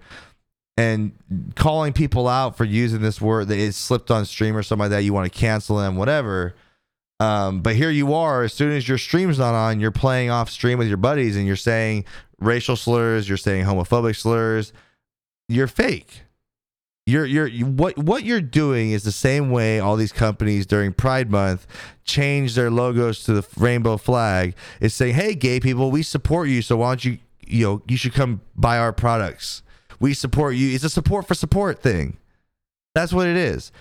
and 0.75 1.13
calling 1.55 1.93
people 1.93 2.27
out 2.27 2.57
for 2.57 2.65
using 2.65 3.01
this 3.01 3.21
word 3.21 3.47
that 3.47 3.57
it 3.57 3.73
slipped 3.75 4.11
on 4.11 4.25
stream 4.25 4.57
or 4.57 4.63
something 4.63 4.83
like 4.83 4.89
that, 4.91 5.03
you 5.03 5.13
want 5.13 5.31
to 5.31 5.39
cancel 5.39 5.77
them, 5.77 5.95
whatever. 5.95 6.53
Um, 7.19 7.61
but 7.61 7.75
here 7.75 7.89
you 7.89 8.13
are, 8.13 8.43
as 8.43 8.53
soon 8.53 8.71
as 8.73 8.87
your 8.89 8.97
stream's 8.97 9.39
not 9.39 9.53
on, 9.55 9.79
you're 9.79 9.91
playing 9.91 10.29
off 10.29 10.49
stream 10.49 10.77
with 10.77 10.89
your 10.89 10.97
buddies 10.97 11.37
and 11.37 11.47
you're 11.47 11.55
saying 11.55 12.03
racial 12.39 12.75
slurs, 12.75 13.29
you're 13.29 13.37
saying 13.37 13.65
homophobic 13.65 14.15
slurs. 14.17 14.73
You're 15.47 15.67
fake. 15.67 16.23
you're 17.05 17.25
you're 17.25 17.47
you, 17.47 17.65
what 17.67 17.97
what 17.97 18.23
you're 18.23 18.41
doing 18.41 18.91
is 18.91 19.03
the 19.03 19.11
same 19.11 19.51
way 19.51 19.79
all 19.79 19.95
these 19.95 20.11
companies 20.11 20.65
during 20.65 20.91
Pride 20.91 21.29
Month 21.31 21.67
change 22.03 22.55
their 22.55 22.71
logos 22.71 23.23
to 23.25 23.33
the 23.33 23.47
rainbow 23.57 23.97
flag. 23.97 24.55
Is 24.81 24.93
saying, 24.93 25.13
"Hey, 25.15 25.35
gay 25.35 25.59
people, 25.59 25.91
we 25.91 26.01
support 26.03 26.49
you. 26.49 26.61
So 26.61 26.77
why 26.77 26.89
don't 26.89 27.05
you 27.05 27.19
you 27.47 27.63
know 27.65 27.81
you 27.87 27.95
should 27.95 28.13
come 28.13 28.41
buy 28.55 28.77
our 28.79 28.91
products. 28.91 29.61
We 29.99 30.13
support 30.15 30.55
you. 30.55 30.73
It's 30.73 30.83
a 30.83 30.89
support 30.89 31.27
for 31.27 31.35
support 31.35 31.81
thing. 31.81 32.17
That's 32.95 33.13
what 33.13 33.27
it 33.27 33.37
is. 33.37 33.71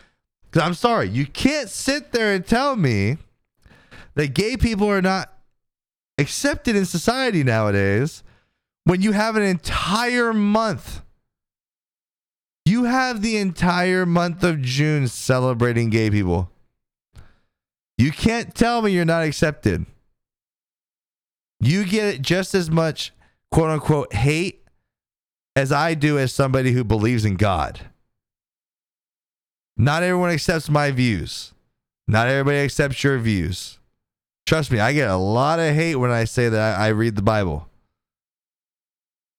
Because 0.55 0.69
I'm 0.69 0.75
sorry, 0.75 1.09
you 1.09 1.27
can't 1.27 1.69
sit 1.69 2.13
there 2.13 2.33
and 2.33 2.47
tell 2.47 2.77
me 2.77 3.19
that 4.15 4.35
gay 4.35 4.57
people 4.57 4.89
are 4.89 5.03
not 5.03 5.33
accepted 6.17 6.77
in 6.77 6.87
society 6.87 7.43
nowadays 7.43 8.23
when 8.85 9.03
you 9.03 9.11
have 9.11 9.35
an 9.35 9.43
entire 9.43 10.33
month. 10.33 11.03
You 12.65 12.85
have 12.85 13.21
the 13.21 13.37
entire 13.37 14.07
month 14.07 14.45
of 14.45 14.63
June 14.63 15.09
celebrating 15.09 15.91
gay 15.91 16.09
people. 16.09 16.53
You 17.99 18.13
can't 18.13 18.55
tell 18.55 18.81
me 18.81 18.93
you're 18.93 19.05
not 19.05 19.25
accepted. 19.25 19.85
You 21.59 21.85
get 21.85 22.23
just 22.23 22.55
as 22.55 22.71
much 22.71 23.13
quote 23.51 23.71
unquote 23.71 24.13
hate 24.13 24.65
as 25.57 25.73
I 25.73 25.95
do 25.95 26.17
as 26.17 26.33
somebody 26.33 26.71
who 26.71 26.85
believes 26.85 27.25
in 27.25 27.35
God. 27.35 27.81
Not 29.77 30.03
everyone 30.03 30.31
accepts 30.31 30.69
my 30.69 30.91
views. 30.91 31.53
Not 32.07 32.29
everybody 32.29 32.59
accepts 32.59 33.03
your 33.03 33.19
views. 33.19 33.79
Trust 34.47 34.71
me, 34.71 34.79
I 34.79 34.93
get 34.93 35.09
a 35.09 35.17
lot 35.17 35.59
of 35.59 35.75
hate 35.75 35.97
when 35.97 36.11
I 36.11 36.25
say 36.25 36.49
that 36.49 36.79
I, 36.79 36.87
I 36.87 36.89
read 36.89 37.17
the 37.17 37.23
Bible. 37.23 37.69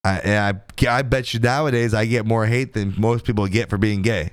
I, 0.04 0.54
I, 0.88 0.88
I 0.88 1.02
bet 1.04 1.34
you 1.34 1.40
nowadays 1.40 1.94
I 1.94 2.06
get 2.06 2.26
more 2.26 2.46
hate 2.46 2.74
than 2.74 2.94
most 2.98 3.26
people 3.26 3.48
get 3.48 3.70
for 3.70 3.78
being 3.78 4.02
gay. 4.02 4.32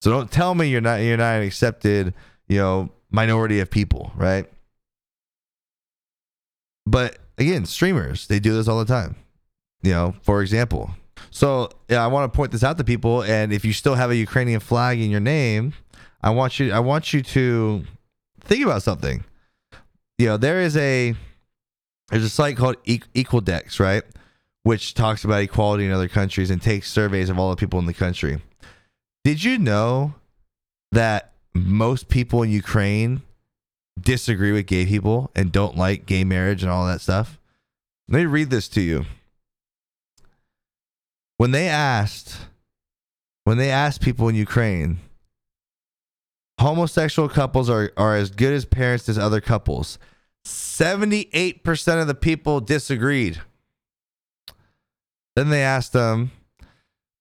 So 0.00 0.10
don't 0.10 0.30
tell 0.30 0.54
me 0.54 0.68
you're 0.68 0.80
not 0.80 0.96
you're 0.96 1.16
not 1.16 1.36
an 1.40 1.42
accepted, 1.42 2.14
you 2.46 2.58
know, 2.58 2.90
minority 3.10 3.60
of 3.60 3.70
people, 3.70 4.12
right? 4.16 4.48
But 6.86 7.18
again, 7.36 7.66
streamers, 7.66 8.26
they 8.28 8.38
do 8.38 8.54
this 8.54 8.68
all 8.68 8.78
the 8.78 8.84
time. 8.84 9.16
You 9.82 9.92
know, 9.92 10.14
for 10.22 10.42
example. 10.42 10.90
So 11.30 11.70
yeah, 11.88 12.04
I 12.04 12.06
want 12.08 12.32
to 12.32 12.36
point 12.36 12.52
this 12.52 12.64
out 12.64 12.78
to 12.78 12.84
people. 12.84 13.22
And 13.22 13.52
if 13.52 13.64
you 13.64 13.72
still 13.72 13.94
have 13.94 14.10
a 14.10 14.16
Ukrainian 14.16 14.60
flag 14.60 15.00
in 15.00 15.10
your 15.10 15.20
name, 15.20 15.74
I 16.22 16.30
want 16.30 16.58
you 16.58 16.72
I 16.72 16.80
want 16.80 17.12
you 17.12 17.22
to 17.22 17.84
think 18.40 18.64
about 18.64 18.82
something. 18.82 19.24
You 20.18 20.26
know, 20.26 20.36
there 20.36 20.60
is 20.60 20.76
a 20.76 21.14
there's 22.10 22.24
a 22.24 22.28
site 22.28 22.56
called 22.56 22.76
e- 22.84 23.00
Equaldex, 23.14 23.78
right? 23.78 24.02
Which 24.62 24.94
talks 24.94 25.24
about 25.24 25.42
equality 25.42 25.86
in 25.86 25.92
other 25.92 26.08
countries 26.08 26.50
and 26.50 26.60
takes 26.60 26.90
surveys 26.90 27.30
of 27.30 27.38
all 27.38 27.50
the 27.50 27.56
people 27.56 27.78
in 27.78 27.86
the 27.86 27.94
country. 27.94 28.40
Did 29.24 29.44
you 29.44 29.58
know 29.58 30.14
that 30.92 31.32
most 31.54 32.08
people 32.08 32.42
in 32.42 32.50
Ukraine 32.50 33.22
disagree 34.00 34.52
with 34.52 34.66
gay 34.66 34.86
people 34.86 35.30
and 35.34 35.52
don't 35.52 35.76
like 35.76 36.06
gay 36.06 36.24
marriage 36.24 36.62
and 36.62 36.72
all 36.72 36.86
that 36.86 37.00
stuff? 37.00 37.38
Let 38.08 38.20
me 38.20 38.26
read 38.26 38.50
this 38.50 38.68
to 38.68 38.80
you. 38.80 39.04
When 41.38 41.52
they 41.52 41.68
asked, 41.68 42.36
when 43.44 43.58
they 43.58 43.70
asked 43.70 44.02
people 44.02 44.28
in 44.28 44.34
Ukraine, 44.34 44.98
homosexual 46.60 47.28
couples 47.28 47.70
are, 47.70 47.92
are 47.96 48.16
as 48.16 48.30
good 48.30 48.52
as 48.52 48.64
parents 48.64 49.08
as 49.08 49.16
other 49.16 49.40
couples. 49.40 49.98
78% 50.44 52.00
of 52.00 52.06
the 52.06 52.14
people 52.14 52.60
disagreed. 52.60 53.40
Then 55.36 55.50
they 55.50 55.62
asked 55.62 55.92
them, 55.92 56.32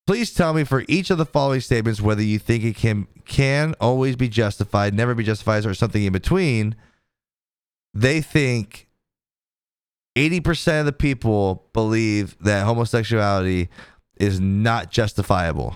please 0.08 0.34
tell 0.34 0.54
me 0.54 0.64
for 0.64 0.84
each 0.88 1.12
of 1.12 1.20
the 1.20 1.26
following 1.26 1.62
statements 1.62 2.02
whether 2.02 2.24
you 2.24 2.40
think 2.40 2.64
it 2.64 2.76
can 2.76 3.08
can 3.26 3.76
always 3.80 4.16
be 4.16 4.30
justified, 4.30 4.94
never 4.94 5.14
be 5.14 5.24
justified, 5.24 5.66
or 5.66 5.74
something 5.74 6.04
in 6.04 6.14
between. 6.14 6.76
They 7.94 8.22
think 8.22 8.88
80% 10.18 10.80
of 10.80 10.86
the 10.86 10.94
people 10.94 11.68
believe 11.74 12.38
that 12.40 12.66
homosexuality 12.66 13.70
is 14.20 14.40
not 14.40 14.92
justifiable. 14.92 15.76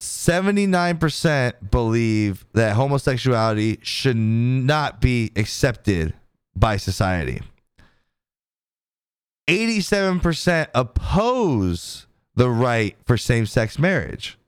79% 0.00 1.70
believe 1.70 2.44
that 2.52 2.76
homosexuality 2.76 3.78
should 3.82 4.16
not 4.16 5.00
be 5.00 5.32
accepted 5.34 6.12
by 6.54 6.76
society. 6.76 7.40
87% 9.48 10.68
oppose 10.74 12.06
the 12.34 12.50
right 12.50 12.96
for 13.06 13.16
same-sex 13.16 13.78
marriage. 13.78 14.38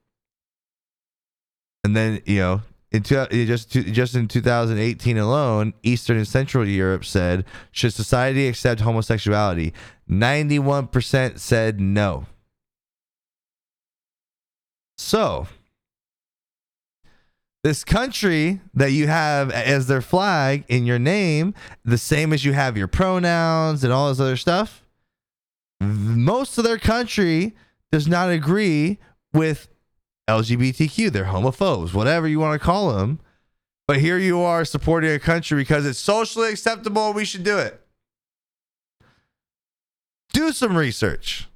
And 1.85 1.97
then, 1.97 2.21
you 2.25 2.39
know, 2.39 2.63
in 2.93 3.03
just 3.03 3.71
just 3.71 4.15
in 4.15 4.29
2018 4.29 5.19
alone, 5.19 5.75
Eastern 5.83 6.17
and 6.17 6.29
Central 6.29 6.67
Europe 6.67 7.05
said, 7.05 7.45
"Should 7.73 7.93
society 7.93 8.47
accept 8.47 8.81
homosexuality?" 8.81 9.73
91% 10.09 11.39
said 11.41 11.81
no. 11.81 12.27
So, 14.99 15.47
this 17.65 17.83
country 17.85 18.61
that 18.75 18.93
you 18.93 19.09
have 19.09 19.51
as 19.51 19.89
their 19.89 20.01
flag 20.01 20.65
in 20.69 20.87
your 20.87 21.01
name, 21.01 21.55
the 21.85 21.99
same 21.99 22.33
as 22.33 22.45
you 22.45 22.53
have 22.53 22.77
your 22.77 22.87
pronouns 22.87 23.83
and 23.83 23.93
all 23.93 24.09
this 24.09 24.21
other 24.21 24.37
stuff, 24.37 24.85
most 25.81 26.57
of 26.57 26.65
their 26.65 26.79
country 26.79 27.55
does 27.91 28.07
not 28.07 28.31
agree 28.31 28.99
with 29.33 29.69
LGBTQ. 30.29 31.11
They're 31.13 31.25
homophobes, 31.25 31.95
whatever 31.95 32.27
you 32.27 32.41
want 32.41 32.61
to 32.61 32.65
call 32.65 32.93
them. 32.93 33.21
But 33.87 34.01
here 34.01 34.19
you 34.19 34.41
are 34.41 34.65
supporting 34.65 35.13
a 35.13 35.19
country 35.19 35.59
because 35.59 35.87
it's 35.87 35.99
socially 35.99 36.51
acceptable 36.51 37.13
we 37.13 37.25
should 37.25 37.45
do 37.45 37.59
it. 37.59 37.81
Do 40.33 40.53
some 40.53 40.77
research. 40.77 41.49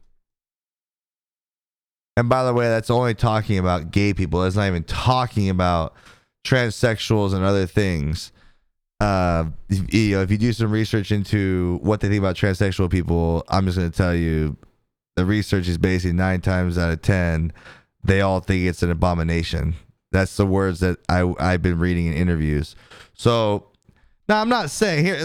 And 2.16 2.28
by 2.28 2.44
the 2.44 2.52
way, 2.52 2.68
that's 2.68 2.90
only 2.90 3.14
talking 3.14 3.58
about 3.58 3.90
gay 3.90 4.14
people. 4.14 4.40
That's 4.40 4.56
not 4.56 4.66
even 4.66 4.84
talking 4.84 5.48
about 5.48 5.94
transsexuals 6.44 7.34
and 7.34 7.44
other 7.44 7.66
things. 7.66 8.30
Uh, 9.00 9.46
if, 9.68 9.92
you 9.92 10.16
know, 10.16 10.22
if 10.22 10.30
you 10.30 10.38
do 10.38 10.52
some 10.52 10.70
research 10.70 11.10
into 11.10 11.78
what 11.82 12.00
they 12.00 12.08
think 12.08 12.18
about 12.18 12.36
transsexual 12.36 12.90
people, 12.90 13.44
I'm 13.48 13.64
just 13.64 13.78
going 13.78 13.90
to 13.90 13.96
tell 13.96 14.14
you 14.14 14.56
the 15.16 15.24
research 15.24 15.66
is 15.66 15.78
basically 15.78 16.12
nine 16.12 16.40
times 16.40 16.76
out 16.76 16.92
of 16.92 17.02
10, 17.02 17.52
they 18.04 18.20
all 18.20 18.40
think 18.40 18.66
it's 18.66 18.82
an 18.82 18.90
abomination. 18.90 19.74
That's 20.12 20.36
the 20.36 20.46
words 20.46 20.80
that 20.80 20.98
I, 21.08 21.32
I've 21.38 21.62
been 21.62 21.78
reading 21.78 22.06
in 22.06 22.14
interviews. 22.14 22.74
So 23.14 23.68
now 24.28 24.40
I'm 24.40 24.48
not 24.48 24.70
saying 24.70 25.04
here 25.04 25.18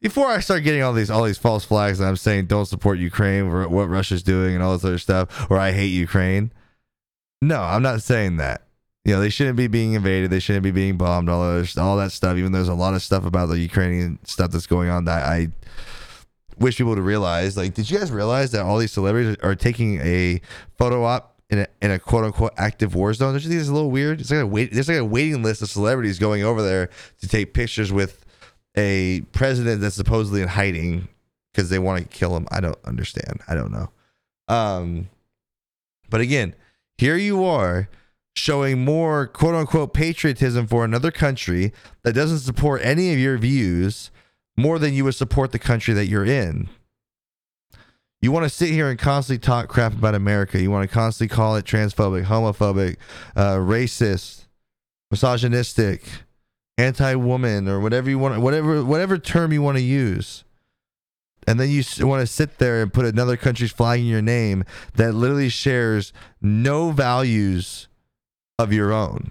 before 0.00 0.28
I 0.28 0.40
start 0.40 0.62
getting 0.62 0.82
all 0.82 0.92
these 0.92 1.10
all 1.10 1.24
these 1.24 1.38
false 1.38 1.64
flags 1.64 2.00
and 2.00 2.08
I'm 2.08 2.16
saying 2.16 2.46
don't 2.46 2.66
support 2.66 2.98
Ukraine 2.98 3.44
or 3.44 3.68
what 3.68 3.88
Russia's 3.88 4.22
doing 4.22 4.54
and 4.54 4.62
all 4.62 4.72
this 4.72 4.84
other 4.84 4.98
stuff 4.98 5.50
or 5.50 5.58
I 5.58 5.72
hate 5.72 5.86
Ukraine. 5.86 6.52
No, 7.40 7.62
I'm 7.62 7.82
not 7.82 8.02
saying 8.02 8.36
that. 8.38 8.62
You 9.04 9.12
know, 9.14 9.20
they 9.20 9.28
shouldn't 9.28 9.56
be 9.56 9.68
being 9.68 9.92
invaded. 9.92 10.30
They 10.30 10.40
shouldn't 10.40 10.64
be 10.64 10.72
being 10.72 10.96
bombed. 10.96 11.28
All 11.28 11.40
other, 11.40 11.66
all 11.80 11.96
that 11.98 12.10
stuff. 12.10 12.36
Even 12.36 12.50
though 12.50 12.58
there's 12.58 12.68
a 12.68 12.74
lot 12.74 12.94
of 12.94 13.02
stuff 13.02 13.24
about 13.24 13.46
the 13.46 13.58
Ukrainian 13.58 14.18
stuff 14.24 14.50
that's 14.50 14.66
going 14.66 14.88
on 14.88 15.04
that 15.04 15.22
I 15.22 15.48
wish 16.58 16.76
people 16.76 16.96
to 16.96 17.02
realize. 17.02 17.56
Like, 17.56 17.74
did 17.74 17.88
you 17.88 17.98
guys 17.98 18.10
realize 18.10 18.50
that 18.50 18.62
all 18.62 18.78
these 18.78 18.92
celebrities 18.92 19.36
are 19.42 19.54
taking 19.54 20.00
a 20.00 20.40
photo 20.76 21.04
op 21.04 21.35
in 21.50 21.60
a, 21.60 21.66
in 21.80 21.90
a 21.90 21.98
quote 21.98 22.24
unquote 22.24 22.52
active 22.56 22.94
war 22.94 23.12
zone? 23.14 23.32
Don't 23.32 23.42
you 23.42 23.48
think 23.48 23.60
it's 23.60 23.68
a 23.68 23.74
little 23.74 23.90
weird? 23.90 24.20
It's 24.20 24.30
like 24.30 24.40
a 24.40 24.46
wait. 24.46 24.72
There's 24.72 24.88
like 24.88 24.98
a 24.98 25.04
waiting 25.04 25.42
list 25.42 25.62
of 25.62 25.70
celebrities 25.70 26.18
going 26.18 26.42
over 26.42 26.62
there 26.62 26.90
to 27.20 27.28
take 27.28 27.54
pictures 27.54 27.92
with 27.92 28.24
a 28.76 29.22
president 29.32 29.80
that's 29.80 29.96
supposedly 29.96 30.42
in 30.42 30.48
hiding 30.48 31.08
because 31.52 31.70
they 31.70 31.78
want 31.78 32.02
to 32.02 32.16
kill 32.16 32.36
him. 32.36 32.46
I 32.50 32.60
don't 32.60 32.78
understand. 32.84 33.40
I 33.48 33.54
don't 33.54 33.72
know. 33.72 33.90
Um, 34.48 35.08
but 36.10 36.20
again, 36.20 36.54
here 36.98 37.16
you 37.16 37.44
are 37.44 37.88
showing 38.34 38.84
more 38.84 39.26
quote 39.26 39.54
unquote 39.54 39.94
patriotism 39.94 40.66
for 40.66 40.84
another 40.84 41.10
country 41.10 41.72
that 42.02 42.12
doesn't 42.12 42.40
support 42.40 42.82
any 42.84 43.12
of 43.12 43.18
your 43.18 43.38
views 43.38 44.10
more 44.56 44.78
than 44.78 44.94
you 44.94 45.04
would 45.04 45.14
support 45.14 45.52
the 45.52 45.58
country 45.58 45.94
that 45.94 46.06
you're 46.06 46.24
in. 46.24 46.68
You 48.26 48.32
want 48.32 48.42
to 48.42 48.50
sit 48.50 48.70
here 48.70 48.90
and 48.90 48.98
constantly 48.98 49.38
talk 49.38 49.68
crap 49.68 49.92
about 49.92 50.16
America. 50.16 50.60
You 50.60 50.68
want 50.68 50.90
to 50.90 50.92
constantly 50.92 51.32
call 51.32 51.54
it 51.54 51.64
transphobic, 51.64 52.24
homophobic, 52.24 52.96
uh, 53.36 53.54
racist, 53.54 54.46
misogynistic, 55.12 56.02
anti-woman 56.76 57.68
or 57.68 57.78
whatever 57.78 58.10
you 58.10 58.18
want 58.18 58.42
whatever 58.42 58.84
whatever 58.84 59.16
term 59.16 59.52
you 59.52 59.62
want 59.62 59.76
to 59.76 59.82
use. 59.84 60.42
And 61.46 61.60
then 61.60 61.70
you 61.70 61.84
want 62.00 62.20
to 62.20 62.26
sit 62.26 62.58
there 62.58 62.82
and 62.82 62.92
put 62.92 63.06
another 63.06 63.36
country's 63.36 63.70
flag 63.70 64.00
in 64.00 64.06
your 64.06 64.22
name 64.22 64.64
that 64.94 65.12
literally 65.12 65.48
shares 65.48 66.12
no 66.42 66.90
values 66.90 67.86
of 68.58 68.72
your 68.72 68.92
own. 68.92 69.30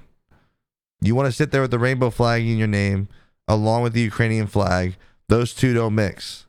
You 1.01 1.15
want 1.15 1.25
to 1.25 1.33
sit 1.33 1.51
there 1.51 1.63
with 1.63 1.71
the 1.71 1.79
rainbow 1.79 2.11
flag 2.11 2.43
in 2.43 2.57
your 2.57 2.69
name 2.69 3.09
along 3.45 3.83
with 3.83 3.91
the 3.91 3.99
ukrainian 3.99 4.47
flag. 4.47 4.95
Those 5.27 5.53
two 5.53 5.73
don't 5.73 5.95
mix 5.95 6.45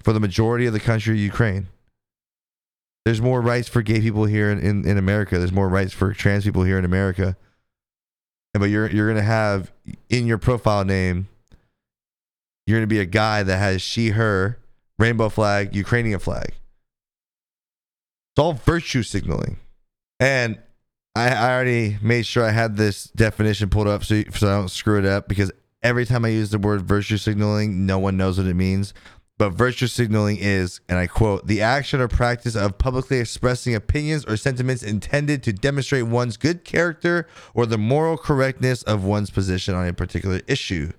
for 0.00 0.12
the 0.12 0.20
majority 0.20 0.66
of 0.66 0.72
the 0.72 0.78
country 0.78 1.14
of 1.14 1.18
ukraine 1.18 1.66
There's 3.04 3.20
more 3.20 3.40
rights 3.40 3.68
for 3.68 3.82
gay 3.82 4.00
people 4.00 4.24
here 4.24 4.50
in, 4.50 4.58
in, 4.58 4.86
in 4.86 4.98
America. 4.98 5.38
There's 5.38 5.52
more 5.52 5.68
rights 5.68 5.92
for 5.92 6.12
trans 6.12 6.44
people 6.44 6.64
here 6.64 6.78
in 6.78 6.84
America. 6.84 7.36
And 8.52 8.60
but 8.60 8.70
you're 8.70 8.90
you're 8.90 9.08
gonna 9.08 9.22
have 9.22 9.72
in 10.08 10.26
your 10.26 10.38
profile 10.38 10.84
name, 10.84 11.28
you're 12.66 12.78
gonna 12.78 12.86
be 12.86 13.00
a 13.00 13.06
guy 13.06 13.42
that 13.42 13.56
has 13.56 13.80
she, 13.80 14.10
her, 14.10 14.58
rainbow 14.98 15.28
flag, 15.28 15.74
Ukrainian 15.74 16.18
flag. 16.18 16.48
It's 18.32 18.38
all 18.38 18.52
virtue 18.52 19.02
signaling. 19.02 19.58
And 20.18 20.58
I, 21.14 21.28
I 21.30 21.54
already 21.54 21.98
made 22.02 22.26
sure 22.26 22.44
I 22.44 22.50
had 22.50 22.76
this 22.76 23.04
definition 23.04 23.70
pulled 23.70 23.88
up 23.88 24.04
so, 24.04 24.22
so 24.34 24.48
I 24.48 24.56
don't 24.58 24.68
screw 24.68 24.98
it 24.98 25.04
up 25.04 25.28
because 25.28 25.50
every 25.82 26.06
time 26.06 26.24
I 26.24 26.28
use 26.28 26.50
the 26.50 26.58
word 26.58 26.82
virtue 26.82 27.16
signaling, 27.16 27.86
no 27.86 27.98
one 27.98 28.16
knows 28.16 28.38
what 28.38 28.46
it 28.46 28.54
means. 28.54 28.94
But 29.40 29.54
virtue 29.54 29.86
signaling 29.86 30.36
is, 30.38 30.82
and 30.86 30.98
I 30.98 31.06
quote, 31.06 31.46
the 31.46 31.62
action 31.62 31.98
or 31.98 32.08
practice 32.08 32.54
of 32.54 32.76
publicly 32.76 33.20
expressing 33.20 33.74
opinions 33.74 34.26
or 34.26 34.36
sentiments 34.36 34.82
intended 34.82 35.42
to 35.44 35.52
demonstrate 35.54 36.04
one's 36.04 36.36
good 36.36 36.62
character 36.62 37.26
or 37.54 37.64
the 37.64 37.78
moral 37.78 38.18
correctness 38.18 38.82
of 38.82 39.02
one's 39.02 39.30
position 39.30 39.74
on 39.74 39.88
a 39.88 39.94
particular 39.94 40.42
issue. 40.46 40.92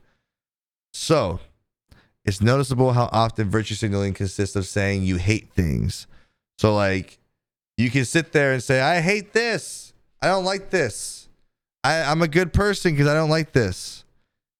So, 0.91 1.39
it's 2.25 2.41
noticeable 2.41 2.93
how 2.93 3.09
often 3.11 3.47
virtue 3.47 3.75
signaling 3.75 4.15
consists 4.15 4.55
of 4.55 4.65
saying 4.65 5.03
you 5.03 5.17
hate 5.17 5.53
things. 5.53 6.07
So, 6.57 6.73
like, 6.73 7.19
you 7.77 7.91
can 7.91 8.05
sit 8.05 8.31
there 8.31 8.53
and 8.53 8.63
say, 8.63 8.81
I 8.81 9.01
hate 9.01 9.33
this. 9.33 9.93
I 10.19 10.25
don't 10.25 10.45
like 10.45 10.71
this. 10.71 11.29
I, 11.83 12.01
I'm 12.01 12.23
a 12.23 12.27
good 12.27 12.53
person 12.53 12.93
because 12.93 13.07
I 13.07 13.13
don't 13.13 13.29
like 13.29 13.51
this. 13.51 14.03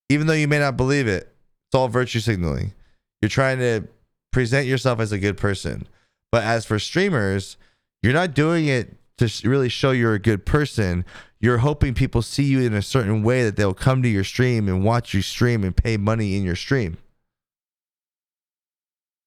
Even 0.07 0.27
though 0.27 0.33
you 0.33 0.47
may 0.47 0.59
not 0.59 0.77
believe 0.77 1.07
it, 1.07 1.33
it's 1.65 1.73
all 1.73 1.87
virtue 1.87 2.19
signaling. 2.19 2.75
You're 3.21 3.29
trying 3.29 3.59
to 3.59 3.87
present 4.31 4.67
yourself 4.67 4.99
as 4.99 5.11
a 5.11 5.19
good 5.19 5.37
person. 5.37 5.87
But 6.31 6.43
as 6.43 6.65
for 6.65 6.79
streamers, 6.79 7.57
you're 8.01 8.13
not 8.13 8.33
doing 8.33 8.67
it 8.67 8.95
to 9.17 9.47
really 9.47 9.69
show 9.69 9.91
you're 9.91 10.13
a 10.13 10.19
good 10.19 10.45
person. 10.45 11.05
You're 11.39 11.59
hoping 11.59 11.93
people 11.93 12.21
see 12.21 12.43
you 12.43 12.61
in 12.61 12.73
a 12.73 12.81
certain 12.81 13.23
way 13.23 13.43
that 13.43 13.55
they'll 13.55 13.73
come 13.73 14.01
to 14.03 14.09
your 14.09 14.23
stream 14.23 14.67
and 14.67 14.83
watch 14.83 15.13
you 15.13 15.21
stream 15.21 15.63
and 15.63 15.75
pay 15.75 15.97
money 15.97 16.35
in 16.35 16.43
your 16.43 16.55
stream. 16.55 16.97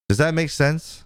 Does 0.09 0.19
that 0.19 0.35
make 0.35 0.51
sense? 0.51 1.05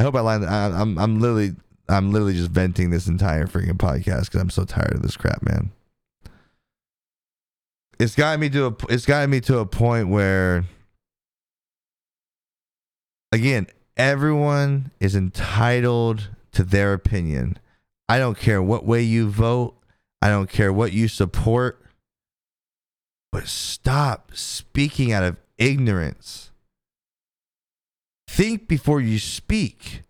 I 0.00 0.04
hope 0.04 0.14
I 0.14 0.20
lined. 0.20 0.44
I, 0.44 0.66
I'm 0.80 0.98
I'm 0.98 1.20
literally 1.20 1.54
I'm 1.88 2.12
literally 2.12 2.34
just 2.34 2.50
venting 2.50 2.90
this 2.90 3.06
entire 3.06 3.46
freaking 3.46 3.78
podcast 3.78 4.26
because 4.26 4.40
I'm 4.40 4.50
so 4.50 4.64
tired 4.64 4.94
of 4.94 5.02
this 5.02 5.16
crap, 5.16 5.42
man. 5.42 5.70
It's 7.98 8.14
gotten 8.14 8.40
me 8.40 8.50
to 8.50 8.66
a 8.66 8.76
it's 8.88 9.06
gotten 9.06 9.30
me 9.30 9.40
to 9.42 9.58
a 9.58 9.66
point 9.66 10.08
where 10.08 10.64
again, 13.34 13.66
everyone 13.96 14.92
is 15.00 15.16
entitled 15.16 16.30
to 16.52 16.62
their 16.62 16.92
opinion. 16.92 17.58
I 18.08 18.18
don't 18.18 18.38
care 18.38 18.62
what 18.62 18.84
way 18.84 19.02
you 19.02 19.28
vote. 19.28 19.76
I 20.22 20.28
don't 20.28 20.48
care 20.48 20.72
what 20.72 20.92
you 20.92 21.08
support. 21.08 21.82
But 23.32 23.48
stop 23.48 24.30
speaking 24.34 25.12
out 25.12 25.24
of 25.24 25.36
ignorance. 25.58 26.50
Think 28.28 28.68
before 28.68 29.00
you 29.00 29.18
speak. 29.18 30.02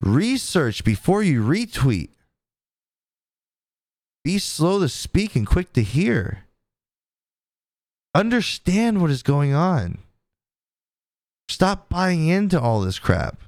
Research 0.00 0.84
before 0.84 1.22
you 1.22 1.42
retweet. 1.42 2.10
Be 4.24 4.38
slow 4.38 4.78
to 4.80 4.88
speak 4.88 5.34
and 5.34 5.46
quick 5.46 5.72
to 5.72 5.82
hear. 5.82 6.44
Understand 8.14 9.00
what 9.00 9.10
is 9.10 9.22
going 9.22 9.54
on. 9.54 9.98
Stop 11.52 11.90
buying 11.90 12.28
into 12.28 12.58
all 12.58 12.80
this 12.80 12.98
crap. 12.98 13.42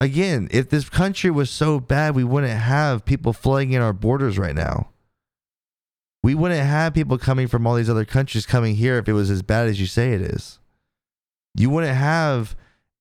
Again, 0.00 0.46
if 0.52 0.70
this 0.70 0.88
country 0.88 1.28
was 1.28 1.50
so 1.50 1.80
bad, 1.80 2.14
we 2.14 2.22
wouldn't 2.22 2.52
have 2.56 3.04
people 3.04 3.32
flooding 3.32 3.72
in 3.72 3.82
our 3.82 3.92
borders 3.92 4.38
right 4.38 4.54
now. 4.54 4.90
We 6.22 6.36
wouldn't 6.36 6.64
have 6.64 6.94
people 6.94 7.18
coming 7.18 7.48
from 7.48 7.66
all 7.66 7.74
these 7.74 7.90
other 7.90 8.04
countries 8.04 8.46
coming 8.46 8.76
here 8.76 8.96
if 8.96 9.08
it 9.08 9.12
was 9.12 9.28
as 9.28 9.42
bad 9.42 9.66
as 9.66 9.80
you 9.80 9.86
say 9.86 10.12
it 10.12 10.20
is. 10.20 10.60
You 11.56 11.68
wouldn't 11.68 11.96
have 11.96 12.54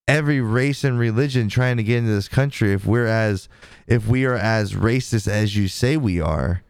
every 0.08 0.42
race 0.42 0.84
and 0.84 0.98
religion 0.98 1.50
trying 1.50 1.78
to 1.78 1.84
get 1.84 2.00
into 2.00 2.10
this 2.10 2.28
country 2.28 2.74
if 2.74 2.84
we're 2.84 3.06
as 3.06 3.48
if 3.86 4.08
we 4.08 4.26
are 4.26 4.34
as 4.34 4.74
racist 4.74 5.28
as 5.28 5.56
you 5.56 5.68
say 5.68 5.98
we 5.98 6.20
are. 6.20 6.64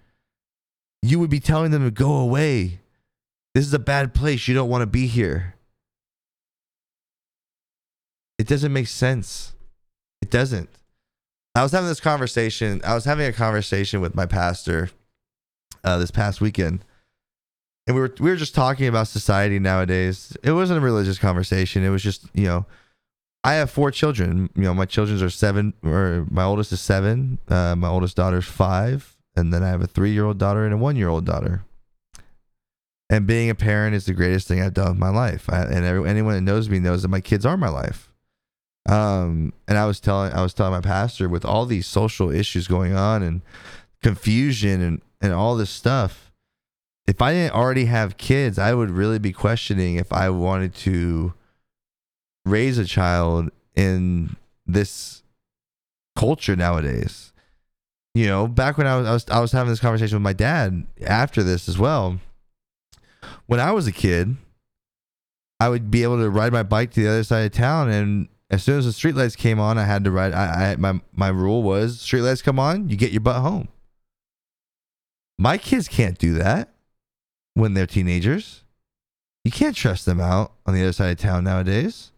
You 1.02 1.20
would 1.20 1.30
be 1.30 1.40
telling 1.40 1.72
them 1.72 1.86
to 1.86 1.92
go 1.92 2.18
away. 2.18 2.82
This 3.58 3.66
is 3.66 3.74
a 3.74 3.80
bad 3.80 4.14
place. 4.14 4.48
You 4.48 4.54
don't 4.54 4.70
want 4.70 4.84
to 4.84 4.86
be 4.86 5.08
here. 5.08 5.56
It 8.38 8.46
doesn't 8.46 8.72
make 8.72 8.86
sense. 8.86 9.56
It 10.22 10.30
doesn't. 10.30 10.70
I 11.56 11.64
was 11.64 11.72
having 11.72 11.90
this 11.90 12.00
conversation. 12.00 12.82
I 12.86 12.94
was 12.94 13.06
having 13.06 13.26
a 13.26 13.34
conversation 13.34 14.00
with 14.00 14.14
my 14.14 14.28
pastor 14.28 14.92
uh, 15.84 15.98
this 15.98 16.12
past 16.12 16.40
weekend, 16.40 16.86
and 17.88 17.96
we 17.96 18.02
were 18.02 18.14
we 18.20 18.30
were 18.30 18.36
just 18.36 18.54
talking 18.54 18.86
about 18.86 19.08
society 19.08 19.58
nowadays. 19.58 20.38
It 20.44 20.52
wasn't 20.52 20.78
a 20.78 20.86
religious 20.86 21.18
conversation. 21.18 21.84
It 21.84 21.90
was 21.90 22.04
just 22.04 22.28
you 22.36 22.46
know, 22.46 22.68
I 23.44 23.54
have 23.54 23.72
four 23.72 23.90
children. 23.90 24.52
You 24.54 24.66
know, 24.66 24.76
my 24.76 24.86
children 24.86 25.20
are 25.24 25.32
seven, 25.32 25.74
or 25.84 26.28
my 26.30 26.44
oldest 26.44 26.74
is 26.74 26.82
seven. 26.82 27.40
Uh, 27.48 27.76
my 27.76 27.88
oldest 27.88 28.18
daughter's 28.18 28.46
five, 28.46 29.18
and 29.36 29.52
then 29.52 29.64
I 29.64 29.70
have 29.70 29.82
a 29.82 29.88
three 29.88 30.12
year 30.12 30.26
old 30.26 30.38
daughter 30.38 30.64
and 30.64 30.76
a 30.76 30.78
one 30.78 30.96
year 30.96 31.10
old 31.10 31.26
daughter. 31.26 31.64
And 33.10 33.26
being 33.26 33.50
a 33.50 33.56
parent 33.56 33.96
is 33.96 34.06
the 34.06 34.14
greatest 34.14 34.48
thing 34.48 34.62
I've 34.62 34.74
done 34.74 34.90
with 34.90 34.98
my 34.98 35.10
life. 35.10 35.50
I, 35.50 35.62
and 35.62 35.86
every, 35.86 36.10
anyone 36.10 36.36
that 36.36 36.42
knows 36.42 36.70
me 36.70 36.80
knows 36.80 37.04
that 37.04 37.08
my 37.08 37.22
kids 37.22 37.46
are 37.46 37.56
my 37.56 37.70
life. 37.70 38.12
Um, 38.88 39.54
and 39.68 39.78
I 39.78 39.86
was 39.86 40.00
telling 40.00 40.34
I 40.34 40.42
was 40.42 40.54
telling 40.54 40.74
my 40.74 40.82
pastor 40.82 41.28
with 41.28 41.44
all 41.44 41.66
these 41.66 41.88
social 41.88 42.32
issues 42.32 42.68
going 42.68 42.96
on 42.96 43.22
and 43.22 43.42
confusion 44.02 44.82
and 44.82 45.02
and 45.22 45.34
all 45.34 45.56
this 45.56 45.70
stuff. 45.70 46.32
If 47.06 47.22
I 47.22 47.34
didn't 47.34 47.56
already 47.56 47.86
have 47.86 48.18
kids, 48.18 48.60
I 48.60 48.74
would 48.74 48.90
really 48.90 49.20
be 49.20 49.32
questioning 49.32 49.96
if 49.96 50.12
I 50.12 50.30
wanted 50.30 50.74
to 50.76 51.34
raise 52.46 52.78
a 52.78 52.86
child 52.86 53.50
in 53.76 54.36
this 54.66 55.24
culture 56.18 56.56
nowadays. 56.56 57.32
You 58.14 58.28
know, 58.28 58.48
back 58.48 58.78
when 58.78 58.88
I 58.88 58.98
was 58.98 59.08
I 59.08 59.14
was 59.14 59.30
I 59.30 59.40
was 59.40 59.52
having 59.52 59.70
this 59.70 59.80
conversation 59.80 60.16
with 60.16 60.24
my 60.24 60.34
dad 60.34 60.86
after 61.06 61.44
this 61.44 61.70
as 61.70 61.78
well. 61.78 62.20
When 63.48 63.60
I 63.60 63.72
was 63.72 63.88
a 63.88 63.92
kid, 63.92 64.38
I 65.60 65.70
would 65.70 65.90
be 65.90 66.04
able 66.04 66.18
to 66.18 66.30
ride 66.30 66.54
my 66.54 66.64
bike 66.64 66.92
to 66.92 67.02
the 67.02 67.10
other 67.10 67.24
side 67.24 67.46
of 67.46 67.52
town 67.52 67.90
and 67.90 68.28
as 68.50 68.64
soon 68.64 68.80
as 68.80 68.86
the 68.86 68.92
streetlights 68.92 69.36
came 69.36 69.60
on, 69.60 69.78
I 69.78 69.84
had 69.84 70.06
to 70.06 70.12
ride. 70.12 70.34
I, 70.34 70.72
I 70.72 70.76
my 70.78 71.02
my 71.14 71.28
rule 71.28 71.64
was 71.64 71.98
streetlights 71.98 72.44
come 72.44 72.60
on, 72.60 72.90
you 72.90 72.96
get 72.96 73.12
your 73.12 73.22
butt 73.22 73.42
home. 73.42 73.68
My 75.38 75.58
kids 75.58 75.88
can't 75.88 76.18
do 76.18 76.34
that 76.36 76.74
when 77.54 77.74
they're 77.74 77.86
teenagers. 77.86 78.64
You 79.44 79.52
can't 79.52 79.76
trust 79.76 80.06
them 80.06 80.20
out 80.20 80.54
on 80.66 80.74
the 80.74 80.82
other 80.82 80.94
side 80.94 81.12
of 81.12 81.18
town 81.18 81.44
nowadays. 81.44 82.12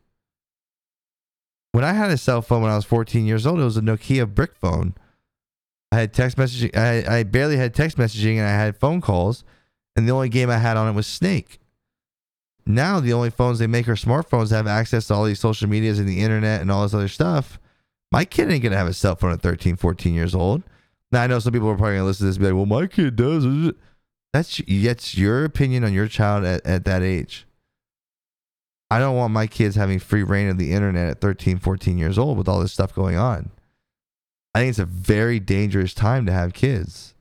When 1.71 1.83
I 1.83 1.93
had 1.93 2.11
a 2.11 2.17
cell 2.17 2.41
phone 2.41 2.63
when 2.63 2.71
I 2.71 2.75
was 2.75 2.85
14 2.85 3.25
years 3.25 3.45
old, 3.45 3.59
it 3.59 3.63
was 3.63 3.77
a 3.77 3.81
Nokia 3.81 4.33
brick 4.33 4.55
phone. 4.55 4.95
I 5.91 5.97
had 5.97 6.13
text 6.13 6.37
messaging. 6.37 6.75
I, 6.75 7.19
I 7.19 7.23
barely 7.23 7.57
had 7.57 7.73
text 7.73 7.97
messaging 7.97 8.37
and 8.37 8.47
I 8.47 8.51
had 8.51 8.77
phone 8.77 9.01
calls, 9.01 9.43
and 9.99 10.07
the 10.07 10.13
only 10.13 10.29
game 10.29 10.49
I 10.49 10.57
had 10.57 10.77
on 10.77 10.87
it 10.87 10.93
was 10.93 11.05
Snake. 11.05 11.59
Now 12.65 13.01
the 13.01 13.11
only 13.11 13.29
phones 13.29 13.59
they 13.59 13.67
make 13.67 13.89
are 13.89 13.95
smartphones 13.95 14.49
that 14.49 14.55
have 14.55 14.67
access 14.67 15.07
to 15.07 15.13
all 15.13 15.25
these 15.25 15.41
social 15.41 15.67
medias 15.67 15.99
and 15.99 16.07
the 16.07 16.21
internet 16.21 16.61
and 16.61 16.71
all 16.71 16.83
this 16.83 16.93
other 16.93 17.09
stuff. 17.09 17.59
My 18.09 18.23
kid 18.23 18.49
ain't 18.49 18.63
gonna 18.63 18.77
have 18.77 18.87
a 18.87 18.93
cell 18.93 19.17
phone 19.17 19.33
at 19.33 19.41
13, 19.41 19.75
14 19.75 20.13
years 20.13 20.33
old. 20.33 20.63
Now 21.11 21.23
I 21.23 21.27
know 21.27 21.39
some 21.39 21.51
people 21.51 21.67
are 21.67 21.75
probably 21.75 21.95
gonna 21.95 22.05
listen 22.05 22.23
to 22.23 22.27
this 22.27 22.37
and 22.37 22.43
be 22.43 22.51
like, 22.51 22.55
"Well, 22.55 22.81
my 22.81 22.87
kid 22.87 23.17
does." 23.17 23.73
That's 24.31 24.61
that's 24.65 25.17
your 25.17 25.43
opinion 25.43 25.83
on 25.83 25.91
your 25.91 26.07
child 26.07 26.45
at, 26.45 26.65
at 26.65 26.85
that 26.85 27.01
age. 27.01 27.45
I 28.89 28.99
don't 28.99 29.17
want 29.17 29.33
my 29.33 29.47
kids 29.47 29.75
having 29.75 29.99
free 29.99 30.23
reign 30.23 30.47
of 30.47 30.57
the 30.57 30.71
internet 30.71 31.09
at 31.09 31.21
13, 31.21 31.59
14 31.59 31.97
years 31.97 32.17
old 32.17 32.37
with 32.37 32.47
all 32.47 32.61
this 32.61 32.71
stuff 32.71 32.95
going 32.95 33.17
on. 33.17 33.49
I 34.55 34.59
think 34.59 34.69
it's 34.69 34.79
a 34.79 34.85
very 34.85 35.41
dangerous 35.41 35.93
time 35.93 36.25
to 36.25 36.31
have 36.31 36.53
kids. 36.53 37.15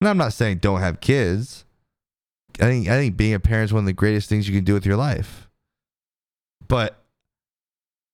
And 0.00 0.08
I'm 0.08 0.18
not 0.18 0.32
saying 0.32 0.58
don't 0.58 0.80
have 0.80 1.00
kids. 1.00 1.64
I 2.60 2.64
think 2.64 2.88
I 2.88 2.98
think 2.98 3.16
being 3.16 3.34
a 3.34 3.40
parent 3.40 3.66
is 3.66 3.72
one 3.72 3.80
of 3.80 3.86
the 3.86 3.92
greatest 3.92 4.28
things 4.28 4.48
you 4.48 4.54
can 4.54 4.64
do 4.64 4.74
with 4.74 4.84
your 4.84 4.96
life. 4.96 5.48
But 6.68 7.02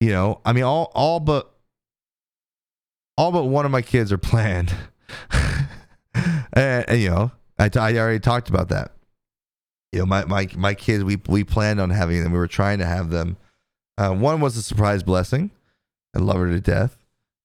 you 0.01 0.11
know, 0.11 0.41
I 0.45 0.53
mean, 0.53 0.65
all 0.65 0.93
all 0.95 1.21
but 1.21 1.53
all 3.17 3.33
but 3.33 3.45
one 3.45 3.65
of 3.65 3.71
my 3.73 3.83
kids 3.83 4.13
are 4.13 4.19
planned, 4.19 4.75
and, 6.13 6.85
and, 6.89 7.01
you 7.01 7.11
know, 7.11 7.31
I, 7.59 7.69
t- 7.69 7.79
I 7.79 7.97
already 7.97 8.21
talked 8.21 8.49
about 8.49 8.69
that. 8.69 8.93
You 9.93 10.01
know, 10.01 10.07
my 10.07 10.25
my 10.27 10.49
my 10.57 10.75
kids, 10.75 11.03
we 11.03 11.17
we 11.29 11.43
planned 11.43 11.81
on 11.81 11.91
having 11.91 12.23
them. 12.23 12.33
We 12.33 12.39
were 12.39 12.47
trying 12.47 12.79
to 12.79 12.87
have 12.87 13.11
them. 13.11 13.37
Uh, 13.99 14.13
one 14.13 14.41
was 14.41 14.57
a 14.57 14.63
surprise 14.63 15.03
blessing. 15.03 15.51
I 16.15 16.19
love 16.19 16.37
her 16.37 16.51
to 16.51 16.61
death, 16.61 16.99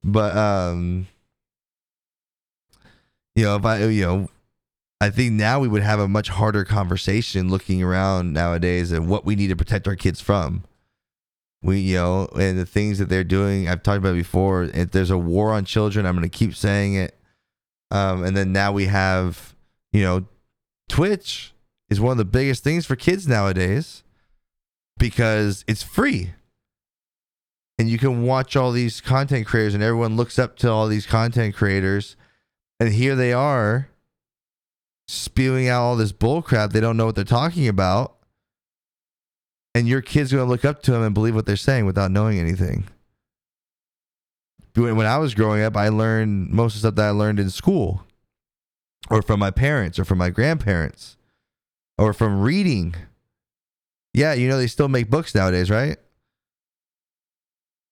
but 0.04 0.36
um, 0.36 1.08
you 3.36 3.46
know, 3.46 3.56
if 3.56 3.66
I 3.66 3.86
you 3.86 4.06
know 4.06 4.30
I 5.02 5.10
think 5.10 5.32
now 5.32 5.60
we 5.60 5.68
would 5.68 5.82
have 5.82 6.00
a 6.00 6.08
much 6.08 6.30
harder 6.30 6.64
conversation 6.64 7.50
looking 7.50 7.82
around 7.82 8.34
nowadays 8.34 8.92
and 8.92 9.10
what 9.10 9.26
we 9.26 9.36
need 9.36 9.48
to 9.48 9.56
protect 9.56 9.88
our 9.88 9.96
kids 9.96 10.22
from. 10.22 10.64
We, 11.64 11.80
you 11.80 11.96
know, 11.96 12.28
and 12.40 12.60
the 12.60 12.68
things 12.68 13.00
that 13.00 13.10
they're 13.10 13.24
doing, 13.24 13.68
I've 13.68 13.82
talked 13.82 13.98
about 13.98 14.14
before. 14.14 14.66
If 14.66 14.92
there's 14.92 15.10
a 15.10 15.18
war 15.18 15.54
on 15.54 15.66
children, 15.66 16.06
I'm 16.06 16.16
going 16.16 16.30
to 16.30 16.38
keep 16.38 16.56
saying 16.56 16.94
it. 16.94 17.18
Um, 17.90 18.24
and 18.24 18.38
then 18.38 18.54
now 18.54 18.72
we 18.72 18.86
have, 18.86 19.56
you 19.92 20.04
know, 20.04 20.26
Twitch 20.88 21.52
is 21.90 22.00
one 22.00 22.12
of 22.12 22.18
the 22.20 22.26
biggest 22.26 22.64
things 22.64 22.86
for 22.86 22.96
kids 22.96 23.28
nowadays 23.28 24.04
because 25.00 25.66
it's 25.68 25.82
free. 25.82 26.34
And 27.80 27.90
you 27.90 27.98
can 27.98 28.22
watch 28.22 28.56
all 28.56 28.72
these 28.72 29.02
content 29.02 29.48
creators, 29.48 29.74
and 29.74 29.82
everyone 29.82 30.16
looks 30.16 30.38
up 30.38 30.58
to 30.58 30.70
all 30.70 30.88
these 30.88 31.08
content 31.08 31.56
creators. 31.56 32.16
And 32.80 32.94
here 32.94 33.16
they 33.16 33.34
are 33.34 33.91
spewing 35.12 35.68
out 35.68 35.82
all 35.82 35.96
this 35.96 36.14
bullcrap. 36.14 36.72
They 36.72 36.80
don't 36.80 36.96
know 36.96 37.06
what 37.06 37.16
they're 37.16 37.26
talking 37.26 37.68
about. 37.68 38.16
And 39.76 39.88
your 39.88 40.02
kid's 40.02 40.32
going 40.32 40.46
to 40.46 40.50
look 40.50 40.66
up 40.66 40.82
to 40.84 40.92
them 40.92 41.04
and 41.04 41.14
believe 41.14 41.36
what 41.36 41.46
they're 41.46 41.56
saying 41.56 41.86
without 41.86 42.12
knowing 42.12 42.40
anything. 42.40 42.86
When 44.74 44.96
when 44.96 45.06
I 45.06 45.18
was 45.18 45.34
growing 45.34 45.64
up, 45.64 45.76
I 45.76 45.90
learned 45.90 46.52
most 46.52 46.76
of 46.76 46.82
the 46.82 46.88
stuff 46.88 46.96
that 46.96 47.08
I 47.08 47.12
learned 47.12 47.40
in 47.40 47.50
school 47.50 48.06
or 49.10 49.22
from 49.22 49.40
my 49.40 49.52
parents 49.52 50.00
or 50.00 50.06
from 50.06 50.18
my 50.18 50.30
grandparents 50.30 51.18
or 51.98 52.14
from 52.14 52.42
reading. 52.42 52.96
Yeah, 54.14 54.34
you 54.34 54.48
know, 54.48 54.58
they 54.58 54.68
still 54.68 54.88
make 54.88 55.10
books 55.10 55.36
nowadays, 55.36 55.70
right? 55.70 55.98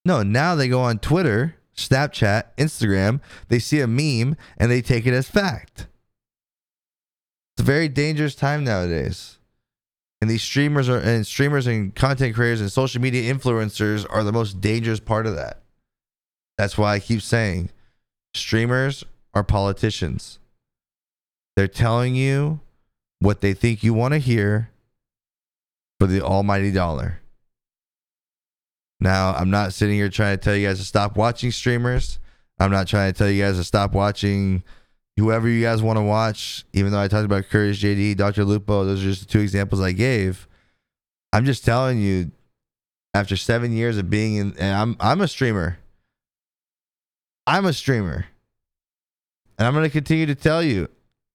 No, 0.06 0.24
now 0.24 0.56
they 0.56 0.70
go 0.70 0.82
on 0.82 1.00
Twitter, 1.00 1.56
Snapchat, 1.76 2.44
Instagram, 2.58 3.20
they 3.50 3.60
see 3.60 3.82
a 3.82 3.88
meme 3.88 4.38
and 4.58 4.72
they 4.72 4.82
take 4.82 5.06
it 5.06 5.14
as 5.14 5.30
fact. 5.30 5.89
It's 7.60 7.68
a 7.68 7.74
very 7.74 7.90
dangerous 7.90 8.36
time 8.36 8.64
nowadays. 8.64 9.38
And 10.22 10.30
these 10.30 10.42
streamers 10.42 10.88
are 10.88 10.98
and 10.98 11.28
streamers 11.28 11.68
and 11.68 11.94
content 11.94 12.34
creators 12.34 12.62
and 12.62 12.72
social 12.72 13.02
media 13.02 13.34
influencers 13.34 14.06
are 14.10 14.24
the 14.24 14.32
most 14.32 14.62
dangerous 14.62 15.02
part 15.02 15.26
of 15.26 15.36
that. 15.36 15.62
That's 16.58 16.78
why 16.78 16.94
I 16.94 17.00
keep 17.02 17.22
saying 17.22 17.72
streamers 18.34 19.04
are 19.34 19.44
politicians. 19.44 20.40
They're 21.58 21.68
telling 21.68 22.16
you 22.16 22.62
what 23.20 23.42
they 23.42 23.54
think 23.54 23.84
you 23.84 23.94
want 23.94 24.14
to 24.14 24.20
hear 24.20 24.70
for 26.00 26.08
the 26.08 26.22
almighty 26.22 26.72
dollar. 26.72 27.20
Now, 29.02 29.34
I'm 29.34 29.50
not 29.50 29.74
sitting 29.74 29.96
here 29.96 30.08
trying 30.08 30.38
to 30.38 30.42
tell 30.42 30.56
you 30.56 30.68
guys 30.68 30.80
to 30.80 30.86
stop 30.86 31.18
watching 31.18 31.52
streamers. 31.52 32.20
I'm 32.58 32.72
not 32.72 32.88
trying 32.88 33.12
to 33.12 33.18
tell 33.18 33.30
you 33.30 33.44
guys 33.44 33.58
to 33.58 33.66
stop 33.66 33.92
watching 33.92 34.64
whoever 35.20 35.48
you 35.48 35.62
guys 35.62 35.82
want 35.82 35.98
to 35.98 36.04
watch, 36.04 36.66
even 36.74 36.92
though 36.92 37.00
I 37.00 37.08
talked 37.08 37.26
about 37.26 37.50
Courage 37.50 37.82
JD, 37.82 38.18
Dr. 38.18 38.46
Lupo, 38.46 38.86
those 38.86 39.02
are 39.02 39.08
just 39.08 39.22
the 39.22 39.28
two 39.28 39.40
examples 39.40 39.82
I 39.82 39.92
gave. 39.92 40.48
I'm 41.32 41.46
just 41.46 41.64
telling 41.64 42.00
you, 42.00 42.32
after 43.14 43.36
seven 43.36 43.72
years 43.72 43.98
of 43.98 44.10
being 44.10 44.36
in, 44.36 44.56
and 44.58 44.76
I'm 44.76 44.96
I'm 45.00 45.22
a 45.22 45.28
streamer. 45.28 45.80
I'm 47.46 47.66
a 47.66 47.74
streamer. 47.74 48.26
And 49.58 49.68
I'm 49.68 49.74
going 49.74 49.84
to 49.84 49.90
continue 49.90 50.26
to 50.26 50.36
tell 50.36 50.64
you, 50.64 50.88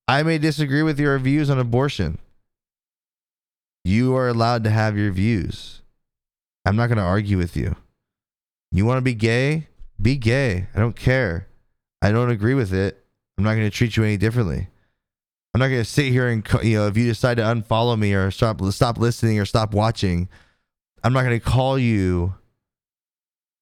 I 0.08 0.22
may 0.22 0.38
disagree 0.38 0.82
with 0.82 0.98
your 0.98 1.18
views 1.18 1.50
on 1.50 1.58
abortion. 1.58 2.18
You 3.84 4.16
are 4.16 4.28
allowed 4.28 4.64
to 4.64 4.70
have 4.70 4.96
your 4.96 5.12
views. 5.12 5.82
I'm 6.64 6.76
not 6.76 6.86
going 6.86 6.98
to 6.98 7.04
argue 7.04 7.36
with 7.36 7.56
you. 7.56 7.76
You 8.72 8.86
want 8.86 8.98
to 8.98 9.02
be 9.02 9.14
gay? 9.14 9.68
Be 10.00 10.16
gay. 10.16 10.68
I 10.74 10.78
don't 10.78 10.96
care. 10.96 11.48
I 12.00 12.10
don't 12.10 12.30
agree 12.30 12.54
with 12.54 12.72
it. 12.72 13.03
I'm 13.36 13.44
not 13.44 13.54
going 13.54 13.70
to 13.70 13.76
treat 13.76 13.96
you 13.96 14.04
any 14.04 14.16
differently. 14.16 14.68
I'm 15.52 15.60
not 15.60 15.68
going 15.68 15.80
to 15.80 15.88
sit 15.88 16.06
here 16.06 16.28
and 16.28 16.46
you 16.62 16.78
know 16.78 16.88
if 16.88 16.96
you 16.96 17.06
decide 17.06 17.36
to 17.36 17.44
unfollow 17.44 17.98
me 17.98 18.12
or 18.12 18.30
stop 18.30 18.60
stop 18.72 18.98
listening 18.98 19.38
or 19.38 19.44
stop 19.44 19.72
watching, 19.72 20.28
I'm 21.02 21.12
not 21.12 21.22
going 21.22 21.38
to 21.38 21.44
call 21.44 21.78
you 21.78 22.34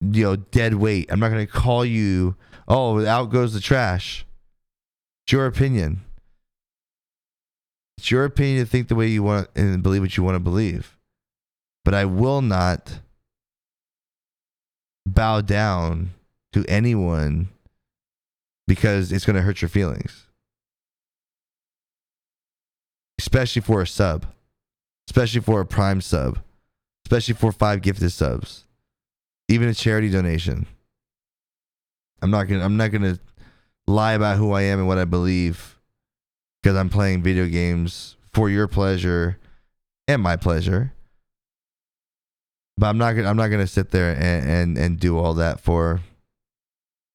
you 0.01 0.25
know 0.25 0.37
dead 0.37 0.75
weight. 0.75 1.13
I'm 1.13 1.21
not 1.21 1.31
going 1.31 1.47
to 1.47 1.53
call 1.53 1.85
you 1.85 2.37
oh 2.67 3.05
out 3.05 3.31
goes 3.31 3.53
the 3.53 3.61
trash. 3.61 4.25
It's 5.27 5.33
your 5.33 5.47
opinion. 5.47 6.01
It's 7.99 8.11
your 8.11 8.25
opinion 8.25 8.65
to 8.65 8.71
think 8.71 8.89
the 8.89 8.95
way 8.95 9.07
you 9.09 9.23
want 9.23 9.49
and 9.55 9.83
believe 9.83 10.03
what 10.03 10.17
you 10.17 10.23
want 10.23 10.35
to 10.37 10.41
believe. 10.41 10.97
But 11.85 11.95
I 11.95 12.05
will 12.05 12.41
not 12.41 13.01
bow 15.07 15.41
down 15.41 16.11
to 16.53 16.65
anyone 16.69 17.51
because 18.73 19.13
it's 19.13 19.27
going 19.27 19.37
to 19.37 19.43
hurt 19.43 19.61
your 19.61 19.69
feelings. 19.69 20.27
Especially 23.19 23.61
for 23.61 23.83
a 23.83 23.87
sub, 23.87 24.25
especially 25.07 25.43
for 25.43 25.61
a 25.61 25.67
prime 25.67 26.01
sub, 26.01 26.39
especially 27.05 27.35
for 27.35 27.53
five 27.53 27.83
gifted 27.83 28.11
subs, 28.13 28.65
even 29.47 29.69
a 29.69 29.75
charity 29.75 30.09
donation. 30.09 30.67
I'm 32.23 32.31
not 32.31 32.45
gonna 32.45 32.65
I'm 32.65 32.79
not 32.79 32.93
gonna 32.93 33.19
lie 33.87 34.15
about 34.15 34.39
who 34.39 34.53
I 34.53 34.63
am 34.63 34.79
and 34.79 34.89
what 34.89 34.97
I 34.97 35.05
believe 35.05 35.79
because 36.63 36.75
I'm 36.75 36.89
playing 36.89 37.23
video 37.23 37.47
games 37.47 38.17
for 38.33 38.49
your 38.49 38.69
pleasure 38.69 39.37
and 40.09 40.23
my 40.23 40.37
pleasure. 40.37 40.95
But 42.79 42.87
I'm 42.87 42.97
not 42.97 43.13
gonna 43.13 43.29
I'm 43.29 43.37
not 43.37 43.49
gonna 43.49 43.67
sit 43.67 43.91
there 43.91 44.15
and 44.15 44.49
and, 44.49 44.79
and 44.79 44.99
do 44.99 45.19
all 45.19 45.35
that 45.35 45.61
for 45.61 46.01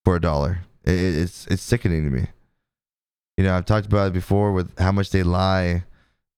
for 0.05 0.18
a 0.18 0.22
dollar. 0.22 0.60
It, 0.88 1.17
it's 1.17 1.47
it's 1.47 1.61
sickening 1.61 2.05
to 2.05 2.09
me. 2.09 2.27
You 3.38 3.43
know, 3.43 3.55
I've 3.55 3.65
talked 3.65 3.85
about 3.85 4.07
it 4.07 4.13
before 4.13 4.53
with 4.53 4.77
how 4.79 4.91
much 4.91 5.11
they 5.11 5.23
lie. 5.23 5.83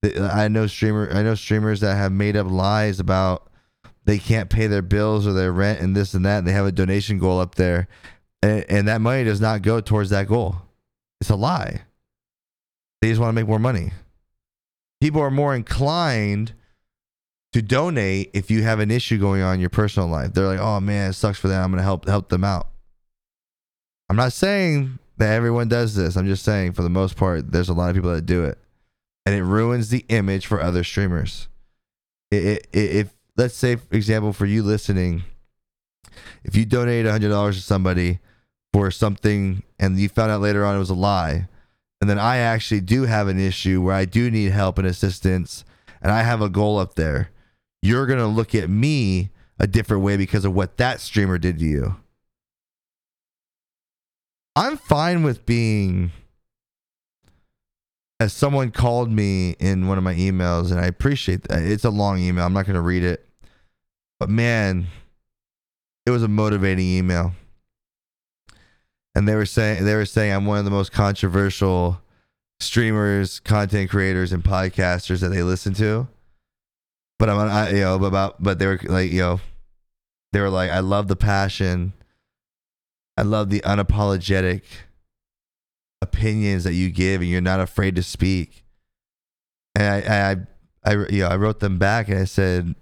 I 0.03 0.47
know 0.47 0.67
streamer 0.67 1.09
I 1.11 1.23
know 1.23 1.35
streamers 1.35 1.81
that 1.81 1.95
have 1.95 2.11
made 2.11 2.35
up 2.35 2.49
lies 2.49 2.99
about 2.99 3.49
they 4.05 4.17
can't 4.17 4.49
pay 4.49 4.67
their 4.67 4.81
bills 4.81 5.27
or 5.27 5.33
their 5.33 5.51
rent 5.51 5.81
and 5.81 5.95
this 5.95 6.13
and 6.13 6.25
that. 6.25 6.39
And 6.39 6.47
they 6.47 6.51
have 6.51 6.65
a 6.65 6.71
donation 6.71 7.19
goal 7.19 7.39
up 7.39 7.55
there, 7.55 7.87
and, 8.41 8.65
and 8.69 8.87
that 8.87 9.01
money 9.01 9.23
does 9.23 9.39
not 9.39 9.61
go 9.61 9.81
towards 9.81 10.09
that 10.09 10.27
goal. 10.27 10.55
It's 11.21 11.29
a 11.29 11.35
lie. 11.35 11.83
They 13.01 13.09
just 13.09 13.21
want 13.21 13.29
to 13.29 13.35
make 13.35 13.47
more 13.47 13.59
money. 13.59 13.91
People 14.99 15.21
are 15.21 15.31
more 15.31 15.55
inclined 15.55 16.53
to 17.53 17.61
donate 17.61 18.31
if 18.33 18.51
you 18.51 18.63
have 18.63 18.79
an 18.79 18.91
issue 18.91 19.17
going 19.17 19.41
on 19.41 19.55
in 19.55 19.59
your 19.59 19.69
personal 19.69 20.09
life. 20.09 20.33
They're 20.33 20.47
like, 20.47 20.59
"Oh 20.59 20.79
man, 20.79 21.11
it 21.11 21.13
sucks 21.13 21.39
for 21.39 21.47
them. 21.47 21.63
I'm 21.63 21.71
going 21.71 21.77
to 21.77 21.83
help 21.83 22.07
help 22.07 22.29
them 22.29 22.43
out." 22.43 22.67
I'm 24.09 24.15
not 24.15 24.33
saying 24.33 24.97
that 25.17 25.33
everyone 25.33 25.67
does 25.67 25.95
this. 25.95 26.17
I'm 26.17 26.27
just 26.27 26.43
saying 26.43 26.73
for 26.73 26.81
the 26.81 26.89
most 26.89 27.15
part, 27.15 27.51
there's 27.51 27.69
a 27.69 27.73
lot 27.73 27.89
of 27.89 27.95
people 27.95 28.13
that 28.13 28.25
do 28.25 28.43
it, 28.43 28.57
and 29.25 29.35
it 29.35 29.43
ruins 29.43 29.89
the 29.89 30.05
image 30.09 30.47
for 30.47 30.61
other 30.61 30.83
streamers. 30.83 31.47
It, 32.31 32.43
it, 32.43 32.67
it, 32.73 32.95
if 32.95 33.13
let's 33.37 33.55
say, 33.55 33.75
for 33.75 33.95
example, 33.95 34.33
for 34.33 34.45
you 34.45 34.63
listening, 34.63 35.23
if 36.43 36.55
you 36.55 36.65
donate 36.65 37.05
hundred 37.05 37.29
dollars 37.29 37.57
to 37.57 37.61
somebody 37.61 38.19
for 38.73 38.91
something 38.91 39.63
and 39.79 39.99
you 39.99 40.09
found 40.09 40.31
out 40.31 40.41
later 40.41 40.65
on 40.65 40.75
it 40.75 40.79
was 40.79 40.89
a 40.89 40.95
lie, 40.95 41.47
and 42.01 42.09
then 42.09 42.17
I 42.19 42.37
actually 42.37 42.81
do 42.81 43.03
have 43.03 43.27
an 43.27 43.39
issue 43.39 43.81
where 43.81 43.95
I 43.95 44.05
do 44.05 44.31
need 44.31 44.51
help 44.51 44.77
and 44.77 44.87
assistance, 44.87 45.65
and 46.01 46.11
I 46.11 46.23
have 46.23 46.41
a 46.41 46.49
goal 46.49 46.79
up 46.79 46.95
there, 46.95 47.29
you're 47.81 48.07
gonna 48.07 48.27
look 48.27 48.55
at 48.55 48.69
me 48.69 49.29
a 49.59 49.67
different 49.67 50.03
way 50.03 50.17
because 50.17 50.45
of 50.45 50.53
what 50.53 50.77
that 50.77 50.99
streamer 51.01 51.37
did 51.37 51.59
to 51.59 51.65
you. 51.65 51.95
I'm 54.59 54.75
fine 54.75 55.23
with 55.23 55.45
being 55.45 56.11
as 58.19 58.33
someone 58.33 58.71
called 58.71 59.09
me 59.09 59.51
in 59.51 59.87
one 59.87 59.97
of 59.97 60.03
my 60.03 60.13
emails 60.15 60.69
and 60.69 60.81
I 60.81 60.85
appreciate 60.85 61.43
that. 61.43 61.63
It's 61.63 61.85
a 61.85 61.89
long 61.89 62.19
email. 62.19 62.45
I'm 62.45 62.51
not 62.51 62.65
going 62.65 62.75
to 62.75 62.81
read 62.81 63.03
it. 63.03 63.25
But 64.19 64.29
man, 64.29 64.87
it 66.05 66.09
was 66.11 66.23
a 66.23 66.27
motivating 66.27 66.83
email. 66.85 67.31
And 69.15 69.25
they 69.29 69.35
were 69.35 69.45
saying 69.45 69.85
they 69.85 69.95
were 69.95 70.05
saying 70.05 70.33
I'm 70.33 70.45
one 70.45 70.59
of 70.59 70.65
the 70.65 70.71
most 70.71 70.91
controversial 70.91 72.01
streamers, 72.59 73.39
content 73.39 73.89
creators 73.89 74.33
and 74.33 74.43
podcasters 74.43 75.21
that 75.21 75.29
they 75.29 75.41
listen 75.41 75.73
to. 75.75 76.09
But 77.17 77.29
I'm 77.29 77.39
I, 77.49 77.69
you 77.69 77.79
know 77.79 77.95
about 78.03 78.43
but 78.43 78.59
they 78.59 78.65
were 78.65 78.79
like 78.83 79.09
you 79.09 79.21
know 79.21 79.39
they 80.33 80.41
were 80.41 80.49
like 80.49 80.69
I 80.69 80.79
love 80.79 81.07
the 81.07 81.15
passion 81.15 81.93
I 83.19 83.23
love 83.23 83.49
the 83.49 83.59
unapologetic 83.59 84.61
opinions 86.01 86.63
that 86.63 86.73
you 86.73 86.89
give, 86.89 87.19
and 87.19 87.29
you're 87.29 87.41
not 87.41 87.59
afraid 87.59 87.97
to 87.97 88.01
speak. 88.01 88.63
And 89.75 89.85
I, 89.85 90.37
I, 90.85 90.89
I, 90.89 91.05
you 91.09 91.23
know, 91.23 91.27
I 91.27 91.35
wrote 91.35 91.59
them 91.59 91.77
back, 91.77 92.07
and 92.07 92.17
I 92.17 92.23
said, 92.23 92.75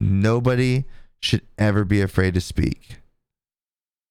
nobody 0.00 0.84
should 1.20 1.42
ever 1.58 1.84
be 1.84 2.00
afraid 2.00 2.32
to 2.32 2.40
speak. 2.40 3.00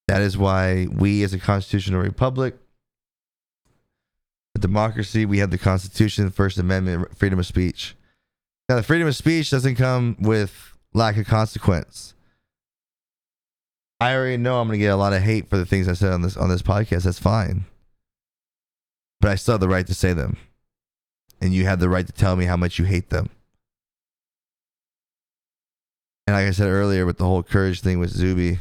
That 0.08 0.22
is 0.22 0.38
why 0.38 0.86
we, 0.86 1.24
as 1.24 1.34
a 1.34 1.40
constitutional 1.40 2.04
republic, 2.04 2.58
a 4.54 4.60
democracy, 4.60 5.26
we 5.26 5.40
have 5.40 5.50
the 5.50 5.58
Constitution, 5.58 6.26
the 6.26 6.32
First 6.32 6.60
Amendment, 6.60 7.18
freedom 7.18 7.40
of 7.40 7.48
speech. 7.48 7.96
Now, 8.70 8.76
the 8.76 8.84
freedom 8.84 9.08
of 9.08 9.16
speech 9.16 9.50
doesn't 9.50 9.78
come 9.78 10.16
with 10.20 10.78
lack 10.94 11.18
of 11.18 11.26
consequence. 11.26 12.14
I 14.02 14.16
already 14.16 14.38
know 14.38 14.60
I'm 14.60 14.68
gonna 14.68 14.80
get 14.80 14.88
a 14.88 14.95
lot 14.95 15.14
of 15.14 15.22
hate 15.22 15.47
for 15.47 15.58
the 15.58 15.66
things 15.66 15.88
I 15.88 15.93
said 15.93 16.12
on 16.12 16.24
this 16.24 16.36
on 16.36 16.49
this 16.49 16.64
podcast. 16.64 17.04
That's 17.04 17.20
fine. 17.20 17.66
But 19.20 19.30
I 19.30 19.36
still 19.36 19.54
have 19.54 19.62
the 19.62 19.70
right 19.70 19.86
to 19.86 19.93
say 19.93 20.14
them. 20.14 20.38
And 21.39 21.54
you 21.54 21.66
have 21.66 21.80
the 21.80 21.88
right 21.88 22.08
to 22.08 22.12
tell 22.12 22.36
me 22.36 22.45
how 22.45 22.58
much 22.58 22.80
you 22.80 22.86
hate 22.86 23.12
them. 23.12 23.30
And 26.26 26.36
like 26.36 26.47
I 26.47 26.52
said 26.52 26.68
earlier, 26.68 27.06
with 27.06 27.20
the 27.20 27.26
whole 27.26 27.43
courage 27.43 27.82
thing 27.82 27.99
with 27.99 28.10
Zuby, 28.10 28.58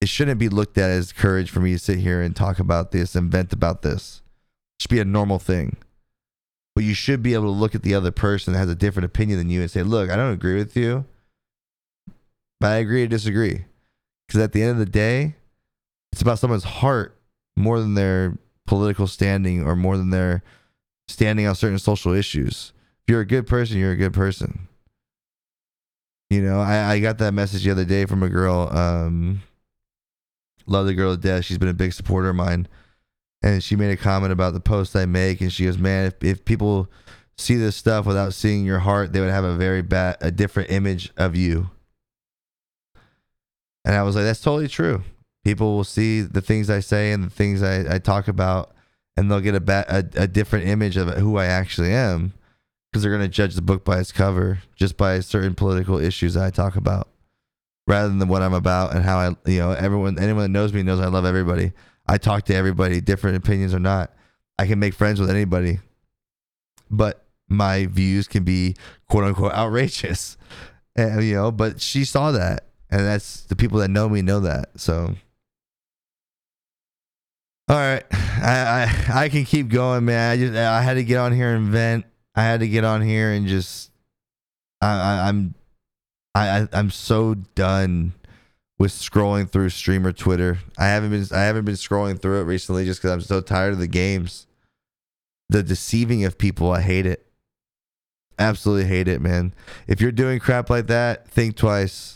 it 0.00 0.08
shouldn't 0.08 0.40
be 0.40 0.48
looked 0.48 0.76
at 0.76 0.90
as 0.90 1.12
courage 1.12 1.50
for 1.50 1.60
me 1.60 1.72
to 1.72 1.78
sit 1.78 2.00
here 2.00 2.20
and 2.20 2.34
talk 2.34 2.58
about 2.58 2.90
this 2.90 3.14
and 3.14 3.30
vent 3.30 3.52
about 3.52 3.82
this. 3.82 4.22
It 4.76 4.82
should 4.82 4.90
be 4.90 5.00
a 5.00 5.04
normal 5.04 5.38
thing. 5.38 5.76
But 6.74 6.82
you 6.82 6.94
should 6.94 7.22
be 7.22 7.34
able 7.34 7.44
to 7.44 7.50
look 7.50 7.76
at 7.76 7.84
the 7.84 7.94
other 7.94 8.10
person 8.10 8.52
that 8.52 8.58
has 8.58 8.68
a 8.68 8.74
different 8.74 9.06
opinion 9.06 9.38
than 9.38 9.50
you 9.50 9.60
and 9.60 9.70
say, 9.70 9.84
look, 9.84 10.10
I 10.10 10.16
don't 10.16 10.32
agree 10.32 10.56
with 10.56 10.76
you, 10.76 11.04
but 12.60 12.72
I 12.72 12.76
agree 12.76 13.02
to 13.02 13.08
disagree. 13.08 13.66
Because 14.26 14.40
at 14.40 14.52
the 14.52 14.62
end 14.62 14.72
of 14.72 14.78
the 14.78 14.86
day, 14.86 15.36
it's 16.12 16.22
about 16.22 16.38
someone's 16.38 16.64
heart 16.64 17.18
more 17.56 17.80
than 17.80 17.94
their 17.94 18.38
political 18.66 19.06
standing 19.06 19.62
or 19.62 19.76
more 19.76 19.96
than 19.96 20.10
their 20.10 20.42
standing 21.08 21.46
on 21.46 21.54
certain 21.54 21.78
social 21.78 22.12
issues. 22.12 22.72
If 23.02 23.12
you're 23.12 23.20
a 23.20 23.26
good 23.26 23.46
person, 23.46 23.78
you're 23.78 23.92
a 23.92 23.96
good 23.96 24.14
person. 24.14 24.68
You 26.30 26.42
know, 26.42 26.60
I, 26.60 26.92
I 26.92 27.00
got 27.00 27.18
that 27.18 27.34
message 27.34 27.64
the 27.64 27.70
other 27.70 27.84
day 27.84 28.06
from 28.06 28.22
a 28.22 28.28
girl. 28.28 28.68
Um, 28.76 29.42
love 30.66 30.86
the 30.86 30.94
girl 30.94 31.14
to 31.14 31.20
death. 31.20 31.44
She's 31.44 31.58
been 31.58 31.68
a 31.68 31.74
big 31.74 31.92
supporter 31.92 32.30
of 32.30 32.36
mine. 32.36 32.66
And 33.42 33.62
she 33.62 33.76
made 33.76 33.90
a 33.90 33.96
comment 33.96 34.32
about 34.32 34.54
the 34.54 34.60
post 34.60 34.96
I 34.96 35.04
make. 35.04 35.42
And 35.42 35.52
she 35.52 35.66
goes, 35.66 35.76
Man, 35.76 36.06
if, 36.06 36.24
if 36.24 36.44
people 36.44 36.90
see 37.36 37.56
this 37.56 37.76
stuff 37.76 38.06
without 38.06 38.32
seeing 38.32 38.64
your 38.64 38.78
heart, 38.78 39.12
they 39.12 39.20
would 39.20 39.30
have 39.30 39.44
a 39.44 39.56
very 39.56 39.82
bad, 39.82 40.16
a 40.20 40.30
different 40.30 40.70
image 40.70 41.12
of 41.16 41.36
you. 41.36 41.70
And 43.84 43.94
I 43.94 44.02
was 44.02 44.16
like, 44.16 44.24
That's 44.24 44.40
totally 44.40 44.68
true. 44.68 45.02
People 45.44 45.76
will 45.76 45.84
see 45.84 46.22
the 46.22 46.40
things 46.40 46.70
I 46.70 46.80
say 46.80 47.12
and 47.12 47.24
the 47.24 47.30
things 47.30 47.62
I, 47.62 47.96
I 47.96 47.98
talk 47.98 48.28
about, 48.28 48.74
and 49.16 49.30
they'll 49.30 49.40
get 49.40 49.54
a, 49.54 49.60
ba- 49.60 49.84
a, 49.88 50.22
a 50.22 50.26
different 50.26 50.66
image 50.66 50.96
of 50.96 51.08
who 51.18 51.36
I 51.36 51.46
actually 51.46 51.92
am 51.92 52.32
because 52.90 53.02
they're 53.02 53.12
going 53.12 53.22
to 53.22 53.28
judge 53.28 53.54
the 53.54 53.62
book 53.62 53.84
by 53.84 53.98
its 53.98 54.12
cover 54.12 54.60
just 54.76 54.96
by 54.96 55.20
certain 55.20 55.54
political 55.54 55.98
issues 55.98 56.36
I 56.36 56.50
talk 56.50 56.76
about 56.76 57.08
rather 57.86 58.08
than 58.08 58.28
what 58.28 58.40
I'm 58.40 58.54
about 58.54 58.94
and 58.94 59.04
how 59.04 59.18
I, 59.18 59.50
you 59.50 59.58
know, 59.58 59.72
everyone, 59.72 60.18
anyone 60.18 60.44
that 60.44 60.48
knows 60.48 60.72
me 60.72 60.82
knows 60.82 61.00
I 61.00 61.08
love 61.08 61.24
everybody. 61.24 61.72
I 62.06 62.18
talk 62.18 62.44
to 62.44 62.54
everybody, 62.54 63.00
different 63.00 63.36
opinions 63.36 63.74
or 63.74 63.78
not. 63.78 64.12
I 64.58 64.66
can 64.66 64.78
make 64.78 64.94
friends 64.94 65.20
with 65.20 65.30
anybody, 65.30 65.80
but 66.90 67.24
my 67.48 67.86
views 67.86 68.28
can 68.28 68.44
be 68.44 68.76
quote 69.08 69.24
unquote 69.24 69.52
outrageous. 69.52 70.36
And, 70.96 71.24
you 71.24 71.34
know, 71.34 71.50
but 71.50 71.80
she 71.80 72.04
saw 72.04 72.30
that. 72.30 72.66
And 72.94 73.04
that's 73.04 73.40
the 73.40 73.56
people 73.56 73.80
that 73.80 73.88
know 73.88 74.08
me 74.08 74.22
know 74.22 74.38
that. 74.38 74.68
So, 74.76 75.16
all 77.68 77.76
right, 77.76 78.04
I, 78.12 78.88
I 79.10 79.22
I 79.24 79.28
can 79.30 79.44
keep 79.44 79.68
going, 79.68 80.04
man. 80.04 80.30
I 80.30 80.36
just 80.36 80.54
I 80.54 80.80
had 80.80 80.94
to 80.94 81.02
get 81.02 81.18
on 81.18 81.32
here 81.32 81.56
and 81.56 81.66
vent. 81.66 82.04
I 82.36 82.44
had 82.44 82.60
to 82.60 82.68
get 82.68 82.84
on 82.84 83.02
here 83.02 83.32
and 83.32 83.48
just 83.48 83.90
I, 84.80 84.86
I 84.94 85.28
I'm 85.28 85.56
I, 86.36 86.68
I'm 86.72 86.90
so 86.92 87.34
done 87.34 88.12
with 88.78 88.92
scrolling 88.92 89.50
through 89.50 89.70
streamer 89.70 90.12
Twitter. 90.12 90.60
I 90.78 90.86
haven't 90.86 91.10
been 91.10 91.26
I 91.36 91.42
haven't 91.42 91.64
been 91.64 91.74
scrolling 91.74 92.22
through 92.22 92.42
it 92.42 92.44
recently 92.44 92.84
just 92.84 93.02
because 93.02 93.10
I'm 93.10 93.22
so 93.22 93.40
tired 93.40 93.72
of 93.72 93.80
the 93.80 93.88
games, 93.88 94.46
the 95.48 95.64
deceiving 95.64 96.24
of 96.24 96.38
people. 96.38 96.70
I 96.70 96.80
hate 96.80 97.06
it. 97.06 97.26
Absolutely 98.38 98.84
hate 98.84 99.08
it, 99.08 99.20
man. 99.20 99.52
If 99.88 100.00
you're 100.00 100.12
doing 100.12 100.38
crap 100.38 100.70
like 100.70 100.86
that, 100.86 101.26
think 101.26 101.56
twice. 101.56 102.13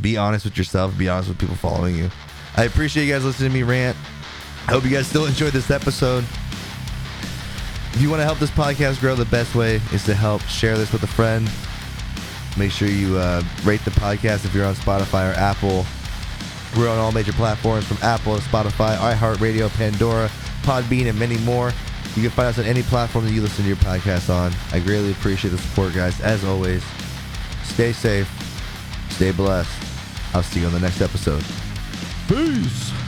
Be 0.00 0.16
honest 0.16 0.44
with 0.44 0.58
yourself. 0.58 0.96
Be 0.98 1.08
honest 1.08 1.28
with 1.28 1.38
people 1.38 1.56
following 1.56 1.96
you. 1.96 2.10
I 2.56 2.64
appreciate 2.64 3.06
you 3.06 3.12
guys 3.12 3.24
listening 3.24 3.50
to 3.50 3.54
me 3.54 3.62
rant. 3.62 3.96
I 4.66 4.72
hope 4.72 4.84
you 4.84 4.90
guys 4.90 5.06
still 5.06 5.26
enjoyed 5.26 5.52
this 5.52 5.70
episode. 5.70 6.24
If 7.92 8.02
you 8.02 8.10
want 8.10 8.20
to 8.20 8.24
help 8.24 8.38
this 8.38 8.50
podcast 8.50 9.00
grow, 9.00 9.14
the 9.14 9.24
best 9.26 9.54
way 9.54 9.80
is 9.92 10.04
to 10.04 10.14
help 10.14 10.42
share 10.42 10.76
this 10.76 10.92
with 10.92 11.02
a 11.02 11.06
friend. 11.06 11.48
Make 12.58 12.70
sure 12.72 12.88
you 12.88 13.16
uh, 13.16 13.42
rate 13.64 13.84
the 13.84 13.90
podcast 13.92 14.44
if 14.44 14.54
you're 14.54 14.66
on 14.66 14.74
Spotify 14.74 15.32
or 15.32 15.34
Apple. 15.34 15.86
We're 16.76 16.90
on 16.90 16.98
all 16.98 17.12
major 17.12 17.32
platforms 17.32 17.86
from 17.86 17.98
Apple, 18.02 18.36
Spotify, 18.36 18.96
iHeartRadio, 18.96 19.70
Pandora, 19.70 20.28
Podbean, 20.62 21.08
and 21.08 21.18
many 21.18 21.38
more. 21.38 21.72
You 22.16 22.22
can 22.22 22.30
find 22.30 22.48
us 22.48 22.58
on 22.58 22.64
any 22.64 22.82
platform 22.82 23.24
that 23.26 23.32
you 23.32 23.40
listen 23.42 23.64
to 23.64 23.68
your 23.68 23.76
podcast 23.78 24.34
on. 24.34 24.52
I 24.72 24.80
greatly 24.80 25.12
appreciate 25.12 25.50
the 25.50 25.58
support, 25.58 25.94
guys. 25.94 26.20
As 26.20 26.44
always, 26.44 26.82
stay 27.62 27.92
safe, 27.92 28.28
stay 29.10 29.32
blessed. 29.32 29.85
I'll 30.36 30.42
see 30.42 30.60
you 30.60 30.66
on 30.66 30.72
the 30.74 30.80
next 30.80 31.00
episode. 31.00 31.42
Peace. 32.28 33.05